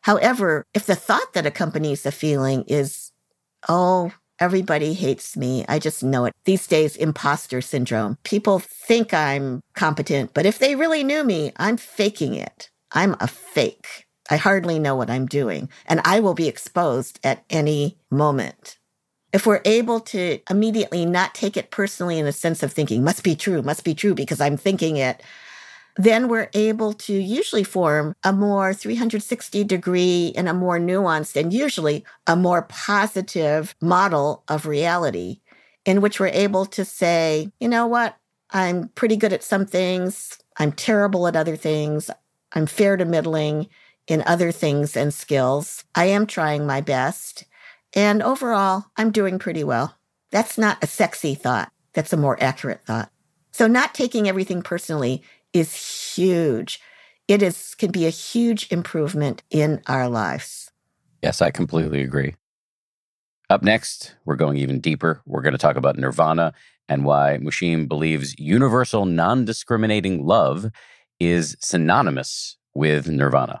However, 0.00 0.64
if 0.72 0.86
the 0.86 0.94
thought 0.94 1.34
that 1.34 1.44
accompanies 1.44 2.00
the 2.00 2.10
feeling 2.10 2.64
is, 2.66 3.12
oh, 3.68 4.10
everybody 4.40 4.94
hates 4.94 5.36
me, 5.36 5.66
I 5.68 5.78
just 5.78 6.02
know 6.02 6.24
it. 6.24 6.32
These 6.46 6.66
days, 6.66 6.96
imposter 6.96 7.60
syndrome. 7.60 8.16
People 8.24 8.58
think 8.58 9.12
I'm 9.12 9.60
competent, 9.74 10.32
but 10.32 10.46
if 10.46 10.58
they 10.58 10.74
really 10.76 11.04
knew 11.04 11.22
me, 11.24 11.52
I'm 11.58 11.76
faking 11.76 12.34
it. 12.34 12.70
I'm 12.92 13.16
a 13.20 13.28
fake. 13.28 14.06
I 14.30 14.38
hardly 14.38 14.78
know 14.78 14.96
what 14.96 15.10
I'm 15.10 15.26
doing, 15.26 15.68
and 15.84 16.00
I 16.06 16.20
will 16.20 16.32
be 16.32 16.48
exposed 16.48 17.20
at 17.22 17.44
any 17.50 17.98
moment. 18.10 18.78
If 19.32 19.46
we're 19.46 19.62
able 19.64 20.00
to 20.00 20.40
immediately 20.50 21.06
not 21.06 21.34
take 21.34 21.56
it 21.56 21.70
personally 21.70 22.18
in 22.18 22.26
the 22.26 22.32
sense 22.32 22.62
of 22.62 22.72
thinking, 22.72 23.02
must 23.02 23.22
be 23.22 23.34
true, 23.34 23.62
must 23.62 23.84
be 23.84 23.94
true 23.94 24.14
because 24.14 24.40
I'm 24.40 24.56
thinking 24.56 24.96
it, 24.96 25.22
then 25.96 26.28
we're 26.28 26.50
able 26.54 26.92
to 26.94 27.12
usually 27.12 27.64
form 27.64 28.14
a 28.24 28.32
more 28.32 28.72
360 28.72 29.64
degree 29.64 30.32
and 30.36 30.48
a 30.48 30.54
more 30.54 30.78
nuanced 30.78 31.36
and 31.36 31.52
usually 31.52 32.04
a 32.26 32.36
more 32.36 32.62
positive 32.62 33.74
model 33.80 34.42
of 34.48 34.66
reality 34.66 35.40
in 35.84 36.00
which 36.00 36.20
we're 36.20 36.28
able 36.28 36.64
to 36.66 36.84
say, 36.84 37.50
you 37.60 37.68
know 37.68 37.86
what? 37.86 38.16
I'm 38.50 38.88
pretty 38.88 39.16
good 39.16 39.32
at 39.32 39.42
some 39.42 39.66
things. 39.66 40.38
I'm 40.58 40.72
terrible 40.72 41.26
at 41.26 41.36
other 41.36 41.56
things. 41.56 42.10
I'm 42.52 42.66
fair 42.66 42.96
to 42.96 43.04
middling 43.04 43.68
in 44.06 44.22
other 44.26 44.52
things 44.52 44.96
and 44.96 45.12
skills. 45.12 45.84
I 45.94 46.06
am 46.06 46.26
trying 46.26 46.66
my 46.66 46.80
best. 46.80 47.44
And 47.94 48.22
overall, 48.22 48.86
I'm 48.96 49.10
doing 49.10 49.38
pretty 49.38 49.64
well. 49.64 49.96
That's 50.30 50.56
not 50.56 50.82
a 50.82 50.86
sexy 50.86 51.34
thought. 51.34 51.70
That's 51.92 52.12
a 52.12 52.16
more 52.16 52.42
accurate 52.42 52.84
thought. 52.86 53.10
So 53.52 53.66
not 53.66 53.94
taking 53.94 54.28
everything 54.28 54.62
personally 54.62 55.22
is 55.52 56.14
huge. 56.14 56.80
It 57.28 57.42
is 57.42 57.74
can 57.74 57.90
be 57.90 58.06
a 58.06 58.10
huge 58.10 58.70
improvement 58.72 59.42
in 59.50 59.82
our 59.86 60.08
lives. 60.08 60.70
Yes, 61.22 61.42
I 61.42 61.50
completely 61.50 62.02
agree. 62.02 62.34
Up 63.50 63.62
next, 63.62 64.14
we're 64.24 64.36
going 64.36 64.56
even 64.56 64.80
deeper. 64.80 65.20
We're 65.26 65.42
going 65.42 65.52
to 65.52 65.58
talk 65.58 65.76
about 65.76 65.98
nirvana 65.98 66.54
and 66.88 67.04
why 67.04 67.38
Mushim 67.40 67.86
believes 67.86 68.34
universal 68.38 69.04
non 69.04 69.44
discriminating 69.44 70.26
love 70.26 70.66
is 71.20 71.56
synonymous 71.60 72.56
with 72.74 73.08
nirvana. 73.08 73.60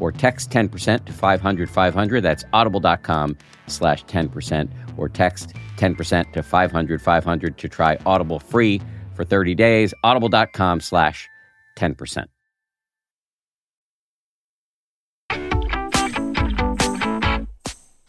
or 0.00 0.12
text 0.12 0.50
10% 0.50 1.04
to 1.04 1.12
500 1.12 1.70
500. 1.70 2.20
That's 2.20 2.44
audible.com 2.52 3.36
slash 3.66 4.04
10% 4.04 4.70
or 4.96 5.08
text 5.08 5.54
10% 5.76 6.32
to 6.32 6.42
500 6.42 7.02
500 7.02 7.58
to 7.58 7.68
try 7.68 7.98
Audible 8.06 8.40
free 8.40 8.80
for 9.14 9.24
30 9.24 9.54
days. 9.54 9.94
Audible.com 10.04 10.80
slash 10.80 11.28
10%. 11.76 12.26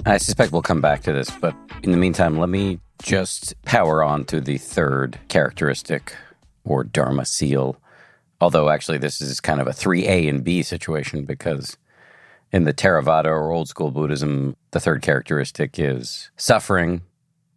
I 0.05 0.17
suspect 0.17 0.51
we'll 0.51 0.61
come 0.61 0.81
back 0.81 1.03
to 1.03 1.13
this, 1.13 1.29
but 1.29 1.55
in 1.83 1.91
the 1.91 1.97
meantime, 1.97 2.37
let 2.39 2.49
me 2.49 2.79
just 3.03 3.53
power 3.63 4.03
on 4.03 4.25
to 4.25 4.41
the 4.41 4.57
third 4.57 5.19
characteristic 5.27 6.15
or 6.63 6.83
Dharma 6.83 7.25
seal 7.25 7.77
Although 8.41 8.69
actually, 8.69 8.97
this 8.97 9.21
is 9.21 9.39
kind 9.39 9.59
of 9.59 9.67
a 9.67 9.71
3A 9.71 10.29
and 10.29 10.43
B 10.43 10.63
situation 10.63 11.25
because 11.25 11.77
in 12.51 12.63
the 12.63 12.73
Theravada 12.73 13.25
or 13.25 13.51
old 13.51 13.67
school 13.67 13.91
Buddhism, 13.91 14.55
the 14.71 14.79
third 14.79 15.01
characteristic 15.01 15.77
is 15.77 16.31
suffering. 16.37 17.01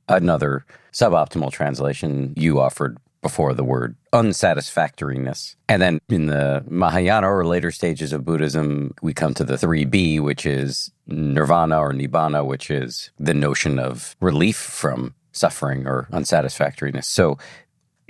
Another 0.09 0.67
suboptimal 0.93 1.53
translation 1.53 2.35
you 2.37 2.61
offered 2.61 2.99
before 3.23 3.55
the 3.55 3.65
word 3.65 3.97
unsatisfactoriness. 4.13 5.55
And 5.69 5.81
then 5.81 6.01
in 6.09 6.27
the 6.27 6.65
Mahayana 6.69 7.31
or 7.31 7.47
later 7.47 7.71
stages 7.71 8.13
of 8.13 8.25
Buddhism, 8.25 8.93
we 9.01 9.15
come 9.15 9.33
to 9.35 9.45
the 9.45 9.55
3B, 9.55 10.21
which 10.21 10.45
is 10.45 10.91
nirvana 11.07 11.79
or 11.79 11.93
nibbana, 11.93 12.45
which 12.45 12.71
is 12.71 13.11
the 13.19 13.33
notion 13.33 13.79
of 13.79 14.17
relief 14.21 14.57
from 14.57 15.15
suffering 15.31 15.87
or 15.87 16.09
unsatisfactoriness. 16.13 17.07
So 17.07 17.39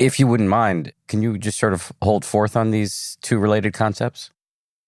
if 0.03 0.19
you 0.19 0.27
wouldn't 0.27 0.49
mind, 0.49 0.93
can 1.09 1.23
you 1.23 1.39
just 1.39 1.59
sort 1.59 1.73
of 1.73 1.93
hold 2.03 2.25
forth 2.25 2.57
on 2.57 2.71
these 2.71 3.17
two 3.23 3.39
related 3.39 3.73
concepts? 3.73 4.31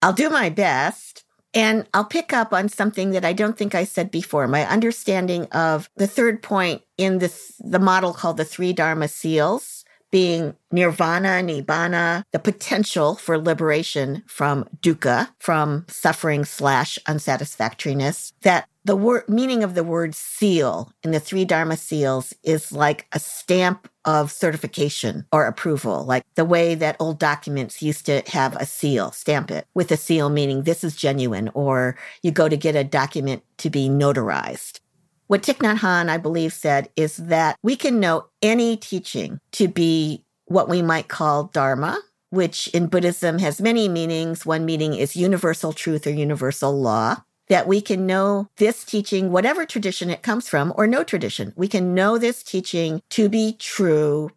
I'll 0.03 0.13
do 0.13 0.29
my 0.29 0.51
best. 0.51 1.25
And 1.57 1.87
I'll 1.95 2.05
pick 2.05 2.33
up 2.33 2.53
on 2.53 2.69
something 2.69 3.11
that 3.11 3.25
I 3.25 3.33
don't 3.33 3.57
think 3.57 3.77
I 3.77 3.85
said 3.85 4.11
before. 4.11 4.49
My 4.49 4.67
understanding 4.67 5.47
of 5.53 5.89
the 5.95 6.09
third 6.09 6.43
point 6.43 6.83
in 6.99 7.19
this, 7.19 7.55
the 7.61 7.79
model 7.79 8.13
called 8.13 8.39
the 8.39 8.45
three 8.45 8.73
Dharma 8.73 9.07
seals 9.07 9.85
being 10.11 10.55
nirvana, 10.71 11.43
nibbana, 11.43 12.23
the 12.33 12.39
potential 12.39 13.17
for 13.17 13.37
liberation 13.37 14.23
from 14.27 14.65
dukkha, 14.81 15.29
from 15.41 15.85
suffering 15.89 16.45
slash 16.45 17.01
unsatisfactoriness, 17.07 18.33
that 18.43 18.69
the 18.85 18.97
word 18.97 19.27
meaning 19.29 19.65
of 19.65 19.75
the 19.75 19.85
word 19.85 20.15
seal 20.15 20.93
in 21.03 21.11
the 21.11 21.21
three 21.21 21.47
Dharma 21.47 21.77
seals 21.77 22.35
is 22.43 22.71
like 22.71 23.07
a 23.13 23.19
stamp 23.19 23.89
of 24.05 24.31
certification 24.31 25.25
or 25.33 25.47
approval, 25.47 26.05
like 26.05 26.23
the 26.35 26.45
way 26.45 26.75
that 26.75 26.97
old 27.01 27.19
documents 27.19 27.81
used 27.81 28.05
to 28.07 28.23
have 28.27 28.55
a 28.57 28.67
seal, 28.67 29.11
stamp 29.13 29.51
it 29.51 29.67
with 29.75 29.91
a 29.91 29.97
seal, 29.97 30.29
meaning 30.29 30.63
this 30.63 30.85
is 30.85 30.95
genuine, 30.95 31.51
or 31.55 31.97
you 32.23 32.31
go 32.31 32.47
to 32.47 32.59
get 32.59 32.77
a 32.77 32.85
document 32.85 33.43
to 33.59 33.71
be 33.71 33.89
notarized. 33.89 34.81
What 35.29 35.43
Thich 35.43 35.57
Nhat 35.57 35.79
Hanh, 35.79 36.11
I 36.11 36.19
believe, 36.19 36.53
said 36.53 36.91
is 36.95 37.17
that 37.17 37.57
we 37.63 37.77
can 37.77 37.99
know 37.99 38.27
any 38.43 38.77
teaching 38.77 39.41
to 39.53 39.67
be 39.67 40.23
what 40.45 40.69
we 40.69 40.83
might 40.83 41.09
call 41.09 41.45
Dharma, 41.45 41.99
which 42.29 42.69
in 42.69 42.89
Buddhism 42.89 43.39
has 43.39 43.63
many 43.63 43.89
meanings. 43.89 44.45
One 44.45 44.67
meaning 44.67 44.93
is 44.93 45.17
universal 45.17 45.73
truth 45.73 46.07
or 46.07 46.11
universal 46.11 46.79
law 46.79 47.23
that 47.49 47.67
we 47.67 47.81
can 47.81 48.07
know 48.07 48.49
this 48.57 48.85
teaching, 48.85 49.31
whatever 49.31 49.67
tradition 49.67 50.11
it 50.11 50.23
comes 50.23 50.49
from, 50.49 50.73
or 50.77 50.87
no 50.87 51.05
tradition. 51.05 51.53
We 51.57 51.69
can 51.69 51.95
know 51.95 52.19
this 52.19 52.43
teaching 52.43 53.03
to 53.11 53.29
be 53.29 53.57
true 53.59 54.31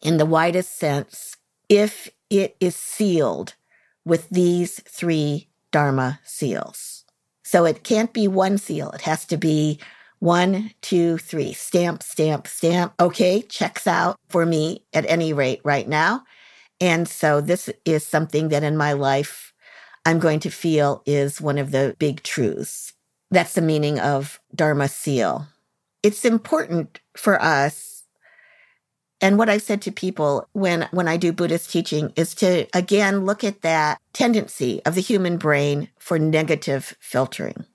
in 0.00 0.18
the 0.18 0.26
widest 0.26 0.78
sense 0.78 1.36
if 1.68 2.08
it 2.30 2.56
is 2.60 2.76
sealed 2.76 3.54
with 4.04 4.28
these 4.30 4.80
three 4.88 5.48
Dharma 5.70 6.20
seals. 6.24 7.04
So 7.42 7.64
it 7.64 7.84
can't 7.84 8.12
be 8.12 8.28
one 8.28 8.58
seal. 8.58 8.90
It 8.90 9.02
has 9.02 9.24
to 9.26 9.36
be 9.36 9.78
one, 10.18 10.70
two, 10.80 11.18
three. 11.18 11.52
Stamp, 11.52 12.02
stamp, 12.02 12.46
stamp. 12.46 12.94
Okay, 13.00 13.42
checks 13.42 13.86
out 13.86 14.16
for 14.28 14.44
me 14.44 14.84
at 14.92 15.08
any 15.08 15.32
rate 15.32 15.60
right 15.64 15.88
now. 15.88 16.24
And 16.80 17.08
so 17.08 17.40
this 17.40 17.70
is 17.84 18.06
something 18.06 18.48
that 18.48 18.62
in 18.62 18.76
my 18.76 18.92
life 18.92 19.47
I'm 20.08 20.20
going 20.20 20.40
to 20.40 20.50
feel 20.50 21.02
is 21.04 21.38
one 21.38 21.58
of 21.58 21.70
the 21.70 21.94
big 21.98 22.22
truths. 22.22 22.94
That's 23.30 23.52
the 23.52 23.60
meaning 23.60 24.00
of 24.00 24.40
Dharma 24.54 24.88
seal. 24.88 25.48
It's 26.02 26.24
important 26.24 27.02
for 27.14 27.38
us. 27.42 28.04
And 29.20 29.36
what 29.36 29.50
I've 29.50 29.60
said 29.60 29.82
to 29.82 29.92
people 29.92 30.48
when, 30.52 30.88
when 30.92 31.08
I 31.08 31.18
do 31.18 31.30
Buddhist 31.30 31.70
teaching 31.70 32.14
is 32.16 32.34
to 32.36 32.66
again 32.72 33.26
look 33.26 33.44
at 33.44 33.60
that 33.60 34.00
tendency 34.14 34.80
of 34.86 34.94
the 34.94 35.02
human 35.02 35.36
brain 35.36 35.90
for 35.98 36.18
negative 36.18 36.96
filtering. 37.00 37.66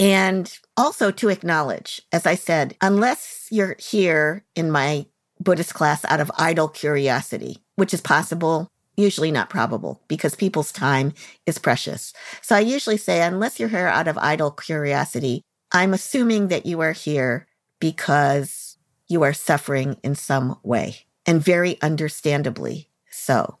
And 0.00 0.52
also 0.76 1.12
to 1.12 1.28
acknowledge, 1.28 2.02
as 2.10 2.26
I 2.26 2.34
said, 2.34 2.74
unless 2.80 3.46
you're 3.52 3.76
here 3.78 4.44
in 4.56 4.72
my 4.72 5.06
Buddhist 5.38 5.74
class 5.74 6.04
out 6.06 6.18
of 6.18 6.32
idle 6.38 6.66
curiosity, 6.66 7.62
which 7.76 7.94
is 7.94 8.00
possible 8.00 8.68
usually 8.98 9.30
not 9.30 9.48
probable 9.48 10.02
because 10.08 10.34
people's 10.34 10.72
time 10.72 11.14
is 11.46 11.58
precious. 11.58 12.12
So 12.42 12.56
I 12.56 12.60
usually 12.60 12.96
say, 12.96 13.22
unless 13.22 13.58
you're 13.58 13.68
here 13.68 13.86
out 13.86 14.08
of 14.08 14.18
idle 14.18 14.50
curiosity, 14.50 15.42
I'm 15.72 15.94
assuming 15.94 16.48
that 16.48 16.66
you 16.66 16.80
are 16.80 16.92
here 16.92 17.46
because 17.78 18.76
you 19.06 19.22
are 19.22 19.32
suffering 19.32 19.96
in 20.02 20.14
some 20.14 20.58
way 20.62 21.06
and 21.26 21.42
very 21.42 21.80
understandably 21.80 22.88
so. 23.10 23.58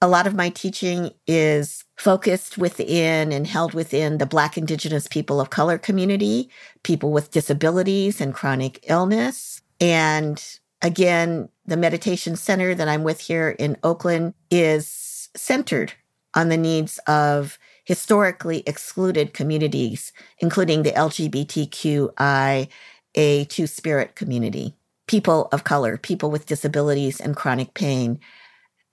A 0.00 0.06
lot 0.06 0.28
of 0.28 0.34
my 0.34 0.50
teaching 0.50 1.10
is 1.26 1.84
focused 1.96 2.56
within 2.56 3.32
and 3.32 3.46
held 3.46 3.74
within 3.74 4.18
the 4.18 4.26
Black, 4.26 4.56
Indigenous 4.56 5.08
people 5.08 5.40
of 5.40 5.50
color 5.50 5.76
community, 5.76 6.50
people 6.84 7.10
with 7.10 7.32
disabilities 7.32 8.20
and 8.20 8.32
chronic 8.32 8.84
illness, 8.88 9.60
and 9.80 10.60
Again, 10.80 11.48
the 11.66 11.76
meditation 11.76 12.36
center 12.36 12.74
that 12.74 12.88
I'm 12.88 13.02
with 13.02 13.20
here 13.20 13.50
in 13.50 13.76
Oakland 13.82 14.34
is 14.50 15.28
centered 15.36 15.92
on 16.34 16.48
the 16.48 16.56
needs 16.56 16.98
of 17.06 17.58
historically 17.84 18.62
excluded 18.66 19.34
communities, 19.34 20.12
including 20.38 20.82
the 20.82 20.92
LGBTQIA 20.92 22.68
two 23.48 23.66
spirit 23.66 24.14
community, 24.14 24.76
people 25.06 25.48
of 25.50 25.64
color, 25.64 25.96
people 25.96 26.30
with 26.30 26.46
disabilities 26.46 27.20
and 27.20 27.34
chronic 27.34 27.74
pain. 27.74 28.20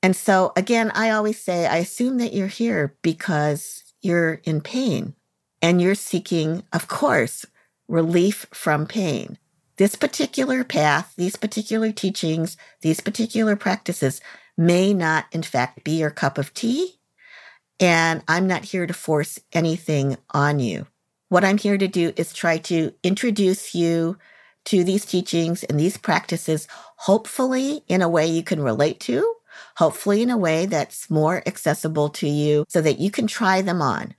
And 0.01 0.15
so, 0.15 0.53
again, 0.55 0.91
I 0.95 1.11
always 1.11 1.39
say, 1.39 1.67
I 1.67 1.77
assume 1.77 2.17
that 2.17 2.33
you're 2.33 2.47
here 2.47 2.95
because 3.03 3.83
you're 4.01 4.35
in 4.43 4.61
pain 4.61 5.13
and 5.61 5.81
you're 5.81 5.93
seeking, 5.95 6.63
of 6.73 6.87
course, 6.87 7.45
relief 7.87 8.47
from 8.51 8.87
pain 8.87 9.37
this 9.77 9.95
particular 9.95 10.63
path, 10.63 11.13
these 11.17 11.35
particular 11.35 11.91
teachings, 11.91 12.57
these 12.81 13.01
particular 13.01 13.55
practices 13.55 14.21
may 14.57 14.93
not, 14.93 15.25
in 15.31 15.43
fact, 15.43 15.83
be 15.83 15.91
your 15.91 16.11
cup 16.11 16.37
of 16.37 16.53
tea. 16.53 16.99
And 17.79 18.23
I'm 18.27 18.47
not 18.47 18.65
here 18.65 18.87
to 18.87 18.93
force 18.93 19.39
anything 19.51 20.17
on 20.31 20.59
you. 20.59 20.87
What 21.29 21.43
I'm 21.43 21.57
here 21.57 21.77
to 21.77 21.87
do 21.87 22.13
is 22.15 22.31
try 22.31 22.57
to 22.59 22.93
introduce 23.03 23.75
you 23.75 24.17
to 24.65 24.83
these 24.83 25.05
teachings 25.05 25.63
and 25.63 25.79
these 25.79 25.97
practices, 25.97 26.67
hopefully 26.97 27.83
in 27.87 28.01
a 28.01 28.09
way 28.09 28.25
you 28.25 28.43
can 28.43 28.61
relate 28.61 28.99
to, 29.01 29.35
hopefully 29.77 30.21
in 30.21 30.29
a 30.29 30.37
way 30.37 30.65
that's 30.65 31.09
more 31.09 31.43
accessible 31.45 32.09
to 32.09 32.27
you 32.27 32.65
so 32.69 32.81
that 32.81 32.99
you 32.99 33.11
can 33.11 33.27
try 33.27 33.61
them 33.61 33.81
on 33.81 34.15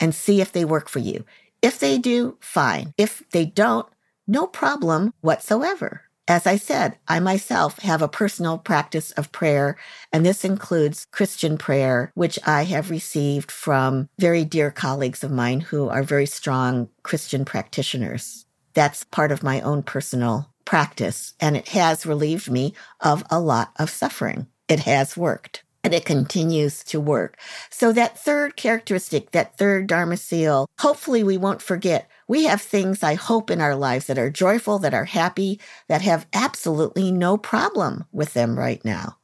and 0.00 0.14
see 0.14 0.40
if 0.40 0.52
they 0.52 0.64
work 0.64 0.88
for 0.88 0.98
you. 0.98 1.24
If 1.62 1.78
they 1.78 1.98
do, 1.98 2.36
fine. 2.40 2.92
If 2.98 3.22
they 3.30 3.46
don't, 3.46 3.86
no 4.26 4.46
problem 4.46 5.12
whatsoever. 5.20 6.02
As 6.28 6.44
I 6.44 6.56
said, 6.56 6.98
I 7.06 7.20
myself 7.20 7.78
have 7.80 8.02
a 8.02 8.08
personal 8.08 8.58
practice 8.58 9.12
of 9.12 9.30
prayer, 9.30 9.76
and 10.12 10.26
this 10.26 10.44
includes 10.44 11.06
Christian 11.12 11.56
prayer, 11.56 12.10
which 12.14 12.36
I 12.44 12.64
have 12.64 12.90
received 12.90 13.52
from 13.52 14.08
very 14.18 14.44
dear 14.44 14.72
colleagues 14.72 15.22
of 15.22 15.30
mine 15.30 15.60
who 15.60 15.88
are 15.88 16.02
very 16.02 16.26
strong 16.26 16.88
Christian 17.04 17.44
practitioners. 17.44 18.44
That's 18.74 19.04
part 19.04 19.30
of 19.30 19.44
my 19.44 19.60
own 19.60 19.84
personal 19.84 20.50
practice, 20.64 21.34
and 21.38 21.56
it 21.56 21.68
has 21.68 22.04
relieved 22.04 22.50
me 22.50 22.74
of 23.00 23.22
a 23.30 23.38
lot 23.38 23.70
of 23.76 23.88
suffering. 23.88 24.48
It 24.68 24.80
has 24.80 25.16
worked 25.16 25.62
and 25.86 25.94
it 25.94 26.04
continues 26.04 26.82
to 26.82 26.98
work. 26.98 27.38
So 27.70 27.92
that 27.92 28.18
third 28.18 28.56
characteristic, 28.56 29.30
that 29.30 29.56
third 29.56 29.86
Dharma 29.86 30.16
seal, 30.16 30.66
hopefully 30.80 31.22
we 31.22 31.36
won't 31.36 31.62
forget. 31.62 32.10
We 32.28 32.44
have 32.44 32.60
things 32.60 33.02
I 33.02 33.14
hope 33.14 33.50
in 33.50 33.60
our 33.60 33.76
lives 33.76 34.06
that 34.06 34.18
are 34.18 34.30
joyful, 34.30 34.78
that 34.80 34.94
are 34.94 35.04
happy, 35.04 35.60
that 35.88 36.02
have 36.02 36.26
absolutely 36.32 37.12
no 37.12 37.36
problem 37.36 38.04
with 38.12 38.34
them 38.34 38.58
right 38.58 38.84
now, 38.84 39.18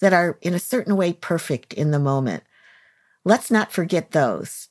that 0.00 0.12
are 0.12 0.38
in 0.42 0.54
a 0.54 0.58
certain 0.58 0.96
way 0.96 1.12
perfect 1.12 1.72
in 1.72 1.90
the 1.90 1.98
moment. 1.98 2.44
Let's 3.24 3.50
not 3.50 3.72
forget 3.72 4.12
those. 4.12 4.68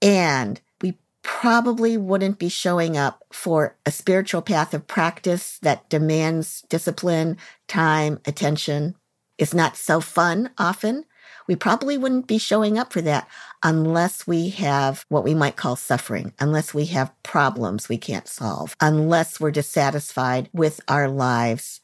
And 0.00 0.60
we 0.80 0.98
probably 1.22 1.96
wouldn't 1.96 2.38
be 2.38 2.48
showing 2.48 2.96
up 2.96 3.24
for 3.32 3.76
a 3.84 3.90
spiritual 3.90 4.42
path 4.42 4.72
of 4.72 4.86
practice 4.86 5.58
that 5.60 5.88
demands 5.90 6.64
discipline, 6.68 7.36
time, 7.68 8.20
attention, 8.24 8.94
It's 9.38 9.54
not 9.54 9.76
so 9.76 10.00
fun 10.00 10.50
often, 10.58 11.04
we 11.48 11.56
probably 11.56 11.96
wouldn't 11.98 12.26
be 12.26 12.38
showing 12.38 12.78
up 12.78 12.92
for 12.92 13.00
that 13.02 13.28
unless 13.62 14.26
we 14.26 14.50
have 14.50 15.04
what 15.08 15.24
we 15.24 15.34
might 15.34 15.56
call 15.56 15.76
suffering, 15.76 16.32
unless 16.38 16.74
we 16.74 16.86
have 16.86 17.12
problems 17.22 17.88
we 17.88 17.98
can't 17.98 18.28
solve, 18.28 18.76
unless 18.80 19.40
we're 19.40 19.50
dissatisfied 19.50 20.48
with 20.52 20.80
our 20.88 21.08
lives. 21.08 21.80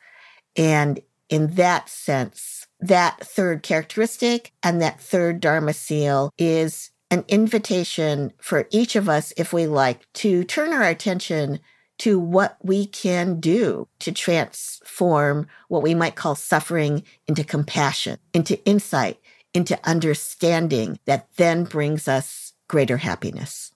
And 0.57 1.01
in 1.29 1.55
that 1.55 1.89
sense, 1.89 2.67
that 2.81 3.21
third 3.21 3.63
characteristic 3.63 4.53
and 4.63 4.83
that 4.83 5.01
third 5.01 5.41
Dharma 5.41 5.73
seal 5.73 6.31
is 6.37 6.91
an 7.11 7.25
invitation 7.29 8.33
for 8.39 8.67
each 8.71 8.97
of 8.97 9.09
us, 9.09 9.33
if 9.37 9.53
we 9.53 9.67
like, 9.67 10.11
to 10.15 10.45
turn 10.45 10.73
our 10.73 10.83
attention 10.83 11.61
to 11.99 12.19
what 12.19 12.57
we 12.63 12.87
can 12.87 13.39
do 13.39 13.87
to 14.01 14.11
transform 14.11 15.47
what 15.69 15.83
we 15.83 15.95
might 15.95 16.17
call 16.17 16.35
suffering 16.35 17.05
into 17.29 17.45
compassion, 17.45 18.19
into 18.35 18.63
insight, 18.65 19.21
into 19.55 19.79
understanding 19.85 20.99
that 21.05 21.29
then 21.37 21.65
brings 21.65 22.09
us 22.09 22.53
greater 22.69 22.97
happiness. 22.99 23.73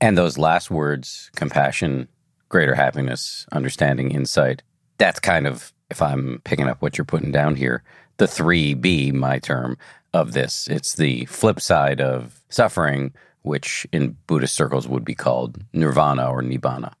And 0.00 0.16
those 0.16 0.38
last 0.38 0.70
words, 0.70 1.30
compassion, 1.36 2.08
greater 2.48 2.74
happiness, 2.74 3.46
understanding, 3.52 4.10
insight, 4.10 4.62
that's 4.98 5.20
kind 5.20 5.46
of, 5.46 5.72
if 5.90 6.00
I'm 6.00 6.40
picking 6.44 6.68
up 6.68 6.80
what 6.80 6.96
you're 6.96 7.04
putting 7.04 7.32
down 7.32 7.56
here, 7.56 7.82
the 8.16 8.26
3B, 8.26 9.12
my 9.12 9.38
term, 9.38 9.76
of 10.12 10.32
this. 10.32 10.66
It's 10.68 10.94
the 10.94 11.24
flip 11.26 11.60
side 11.60 12.00
of 12.00 12.42
suffering, 12.48 13.12
which 13.42 13.86
in 13.92 14.16
Buddhist 14.26 14.54
circles 14.54 14.88
would 14.88 15.04
be 15.04 15.14
called 15.14 15.62
nirvana 15.72 16.28
or 16.28 16.42
nibbana. 16.42 16.92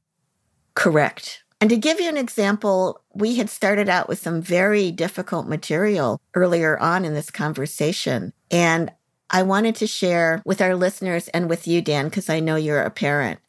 Correct. 0.74 1.42
And 1.60 1.68
to 1.68 1.76
give 1.76 2.00
you 2.00 2.08
an 2.08 2.16
example, 2.16 3.02
we 3.12 3.36
had 3.36 3.50
started 3.50 3.88
out 3.88 4.08
with 4.08 4.18
some 4.18 4.40
very 4.40 4.90
difficult 4.90 5.46
material 5.46 6.20
earlier 6.34 6.78
on 6.78 7.04
in 7.04 7.12
this 7.12 7.30
conversation. 7.30 8.32
And 8.50 8.90
I 9.28 9.42
wanted 9.42 9.76
to 9.76 9.86
share 9.86 10.42
with 10.46 10.62
our 10.62 10.74
listeners 10.74 11.28
and 11.28 11.50
with 11.50 11.68
you, 11.68 11.82
Dan, 11.82 12.06
because 12.06 12.30
I 12.30 12.40
know 12.40 12.56
you're 12.56 12.82
a 12.82 12.90
parent, 12.90 13.40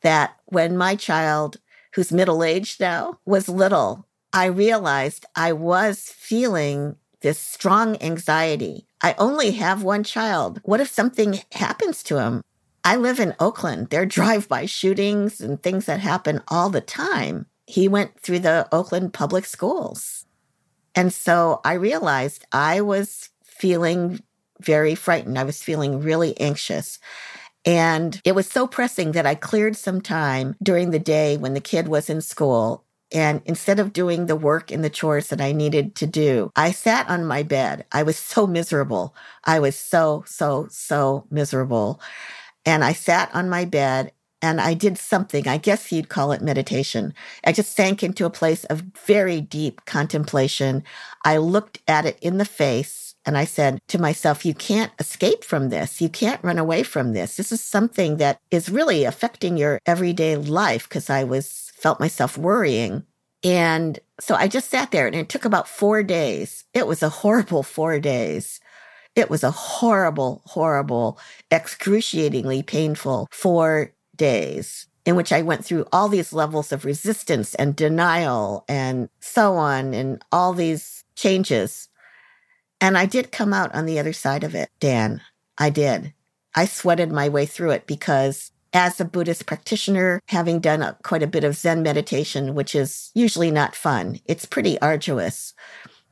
that 0.00 0.36
when 0.46 0.78
my 0.78 0.96
child, 0.96 1.58
who's 1.94 2.10
middle 2.10 2.42
aged 2.42 2.80
now, 2.80 3.18
was 3.26 3.50
little, 3.50 4.06
I 4.32 4.46
realized 4.46 5.26
I 5.36 5.52
was 5.52 6.00
feeling 6.00 6.96
this 7.20 7.38
strong 7.38 8.00
anxiety. 8.02 8.86
I 9.02 9.14
only 9.18 9.52
have 9.52 9.82
one 9.82 10.04
child. 10.04 10.60
What 10.64 10.80
if 10.80 10.88
something 10.88 11.40
happens 11.52 12.02
to 12.04 12.18
him? 12.18 12.42
I 12.82 12.96
live 12.96 13.20
in 13.20 13.34
Oakland. 13.38 13.90
There 13.90 14.02
are 14.02 14.06
drive 14.06 14.48
by 14.48 14.66
shootings 14.66 15.40
and 15.40 15.62
things 15.62 15.86
that 15.86 16.00
happen 16.00 16.42
all 16.48 16.70
the 16.70 16.80
time. 16.80 17.46
He 17.68 17.86
went 17.86 18.18
through 18.18 18.38
the 18.38 18.66
Oakland 18.72 19.12
public 19.12 19.44
schools. 19.44 20.24
And 20.94 21.12
so 21.12 21.60
I 21.66 21.74
realized 21.74 22.46
I 22.50 22.80
was 22.80 23.28
feeling 23.44 24.22
very 24.58 24.94
frightened. 24.94 25.38
I 25.38 25.44
was 25.44 25.62
feeling 25.62 26.00
really 26.00 26.34
anxious. 26.40 26.98
And 27.66 28.22
it 28.24 28.34
was 28.34 28.48
so 28.48 28.66
pressing 28.66 29.12
that 29.12 29.26
I 29.26 29.34
cleared 29.34 29.76
some 29.76 30.00
time 30.00 30.56
during 30.62 30.92
the 30.92 30.98
day 30.98 31.36
when 31.36 31.52
the 31.52 31.60
kid 31.60 31.88
was 31.88 32.08
in 32.08 32.22
school. 32.22 32.84
And 33.12 33.42
instead 33.44 33.78
of 33.78 33.92
doing 33.92 34.24
the 34.24 34.36
work 34.36 34.70
and 34.70 34.82
the 34.82 34.88
chores 34.88 35.28
that 35.28 35.42
I 35.42 35.52
needed 35.52 35.94
to 35.96 36.06
do, 36.06 36.50
I 36.56 36.72
sat 36.72 37.06
on 37.10 37.26
my 37.26 37.42
bed. 37.42 37.84
I 37.92 38.02
was 38.02 38.18
so 38.18 38.46
miserable. 38.46 39.14
I 39.44 39.60
was 39.60 39.76
so, 39.76 40.24
so, 40.26 40.68
so 40.70 41.26
miserable. 41.30 42.00
And 42.64 42.82
I 42.82 42.94
sat 42.94 43.28
on 43.34 43.50
my 43.50 43.66
bed 43.66 44.12
and 44.40 44.60
I 44.60 44.74
did 44.74 44.98
something. 44.98 45.48
I 45.48 45.56
guess 45.56 45.90
you'd 45.90 46.08
call 46.08 46.32
it 46.32 46.42
meditation. 46.42 47.14
I 47.44 47.52
just 47.52 47.74
sank 47.74 48.02
into 48.02 48.24
a 48.24 48.30
place 48.30 48.64
of 48.64 48.84
very 49.04 49.40
deep 49.40 49.84
contemplation. 49.84 50.84
I 51.24 51.38
looked 51.38 51.80
at 51.88 52.06
it 52.06 52.18
in 52.20 52.38
the 52.38 52.44
face 52.44 53.14
and 53.26 53.36
I 53.36 53.44
said 53.44 53.80
to 53.88 54.00
myself, 54.00 54.46
you 54.46 54.54
can't 54.54 54.92
escape 54.98 55.44
from 55.44 55.68
this. 55.68 56.00
You 56.00 56.08
can't 56.08 56.42
run 56.42 56.58
away 56.58 56.82
from 56.82 57.12
this. 57.12 57.36
This 57.36 57.52
is 57.52 57.60
something 57.60 58.16
that 58.18 58.40
is 58.50 58.70
really 58.70 59.04
affecting 59.04 59.56
your 59.56 59.80
everyday 59.86 60.36
life 60.36 60.88
because 60.88 61.10
I 61.10 61.24
was 61.24 61.70
felt 61.74 62.00
myself 62.00 62.38
worrying. 62.38 63.04
And 63.44 63.98
so 64.18 64.34
I 64.34 64.48
just 64.48 64.70
sat 64.70 64.90
there 64.90 65.06
and 65.06 65.14
it 65.14 65.28
took 65.28 65.44
about 65.44 65.68
four 65.68 66.02
days. 66.02 66.64
It 66.74 66.86
was 66.86 67.02
a 67.02 67.08
horrible 67.08 67.62
four 67.62 68.00
days. 68.00 68.60
It 69.14 69.30
was 69.30 69.42
a 69.42 69.50
horrible, 69.50 70.42
horrible, 70.46 71.18
excruciatingly 71.50 72.62
painful 72.62 73.28
four 73.30 73.92
days 74.18 74.86
in 75.08 75.16
which 75.16 75.32
I 75.32 75.40
went 75.40 75.64
through 75.64 75.86
all 75.90 76.08
these 76.08 76.34
levels 76.34 76.70
of 76.70 76.84
resistance 76.84 77.54
and 77.54 77.74
denial 77.74 78.66
and 78.68 79.08
so 79.20 79.54
on 79.54 79.94
and 79.94 80.22
all 80.30 80.52
these 80.52 81.02
changes. 81.14 81.88
And 82.78 82.98
I 82.98 83.06
did 83.06 83.32
come 83.32 83.54
out 83.54 83.74
on 83.74 83.86
the 83.86 83.98
other 83.98 84.12
side 84.12 84.44
of 84.44 84.54
it, 84.54 84.68
Dan. 84.80 85.22
I 85.56 85.70
did. 85.70 86.12
I 86.54 86.66
sweated 86.66 87.10
my 87.10 87.30
way 87.30 87.46
through 87.46 87.70
it 87.70 87.86
because 87.86 88.52
as 88.74 89.00
a 89.00 89.06
Buddhist 89.06 89.46
practitioner, 89.46 90.20
having 90.26 90.60
done 90.60 90.82
a, 90.82 90.98
quite 91.02 91.22
a 91.22 91.26
bit 91.26 91.42
of 91.42 91.56
Zen 91.56 91.82
meditation, 91.82 92.54
which 92.54 92.74
is 92.74 93.10
usually 93.14 93.50
not 93.50 93.74
fun, 93.74 94.20
it's 94.26 94.44
pretty 94.44 94.78
arduous. 94.80 95.54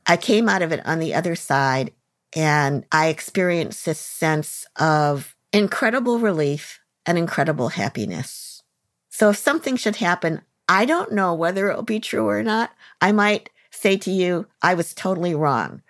I 0.07 0.17
came 0.17 0.49
out 0.49 0.63
of 0.63 0.71
it 0.71 0.83
on 0.87 0.97
the 0.97 1.13
other 1.13 1.35
side 1.35 1.91
and 2.35 2.83
I 2.91 3.09
experienced 3.09 3.85
this 3.85 3.99
sense 3.99 4.65
of 4.77 5.35
incredible 5.53 6.17
relief 6.17 6.79
and 7.07 7.17
incredible 7.17 7.69
happiness. 7.69 8.61
So 9.09 9.29
if 9.29 9.37
something 9.37 9.77
should 9.77 9.95
happen, 9.95 10.41
I 10.69 10.85
don't 10.85 11.13
know 11.13 11.33
whether 11.33 11.71
it'll 11.71 11.83
be 11.83 11.99
true 11.99 12.27
or 12.27 12.43
not. 12.43 12.71
I 13.01 13.13
might 13.13 13.49
say 13.71 13.97
to 13.97 14.11
you, 14.11 14.47
I 14.61 14.73
was 14.73 14.93
totally 14.93 15.33
wrong. 15.33 15.81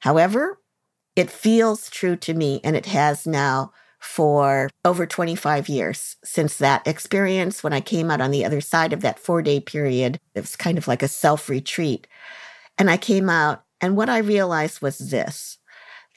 However, 0.00 0.60
it 1.16 1.30
feels 1.30 1.88
true 1.88 2.16
to 2.16 2.34
me, 2.34 2.60
and 2.64 2.74
it 2.74 2.86
has 2.86 3.26
now 3.26 3.72
for 4.00 4.68
over 4.84 5.06
25 5.06 5.68
years 5.68 6.16
since 6.24 6.58
that 6.58 6.86
experience 6.86 7.62
when 7.62 7.72
I 7.72 7.80
came 7.80 8.10
out 8.10 8.20
on 8.20 8.32
the 8.32 8.44
other 8.44 8.60
side 8.60 8.92
of 8.92 9.00
that 9.00 9.18
four 9.18 9.40
day 9.40 9.60
period. 9.60 10.18
It 10.34 10.40
was 10.40 10.56
kind 10.56 10.76
of 10.76 10.88
like 10.88 11.02
a 11.02 11.08
self 11.08 11.48
retreat. 11.48 12.06
And 12.76 12.90
I 12.90 12.96
came 12.96 13.30
out, 13.30 13.64
and 13.80 13.96
what 13.96 14.08
I 14.10 14.18
realized 14.18 14.82
was 14.82 14.98
this 14.98 15.58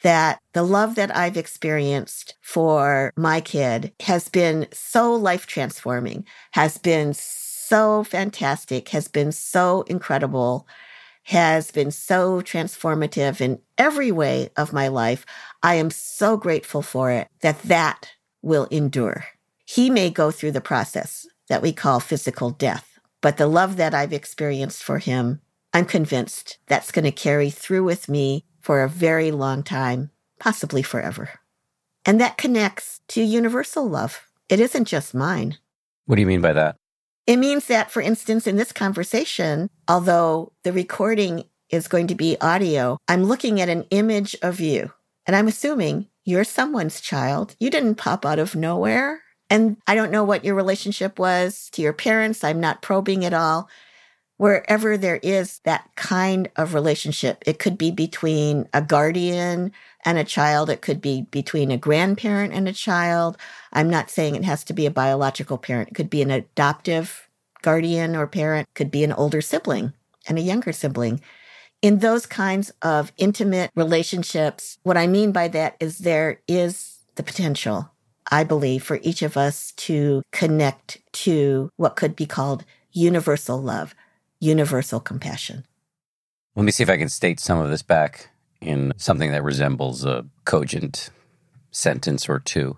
that 0.03 0.39
the 0.53 0.63
love 0.63 0.95
that 0.95 1.15
I've 1.15 1.37
experienced 1.37 2.35
for 2.41 3.11
my 3.15 3.41
kid 3.41 3.93
has 4.01 4.29
been 4.29 4.67
so 4.71 5.13
life 5.13 5.47
transforming, 5.47 6.25
has 6.51 6.77
been 6.77 7.13
so 7.13 8.03
fantastic, 8.03 8.89
has 8.89 9.07
been 9.07 9.31
so 9.31 9.81
incredible 9.83 10.67
has 11.27 11.71
been 11.71 11.91
so 11.91 12.39
transformative 12.39 13.41
in 13.41 13.59
every 13.77 14.13
way 14.13 14.49
of 14.55 14.71
my 14.71 14.87
life. 14.87 15.25
I 15.61 15.75
am 15.75 15.91
so 15.91 16.37
grateful 16.37 16.81
for 16.81 17.11
it 17.11 17.27
that 17.41 17.61
that 17.63 18.13
will 18.41 18.63
endure. 18.71 19.25
He 19.65 19.89
may 19.89 20.09
go 20.09 20.31
through 20.31 20.53
the 20.53 20.61
process 20.61 21.27
that 21.49 21.61
we 21.61 21.73
call 21.73 21.99
physical 21.99 22.51
death, 22.51 22.97
but 23.19 23.35
the 23.35 23.47
love 23.47 23.75
that 23.75 23.93
I've 23.93 24.13
experienced 24.13 24.81
for 24.81 24.99
him, 24.99 25.41
I'm 25.73 25.83
convinced 25.83 26.59
that's 26.67 26.93
going 26.93 27.03
to 27.03 27.11
carry 27.11 27.49
through 27.49 27.83
with 27.83 28.07
me 28.07 28.45
for 28.67 28.83
a 28.83 28.89
very 28.89 29.31
long 29.31 29.63
time, 29.63 30.11
possibly 30.41 30.83
forever. 30.83 31.29
And 32.03 32.19
that 32.19 32.37
connects 32.37 32.99
to 33.07 33.23
universal 33.23 33.87
love. 33.87 34.27
It 34.49 34.59
isn't 34.59 34.89
just 34.89 35.15
mine. 35.15 35.57
What 36.05 36.15
do 36.17 36.21
you 36.21 36.27
mean 36.27 36.41
by 36.41 36.51
that? 36.51 36.75
It 37.25 37.37
means 37.37 37.67
that, 37.67 37.89
for 37.89 38.01
instance, 38.01 38.45
in 38.45 38.57
this 38.57 38.73
conversation, 38.73 39.69
although 39.87 40.51
the 40.63 40.73
recording 40.73 41.45
is 41.69 41.87
going 41.87 42.07
to 42.07 42.15
be 42.15 42.35
audio, 42.41 42.97
I'm 43.07 43.23
looking 43.23 43.61
at 43.61 43.69
an 43.69 43.85
image 43.89 44.35
of 44.41 44.59
you. 44.59 44.91
And 45.25 45.33
I'm 45.33 45.47
assuming 45.47 46.07
you're 46.25 46.43
someone's 46.43 46.99
child. 46.99 47.55
You 47.61 47.69
didn't 47.69 47.95
pop 47.95 48.25
out 48.25 48.37
of 48.37 48.53
nowhere. 48.53 49.21
And 49.49 49.77
I 49.87 49.95
don't 49.95 50.11
know 50.11 50.25
what 50.25 50.43
your 50.43 50.55
relationship 50.55 51.19
was 51.19 51.69
to 51.71 51.81
your 51.81 51.93
parents. 51.93 52.43
I'm 52.43 52.59
not 52.59 52.81
probing 52.81 53.23
at 53.23 53.33
all. 53.33 53.69
Wherever 54.37 54.97
there 54.97 55.19
is 55.23 55.59
that 55.65 55.89
kind 55.95 56.49
of 56.55 56.73
relationship, 56.73 57.43
it 57.47 57.57
could 57.57 57.77
be 57.77 57.89
between 57.89 58.69
a 58.73 58.81
guardian 58.81 59.71
and 60.05 60.17
a 60.17 60.23
child. 60.23 60.69
It 60.69 60.81
could 60.81 61.01
be 61.01 61.23
between 61.23 61.71
a 61.71 61.77
grandparent 61.77 62.53
and 62.53 62.67
a 62.67 62.73
child. 62.73 63.37
I'm 63.73 63.89
not 63.89 64.11
saying 64.11 64.35
it 64.35 64.45
has 64.45 64.63
to 64.65 64.73
be 64.73 64.85
a 64.85 64.91
biological 64.91 65.57
parent. 65.57 65.89
It 65.89 65.95
could 65.95 66.09
be 66.09 66.21
an 66.21 66.29
adoptive 66.29 67.27
guardian 67.61 68.15
or 68.15 68.27
parent, 68.27 68.67
it 68.69 68.75
could 68.75 68.91
be 68.91 69.03
an 69.03 69.11
older 69.11 69.41
sibling 69.41 69.93
and 70.27 70.37
a 70.37 70.41
younger 70.41 70.71
sibling. 70.71 71.19
In 71.81 71.99
those 71.99 72.25
kinds 72.25 72.71
of 72.81 73.11
intimate 73.17 73.71
relationships, 73.75 74.77
what 74.83 74.97
I 74.97 75.07
mean 75.07 75.31
by 75.31 75.47
that 75.49 75.75
is 75.79 75.99
there 75.99 76.41
is 76.47 76.99
the 77.15 77.23
potential, 77.23 77.91
I 78.31 78.43
believe, 78.43 78.83
for 78.83 78.99
each 79.01 79.21
of 79.21 79.37
us 79.37 79.73
to 79.73 80.23
connect 80.31 80.99
to 81.23 81.69
what 81.77 81.95
could 81.95 82.15
be 82.15 82.25
called 82.25 82.63
universal 82.91 83.61
love, 83.61 83.93
universal 84.39 84.99
compassion. 84.99 85.65
Let 86.55 86.63
me 86.63 86.71
see 86.71 86.83
if 86.83 86.89
I 86.89 86.97
can 86.97 87.09
state 87.09 87.39
some 87.39 87.59
of 87.59 87.69
this 87.69 87.81
back 87.81 88.29
in 88.61 88.93
something 88.97 89.31
that 89.31 89.43
resembles 89.43 90.05
a 90.05 90.25
cogent 90.45 91.09
sentence 91.71 92.27
or 92.27 92.39
two. 92.39 92.77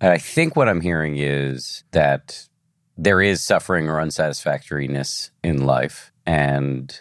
And 0.00 0.10
I 0.10 0.18
think 0.18 0.56
what 0.56 0.68
I'm 0.68 0.80
hearing 0.80 1.16
is 1.16 1.84
that 1.92 2.48
there 2.96 3.20
is 3.20 3.42
suffering 3.42 3.88
or 3.88 4.00
unsatisfactoriness 4.00 5.30
in 5.42 5.64
life. 5.64 6.12
And 6.26 7.00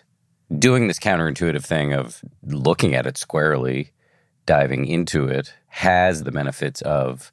doing 0.55 0.87
this 0.87 0.99
counterintuitive 0.99 1.65
thing 1.65 1.93
of 1.93 2.21
looking 2.43 2.93
at 2.93 3.07
it 3.07 3.17
squarely, 3.17 3.91
diving 4.45 4.85
into 4.85 5.27
it, 5.27 5.53
has 5.67 6.23
the 6.23 6.31
benefits 6.31 6.81
of 6.81 7.31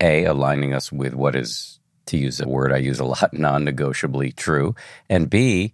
A, 0.00 0.24
aligning 0.24 0.72
us 0.72 0.90
with 0.92 1.14
what 1.14 1.36
is, 1.36 1.77
to 2.08 2.18
use 2.18 2.40
a 2.40 2.48
word 2.48 2.72
I 2.72 2.78
use 2.78 3.00
a 3.00 3.04
lot, 3.04 3.32
non 3.32 3.64
negotiably 3.64 4.32
true, 4.32 4.74
and 5.08 5.30
B, 5.30 5.72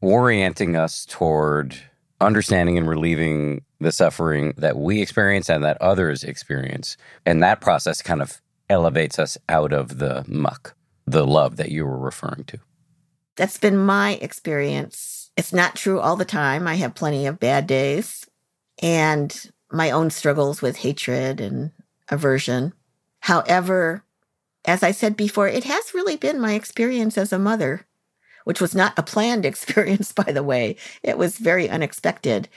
orienting 0.00 0.76
us 0.76 1.04
toward 1.06 1.76
understanding 2.20 2.78
and 2.78 2.88
relieving 2.88 3.64
the 3.80 3.92
suffering 3.92 4.54
that 4.56 4.76
we 4.76 5.02
experience 5.02 5.50
and 5.50 5.64
that 5.64 5.80
others 5.82 6.22
experience. 6.22 6.96
And 7.26 7.42
that 7.42 7.60
process 7.60 8.00
kind 8.00 8.22
of 8.22 8.40
elevates 8.70 9.18
us 9.18 9.36
out 9.48 9.72
of 9.72 9.98
the 9.98 10.24
muck, 10.28 10.74
the 11.06 11.26
love 11.26 11.56
that 11.56 11.70
you 11.70 11.84
were 11.84 11.98
referring 11.98 12.44
to. 12.44 12.58
That's 13.36 13.58
been 13.58 13.76
my 13.76 14.12
experience. 14.14 15.30
It's 15.36 15.52
not 15.52 15.76
true 15.76 16.00
all 16.00 16.16
the 16.16 16.24
time. 16.24 16.68
I 16.68 16.76
have 16.76 16.94
plenty 16.94 17.26
of 17.26 17.40
bad 17.40 17.66
days 17.66 18.26
and 18.80 19.50
my 19.70 19.90
own 19.90 20.10
struggles 20.10 20.60
with 20.62 20.76
hatred 20.76 21.40
and 21.40 21.72
aversion. 22.08 22.72
However, 23.20 24.04
as 24.64 24.82
I 24.82 24.92
said 24.92 25.16
before, 25.16 25.48
it 25.48 25.64
has 25.64 25.94
really 25.94 26.16
been 26.16 26.40
my 26.40 26.54
experience 26.54 27.18
as 27.18 27.32
a 27.32 27.38
mother 27.38 27.86
which 28.44 28.60
was 28.60 28.74
not 28.74 28.98
a 28.98 29.02
planned 29.02 29.44
experience, 29.46 30.12
by 30.12 30.30
the 30.32 30.42
way. 30.42 30.76
It 31.02 31.18
was 31.18 31.38
very 31.38 31.68
unexpected. 31.68 32.48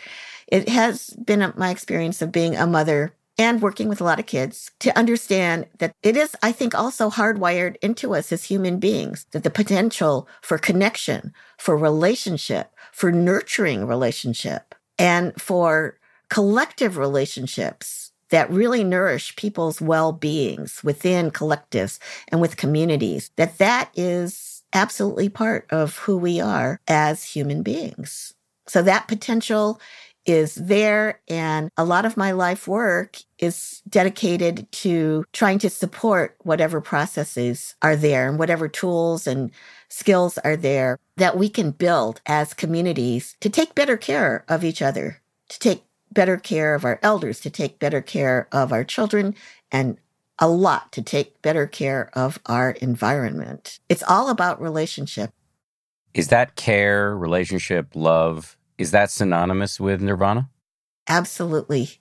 It 0.47 0.69
has 0.69 1.09
been 1.11 1.53
my 1.55 1.69
experience 1.69 2.21
of 2.21 2.31
being 2.31 2.55
a 2.55 2.67
mother 2.67 3.13
and 3.37 3.61
working 3.61 3.89
with 3.89 3.99
a 3.99 4.03
lot 4.03 4.19
of 4.19 4.25
kids 4.25 4.71
to 4.79 4.97
understand 4.97 5.67
that 5.79 5.91
it 6.01 6.15
is, 6.15 6.35
I 6.41 6.53
think, 6.53 6.73
also 6.73 7.09
hardwired 7.09 7.75
into 7.81 8.15
us 8.15 8.31
as 8.31 8.45
human 8.45 8.79
beings 8.79 9.25
that 9.31 9.43
the 9.43 9.49
potential 9.49 10.29
for 10.41 10.57
connection, 10.57 11.33
for 11.57 11.75
relationship, 11.75 12.73
for 12.93 13.11
nurturing 13.11 13.87
relationship, 13.87 14.73
and 14.97 15.39
for 15.41 15.99
collective 16.29 16.95
relationships 16.95 18.04
that 18.29 18.49
really 18.49 18.83
nourish 18.83 19.35
people's 19.35 19.81
well-beings 19.81 20.81
within 20.83 21.31
collectives 21.31 21.99
and 22.29 22.41
with 22.41 22.57
communities 22.57 23.31
that 23.35 23.57
that 23.57 23.89
is 23.95 24.63
absolutely 24.73 25.29
part 25.29 25.65
of 25.71 25.97
who 25.99 26.17
we 26.17 26.39
are 26.39 26.79
as 26.87 27.23
human 27.23 27.63
beings. 27.63 28.33
So 28.67 28.81
that 28.81 29.07
potential 29.07 29.79
is 30.25 30.55
there. 30.55 31.21
And 31.27 31.69
a 31.77 31.85
lot 31.85 32.05
of 32.05 32.17
my 32.17 32.31
life 32.31 32.67
work 32.67 33.17
is 33.37 33.81
dedicated 33.87 34.71
to 34.71 35.23
trying 35.33 35.59
to 35.59 35.69
support 35.69 36.35
whatever 36.39 36.81
processes 36.81 37.75
are 37.81 37.95
there 37.95 38.27
and 38.27 38.39
whatever 38.39 38.67
tools 38.67 39.27
and 39.27 39.51
skills 39.89 40.37
are 40.39 40.57
there 40.57 40.97
that 41.17 41.37
we 41.37 41.47
can 41.47 41.71
build 41.71 42.21
as 42.25 42.53
communities 42.53 43.37
to 43.39 43.49
take 43.49 43.75
better 43.75 43.97
care 43.97 44.43
of 44.49 44.63
each 44.63 44.81
other, 44.81 45.21
to 45.49 45.59
take 45.59 45.83
better 46.15 46.37
care 46.37 46.73
of 46.73 46.83
our 46.83 46.99
elders, 47.03 47.39
to 47.41 47.51
take 47.51 47.77
better 47.77 48.01
care 48.01 48.47
of 48.51 48.73
our 48.73 48.83
children, 48.83 49.35
and 49.71 49.99
a 50.39 50.47
lot 50.47 50.91
to 50.93 51.03
take 51.03 51.41
better 51.43 51.67
care 51.67 52.09
of 52.13 52.39
our 52.47 52.71
environment. 52.71 53.79
It's 53.87 54.03
all 54.03 54.29
about 54.29 54.59
relationship. 54.59 55.31
Is 56.13 56.29
that 56.29 56.55
care, 56.55 57.15
relationship, 57.15 57.89
love, 57.93 58.57
is 58.77 58.91
that 58.91 59.11
synonymous 59.11 59.79
with 59.79 60.01
nirvana? 60.01 60.49
Absolutely. 61.07 61.99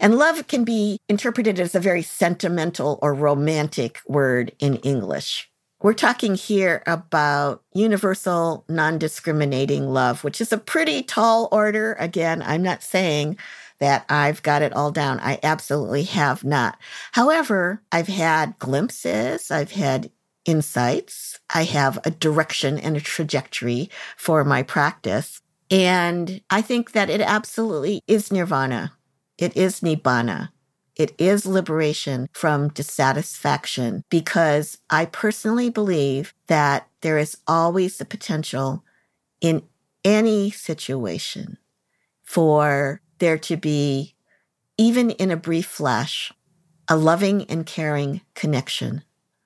And 0.00 0.16
love 0.16 0.46
can 0.46 0.64
be 0.64 0.98
interpreted 1.08 1.60
as 1.60 1.74
a 1.74 1.80
very 1.80 2.02
sentimental 2.02 2.98
or 3.02 3.14
romantic 3.14 4.00
word 4.06 4.52
in 4.58 4.76
English. 4.76 5.49
We're 5.82 5.94
talking 5.94 6.34
here 6.34 6.82
about 6.86 7.62
universal, 7.72 8.66
non 8.68 8.98
discriminating 8.98 9.88
love, 9.88 10.22
which 10.22 10.40
is 10.40 10.52
a 10.52 10.58
pretty 10.58 11.02
tall 11.02 11.48
order. 11.50 11.94
Again, 11.94 12.42
I'm 12.42 12.62
not 12.62 12.82
saying 12.82 13.38
that 13.78 14.04
I've 14.10 14.42
got 14.42 14.60
it 14.60 14.74
all 14.74 14.90
down. 14.90 15.20
I 15.20 15.38
absolutely 15.42 16.02
have 16.02 16.44
not. 16.44 16.78
However, 17.12 17.82
I've 17.90 18.08
had 18.08 18.58
glimpses, 18.58 19.50
I've 19.50 19.72
had 19.72 20.10
insights, 20.44 21.40
I 21.54 21.64
have 21.64 21.98
a 22.04 22.10
direction 22.10 22.78
and 22.78 22.98
a 22.98 23.00
trajectory 23.00 23.88
for 24.18 24.44
my 24.44 24.62
practice. 24.62 25.40
And 25.70 26.42
I 26.50 26.60
think 26.60 26.92
that 26.92 27.08
it 27.08 27.22
absolutely 27.22 28.02
is 28.06 28.30
nirvana. 28.30 28.92
It 29.38 29.56
is 29.56 29.80
nibbana. 29.80 30.50
It 31.00 31.14
is 31.16 31.46
liberation 31.46 32.28
from 32.34 32.68
dissatisfaction 32.68 34.04
because 34.10 34.76
I 34.90 35.06
personally 35.06 35.70
believe 35.70 36.34
that 36.46 36.88
there 37.00 37.16
is 37.16 37.38
always 37.46 37.96
the 37.96 38.04
potential 38.04 38.84
in 39.40 39.62
any 40.04 40.50
situation 40.50 41.56
for 42.22 43.00
there 43.16 43.38
to 43.38 43.56
be, 43.56 44.14
even 44.76 45.12
in 45.12 45.30
a 45.30 45.38
brief 45.38 45.64
flash, 45.64 46.34
a 46.86 46.98
loving 46.98 47.44
and 47.44 47.64
caring 47.64 48.20
connection 48.34 49.02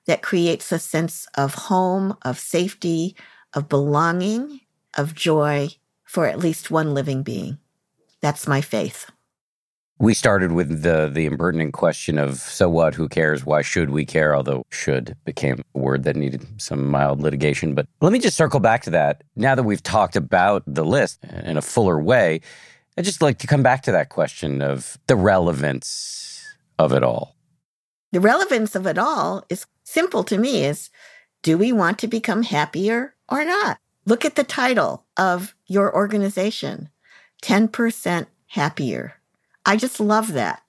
that 0.07 0.21
creates 0.21 0.73
a 0.73 0.77
sense 0.77 1.25
of 1.37 1.53
home, 1.53 2.17
of 2.23 2.37
safety, 2.37 3.15
of 3.53 3.69
belonging, 3.69 4.59
of 4.97 5.15
joy 5.15 5.69
for 6.03 6.27
at 6.27 6.37
least 6.37 6.69
one 6.69 6.93
living 6.93 7.23
being. 7.23 7.59
That's 8.19 8.45
my 8.45 8.59
faith. 8.59 9.09
We 9.97 10.13
started 10.13 10.51
with 10.51 10.81
the 10.81 11.09
the 11.11 11.25
impertinent 11.25 11.73
question 11.73 12.17
of 12.17 12.37
so 12.37 12.69
what, 12.69 12.95
who 12.95 13.07
cares, 13.07 13.45
why 13.45 13.61
should 13.61 13.91
we 13.91 14.05
care? 14.05 14.35
Although 14.35 14.65
should 14.69 15.15
became 15.23 15.63
a 15.73 15.79
word 15.79 16.03
that 16.03 16.17
needed 16.17 16.45
some 16.61 16.89
mild 16.89 17.21
litigation. 17.21 17.73
But 17.73 17.87
let 18.01 18.11
me 18.11 18.19
just 18.19 18.35
circle 18.35 18.59
back 18.59 18.83
to 18.83 18.89
that. 18.89 19.23
Now 19.35 19.55
that 19.55 19.63
we've 19.63 19.83
talked 19.83 20.15
about 20.15 20.63
the 20.67 20.83
list 20.83 21.23
in 21.23 21.55
a 21.55 21.61
fuller 21.61 21.99
way, 21.99 22.41
I'd 22.97 23.05
just 23.05 23.21
like 23.21 23.39
to 23.39 23.47
come 23.47 23.63
back 23.63 23.83
to 23.83 23.91
that 23.93 24.09
question 24.09 24.61
of 24.61 24.97
the 25.07 25.15
relevance 25.15 26.43
of 26.77 26.91
it 26.91 27.03
all. 27.03 27.35
The 28.11 28.21
relevance 28.21 28.75
of 28.75 28.87
it 28.87 28.97
all 28.97 29.45
is 29.49 29.65
simple 29.83 30.23
to 30.25 30.37
me 30.37 30.65
is 30.65 30.89
do 31.41 31.57
we 31.57 31.71
want 31.71 31.99
to 31.99 32.07
become 32.07 32.43
happier 32.43 33.15
or 33.29 33.45
not? 33.45 33.79
Look 34.05 34.25
at 34.25 34.35
the 34.35 34.43
title 34.43 35.05
of 35.17 35.55
your 35.67 35.93
organization 35.93 36.89
10% 37.41 38.27
happier. 38.47 39.15
I 39.65 39.77
just 39.77 39.99
love 39.99 40.33
that 40.33 40.61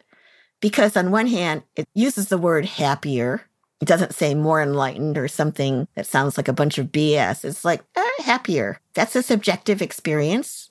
because 0.60 0.96
on 0.96 1.10
one 1.10 1.26
hand, 1.26 1.62
it 1.76 1.86
uses 1.94 2.28
the 2.28 2.38
word 2.38 2.64
happier. 2.64 3.42
It 3.80 3.88
doesn't 3.88 4.14
say 4.14 4.34
more 4.34 4.62
enlightened 4.62 5.18
or 5.18 5.28
something 5.28 5.86
that 5.94 6.06
sounds 6.06 6.36
like 6.36 6.48
a 6.48 6.54
bunch 6.54 6.78
of 6.78 6.86
BS. 6.86 7.44
It's 7.44 7.64
like 7.64 7.82
eh, 7.94 8.22
happier. 8.24 8.80
That's 8.94 9.16
a 9.16 9.22
subjective 9.22 9.82
experience. 9.82 10.68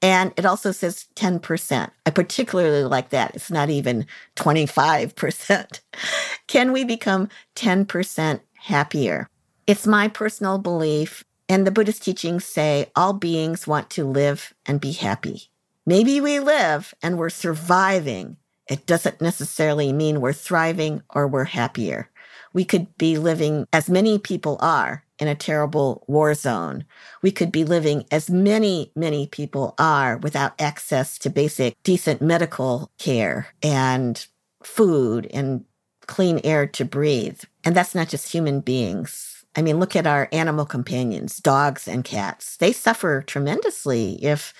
And 0.00 0.32
it 0.36 0.44
also 0.44 0.70
says 0.72 1.06
10%. 1.16 1.90
I 2.06 2.10
particularly 2.10 2.84
like 2.84 3.10
that. 3.10 3.34
It's 3.34 3.50
not 3.50 3.70
even 3.70 4.06
25%. 4.36 5.80
Can 6.46 6.72
we 6.72 6.84
become 6.84 7.28
10% 7.56 8.40
happier? 8.54 9.28
It's 9.66 9.86
my 9.86 10.08
personal 10.08 10.58
belief. 10.58 11.24
And 11.48 11.66
the 11.66 11.70
Buddhist 11.70 12.02
teachings 12.02 12.44
say 12.44 12.90
all 12.94 13.12
beings 13.12 13.66
want 13.66 13.90
to 13.90 14.04
live 14.04 14.52
and 14.66 14.80
be 14.80 14.92
happy. 14.92 15.50
Maybe 15.88 16.20
we 16.20 16.38
live 16.38 16.92
and 17.02 17.16
we're 17.16 17.30
surviving. 17.30 18.36
It 18.68 18.84
doesn't 18.84 19.22
necessarily 19.22 19.90
mean 19.90 20.20
we're 20.20 20.34
thriving 20.34 21.00
or 21.08 21.26
we're 21.26 21.44
happier. 21.44 22.10
We 22.52 22.66
could 22.66 22.94
be 22.98 23.16
living, 23.16 23.66
as 23.72 23.88
many 23.88 24.18
people 24.18 24.58
are, 24.60 25.02
in 25.18 25.28
a 25.28 25.34
terrible 25.34 26.04
war 26.06 26.34
zone. 26.34 26.84
We 27.22 27.30
could 27.30 27.50
be 27.50 27.64
living, 27.64 28.04
as 28.10 28.28
many, 28.28 28.92
many 28.94 29.28
people 29.28 29.74
are, 29.78 30.18
without 30.18 30.60
access 30.60 31.16
to 31.20 31.30
basic, 31.30 31.82
decent 31.84 32.20
medical 32.20 32.90
care 32.98 33.46
and 33.62 34.26
food 34.62 35.26
and 35.32 35.64
clean 36.06 36.38
air 36.44 36.66
to 36.66 36.84
breathe. 36.84 37.40
And 37.64 37.74
that's 37.74 37.94
not 37.94 38.10
just 38.10 38.30
human 38.30 38.60
beings. 38.60 39.42
I 39.56 39.62
mean, 39.62 39.80
look 39.80 39.96
at 39.96 40.06
our 40.06 40.28
animal 40.32 40.66
companions, 40.66 41.38
dogs 41.38 41.88
and 41.88 42.04
cats. 42.04 42.58
They 42.58 42.72
suffer 42.72 43.22
tremendously 43.22 44.22
if 44.22 44.52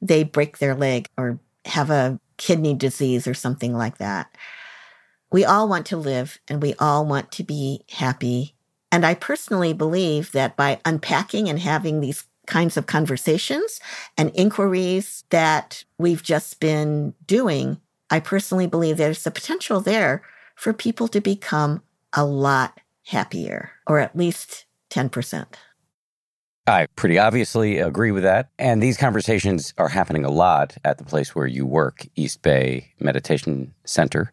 they 0.00 0.24
break 0.24 0.58
their 0.58 0.74
leg 0.74 1.08
or 1.16 1.38
have 1.64 1.90
a 1.90 2.20
kidney 2.36 2.74
disease 2.74 3.26
or 3.26 3.34
something 3.34 3.74
like 3.74 3.98
that. 3.98 4.34
We 5.32 5.44
all 5.44 5.68
want 5.68 5.86
to 5.86 5.96
live 5.96 6.38
and 6.48 6.62
we 6.62 6.74
all 6.78 7.04
want 7.04 7.32
to 7.32 7.42
be 7.42 7.82
happy. 7.90 8.54
And 8.92 9.04
I 9.04 9.14
personally 9.14 9.72
believe 9.72 10.32
that 10.32 10.56
by 10.56 10.80
unpacking 10.84 11.48
and 11.48 11.58
having 11.58 12.00
these 12.00 12.24
kinds 12.46 12.76
of 12.76 12.86
conversations 12.86 13.80
and 14.16 14.30
inquiries 14.34 15.24
that 15.30 15.84
we've 15.98 16.22
just 16.22 16.60
been 16.60 17.14
doing, 17.26 17.80
I 18.08 18.20
personally 18.20 18.68
believe 18.68 18.96
there's 18.96 19.26
a 19.26 19.32
potential 19.32 19.80
there 19.80 20.22
for 20.54 20.72
people 20.72 21.08
to 21.08 21.20
become 21.20 21.82
a 22.12 22.24
lot 22.24 22.80
happier, 23.06 23.72
or 23.86 23.98
at 23.98 24.16
least 24.16 24.66
10%. 24.90 25.46
I 26.66 26.86
pretty 26.96 27.18
obviously 27.18 27.78
agree 27.78 28.10
with 28.10 28.24
that. 28.24 28.50
And 28.58 28.82
these 28.82 28.96
conversations 28.96 29.72
are 29.78 29.88
happening 29.88 30.24
a 30.24 30.30
lot 30.30 30.76
at 30.84 30.98
the 30.98 31.04
place 31.04 31.34
where 31.34 31.46
you 31.46 31.64
work, 31.64 32.06
East 32.16 32.42
Bay 32.42 32.92
Meditation 32.98 33.72
Center. 33.84 34.32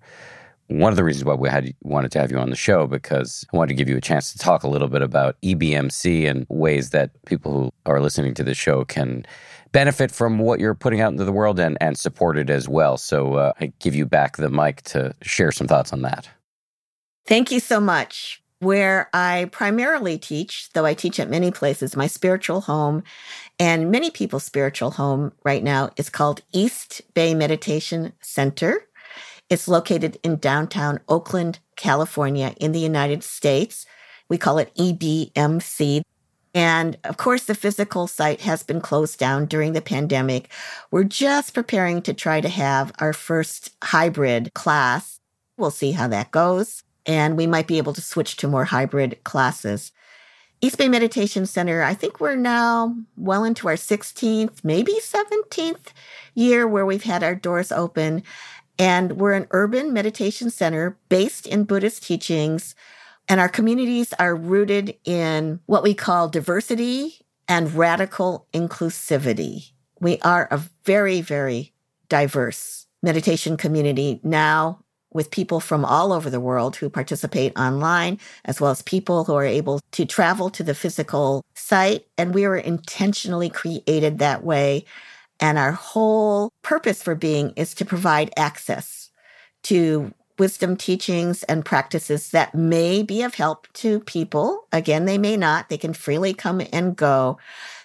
One 0.67 0.91
of 0.91 0.97
the 0.97 1.03
reasons 1.03 1.25
why 1.25 1.35
we 1.35 1.49
had 1.49 1.75
wanted 1.83 2.11
to 2.13 2.19
have 2.19 2.31
you 2.31 2.39
on 2.39 2.49
the 2.49 2.55
show 2.55 2.87
because 2.87 3.45
I 3.53 3.57
wanted 3.57 3.69
to 3.69 3.75
give 3.75 3.89
you 3.89 3.97
a 3.97 4.01
chance 4.01 4.31
to 4.31 4.39
talk 4.39 4.63
a 4.63 4.67
little 4.67 4.87
bit 4.87 5.03
about 5.03 5.35
EBMC 5.43 6.27
and 6.27 6.47
ways 6.49 6.89
that 6.89 7.11
people 7.25 7.53
who 7.53 7.71
are 7.85 8.01
listening 8.01 8.33
to 8.35 8.43
the 8.43 8.55
show 8.55 8.83
can 8.83 9.27
benefit 9.71 10.09
from 10.11 10.39
what 10.39 10.59
you're 10.59 10.73
putting 10.73 11.01
out 11.01 11.11
into 11.11 11.25
the 11.25 11.31
world 11.31 11.59
and, 11.59 11.77
and 11.81 11.97
support 11.97 12.37
it 12.37 12.49
as 12.49 12.67
well. 12.67 12.97
So 12.97 13.35
uh, 13.35 13.53
I 13.59 13.73
give 13.79 13.93
you 13.93 14.07
back 14.07 14.37
the 14.37 14.49
mic 14.49 14.81
to 14.83 15.13
share 15.21 15.51
some 15.51 15.67
thoughts 15.67 15.93
on 15.93 16.01
that. 16.01 16.29
Thank 17.27 17.51
you 17.51 17.59
so 17.59 17.79
much 17.79 18.42
where 18.63 19.09
I 19.13 19.49
primarily 19.51 20.17
teach, 20.17 20.69
though 20.73 20.85
I 20.85 20.93
teach 20.93 21.19
at 21.19 21.29
many 21.29 21.51
places, 21.51 21.95
my 21.95 22.07
spiritual 22.07 22.61
home 22.61 23.03
and 23.59 23.91
many 23.91 24.09
people's 24.09 24.43
spiritual 24.43 24.91
home 24.91 25.33
right 25.43 25.63
now 25.63 25.91
is 25.97 26.09
called 26.09 26.41
East 26.51 27.01
Bay 27.13 27.33
Meditation 27.33 28.13
Center. 28.21 28.87
It's 29.49 29.67
located 29.67 30.17
in 30.23 30.37
downtown 30.37 30.99
Oakland, 31.07 31.59
California, 31.75 32.55
in 32.59 32.71
the 32.71 32.79
United 32.79 33.23
States. 33.23 33.85
We 34.29 34.37
call 34.37 34.57
it 34.57 34.73
EBMC. 34.75 36.01
And 36.55 36.97
of 37.03 37.17
course, 37.17 37.45
the 37.45 37.55
physical 37.55 38.07
site 38.07 38.41
has 38.41 38.63
been 38.63 38.79
closed 38.79 39.19
down 39.19 39.45
during 39.45 39.73
the 39.73 39.81
pandemic. 39.81 40.49
We're 40.91 41.03
just 41.03 41.53
preparing 41.53 42.01
to 42.03 42.13
try 42.13 42.41
to 42.41 42.49
have 42.49 42.91
our 42.99 43.13
first 43.13 43.75
hybrid 43.83 44.53
class. 44.53 45.19
We'll 45.57 45.71
see 45.71 45.91
how 45.91 46.07
that 46.07 46.31
goes 46.31 46.83
and 47.05 47.37
we 47.37 47.47
might 47.47 47.67
be 47.67 47.77
able 47.77 47.93
to 47.93 48.01
switch 48.01 48.37
to 48.37 48.47
more 48.47 48.65
hybrid 48.65 49.23
classes. 49.23 49.91
East 50.61 50.77
Bay 50.77 50.87
Meditation 50.87 51.45
Center, 51.45 51.83
I 51.83 51.93
think 51.93 52.21
we're 52.21 52.37
now 52.37 52.95
well 53.17 53.43
into 53.43 53.67
our 53.67 53.75
16th, 53.75 54.63
maybe 54.63 54.93
17th 54.93 55.87
year 56.35 56.65
where 56.65 56.85
we've 56.85 57.03
had 57.03 57.21
our 57.21 57.35
doors 57.35 57.71
open. 57.71 58.23
And 58.79 59.17
we're 59.17 59.33
an 59.33 59.47
urban 59.51 59.91
meditation 59.91 60.49
center 60.49 60.97
based 61.09 61.47
in 61.47 61.65
Buddhist 61.65 62.03
teachings. 62.03 62.75
And 63.27 63.39
our 63.39 63.49
communities 63.49 64.13
are 64.19 64.35
rooted 64.35 64.95
in 65.03 65.59
what 65.65 65.83
we 65.83 65.93
call 65.93 66.29
diversity 66.29 67.19
and 67.47 67.73
radical 67.73 68.47
inclusivity. 68.53 69.71
We 69.99 70.19
are 70.21 70.47
a 70.49 70.61
very, 70.85 71.21
very 71.21 71.73
diverse 72.07 72.87
meditation 73.01 73.57
community 73.57 74.21
now 74.23 74.82
with 75.13 75.31
people 75.31 75.59
from 75.59 75.85
all 75.85 76.11
over 76.13 76.29
the 76.29 76.39
world 76.39 76.75
who 76.75 76.89
participate 76.89 77.57
online, 77.57 78.19
as 78.45 78.59
well 78.61 78.71
as 78.71 78.81
people 78.81 79.23
who 79.25 79.33
are 79.35 79.45
able 79.45 79.79
to 79.91 80.05
travel 80.05 80.49
to 80.51 80.63
the 80.63 80.75
physical 80.75 81.43
site. 81.55 82.05
And 82.17 82.33
we 82.33 82.47
were 82.47 82.57
intentionally 82.57 83.49
created 83.49 84.19
that 84.19 84.43
way 84.43 84.85
And 85.39 85.57
our 85.57 85.71
whole 85.73 86.51
purpose 86.61 87.03
for 87.03 87.15
being 87.15 87.51
is 87.55 87.73
to 87.75 87.85
provide 87.85 88.31
access 88.37 89.09
to 89.63 90.13
wisdom 90.39 90.75
teachings 90.75 91.43
and 91.43 91.65
practices 91.65 92.31
that 92.31 92.55
may 92.55 93.03
be 93.03 93.21
of 93.21 93.35
help 93.35 93.67
to 93.73 93.99
people. 94.01 94.67
Again, 94.71 95.05
they 95.05 95.17
may 95.17 95.37
not. 95.37 95.69
They 95.69 95.77
can 95.77 95.93
freely 95.93 96.33
come 96.33 96.61
and 96.73 96.95
go 96.95 97.37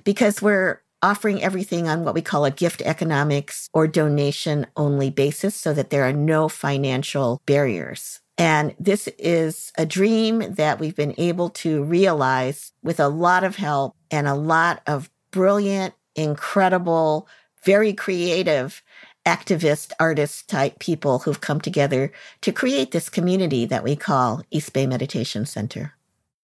because 0.05 0.41
we're 0.43 0.81
offering 1.03 1.43
everything 1.43 1.89
on 1.89 2.05
what 2.05 2.15
we 2.15 2.23
call 2.23 2.45
a 2.45 2.51
gift 2.51 2.83
economics 2.83 3.69
or 3.73 3.87
donation 3.87 4.67
only 4.77 5.11
basis 5.11 5.55
so 5.55 5.73
that 5.73 5.91
there 5.91 6.05
are 6.05 6.13
no 6.13 6.49
financial 6.49 7.41
barriers. 7.47 8.21
And 8.37 8.75
this 8.79 9.09
is 9.19 9.73
a 9.77 9.85
dream 9.85 10.55
that 10.55 10.79
we've 10.79 10.95
been 10.95 11.15
able 11.19 11.51
to 11.51 11.83
realize 11.83 12.73
with 12.83 13.01
a 13.01 13.09
lot 13.09 13.43
of 13.43 13.57
help 13.57 13.97
and 14.11 14.29
a 14.29 14.35
lot 14.35 14.81
of 14.87 15.11
brilliant, 15.33 15.95
incredible, 16.15 17.29
very 17.65 17.93
creative 17.93 18.83
activist, 19.27 19.93
artist 20.01 20.49
type 20.49 20.79
people 20.79 21.19
who've 21.19 21.41
come 21.41 21.61
together 21.61 22.13
to 22.41 22.53
create 22.53 22.93
this 22.93 23.09
community 23.09 23.67
that 23.67 23.85
we 23.85 23.95
call 23.95 24.43
East 24.51 24.73
Bay 24.73 24.87
Meditation 24.87 25.45
Center. 25.45 25.93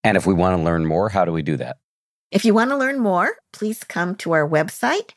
And 0.02 0.16
if 0.16 0.26
we 0.26 0.34
want 0.34 0.58
to 0.58 0.62
learn 0.62 0.84
more, 0.84 1.08
how 1.08 1.24
do 1.24 1.32
we 1.32 1.42
do 1.42 1.56
that? 1.56 1.78
If 2.34 2.44
you 2.44 2.52
want 2.52 2.68
to 2.70 2.76
learn 2.76 2.98
more, 2.98 3.30
please 3.52 3.84
come 3.84 4.16
to 4.16 4.32
our 4.32 4.46
website, 4.46 5.12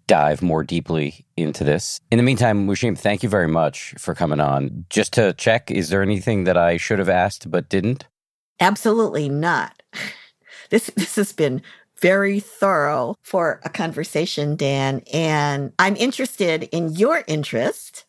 dive 0.06 0.42
more 0.42 0.62
deeply 0.62 1.26
into 1.36 1.64
this. 1.64 2.00
In 2.12 2.18
the 2.18 2.22
meantime, 2.22 2.68
Mushim, 2.68 2.96
thank 2.96 3.24
you 3.24 3.28
very 3.28 3.48
much 3.48 3.94
for 3.98 4.14
coming 4.14 4.38
on. 4.38 4.86
Just 4.90 5.12
to 5.14 5.32
check, 5.32 5.68
is 5.68 5.88
there 5.88 6.02
anything 6.02 6.44
that 6.44 6.56
I 6.56 6.76
should 6.76 7.00
have 7.00 7.08
asked 7.08 7.50
but 7.50 7.68
didn't? 7.68 8.06
Absolutely 8.60 9.28
not. 9.28 9.82
This 10.68 10.90
this 10.96 11.14
has 11.14 11.32
been 11.32 11.62
very 12.00 12.40
thorough 12.40 13.14
for 13.22 13.60
a 13.64 13.68
conversation, 13.68 14.56
Dan. 14.56 15.02
And 15.12 15.72
I'm 15.78 15.94
interested 15.94 16.64
in 16.72 16.94
your 16.94 17.22
interest 17.28 18.04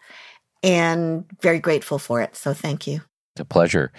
and 0.63 1.26
very 1.39 1.59
grateful 1.59 1.99
for 1.99 2.20
it. 2.20 2.36
So 2.36 2.55
thank 2.55 2.88
you. 2.88 3.01
It's 3.36 3.41
a 3.41 3.45
pleasure. 3.45 3.91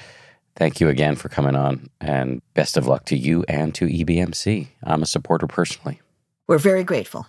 Thank 0.59 0.81
you 0.81 0.89
again 0.89 1.15
for 1.15 1.29
coming 1.29 1.55
on 1.55 1.89
and 2.01 2.43
best 2.55 2.77
of 2.77 2.89
luck 2.89 3.05
to 3.07 3.17
you 3.17 3.45
and 3.49 3.73
to 3.77 3.87
EBMC. 3.87 4.67
I'm 4.83 5.05
a 5.05 5.07
supporter 5.07 5.47
personally. 5.47 6.01
We're 6.49 6.59
very 6.59 6.83
grateful. 6.83 7.29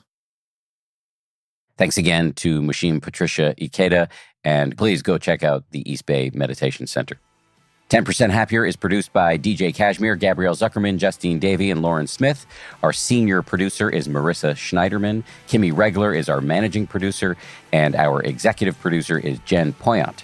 Thanks 1.78 1.96
again 1.96 2.34
to 2.34 2.60
Mushim 2.60 3.00
Patricia 3.00 3.54
Ikeda, 3.62 4.10
and 4.44 4.76
please 4.76 5.04
go 5.04 5.20
check 5.20 5.44
out 5.44 5.64
the 5.70 5.90
East 5.90 6.08
Bay 6.08 6.32
Meditation 6.34 6.88
Center. 6.88 7.20
10% 7.92 8.32
Happier 8.32 8.66
is 8.66 8.76
produced 8.76 9.14
by 9.14 9.38
DJ 9.38 9.74
Cashmere, 9.76 10.16
Gabrielle 10.16 10.56
Zuckerman, 10.56 10.98
Justine 10.98 11.38
Davey, 11.38 11.70
and 11.70 11.84
Lauren 11.84 12.08
Smith. 12.08 12.48
Our 12.82 12.94
senior 12.94 13.44
producer 13.44 13.92
is 13.92 14.08
Marissa 14.08 14.54
Schneiderman. 14.54 15.24
Kimmy 15.48 15.76
Regler 15.76 16.16
is 16.16 16.30
our 16.30 16.42
managing 16.42 16.88
producer, 16.88 17.38
and 17.72 17.96
our 17.96 18.22
executive 18.24 18.80
producer 18.80 19.20
is 19.20 19.38
Jen 19.46 19.74
Poyant. 19.74 20.24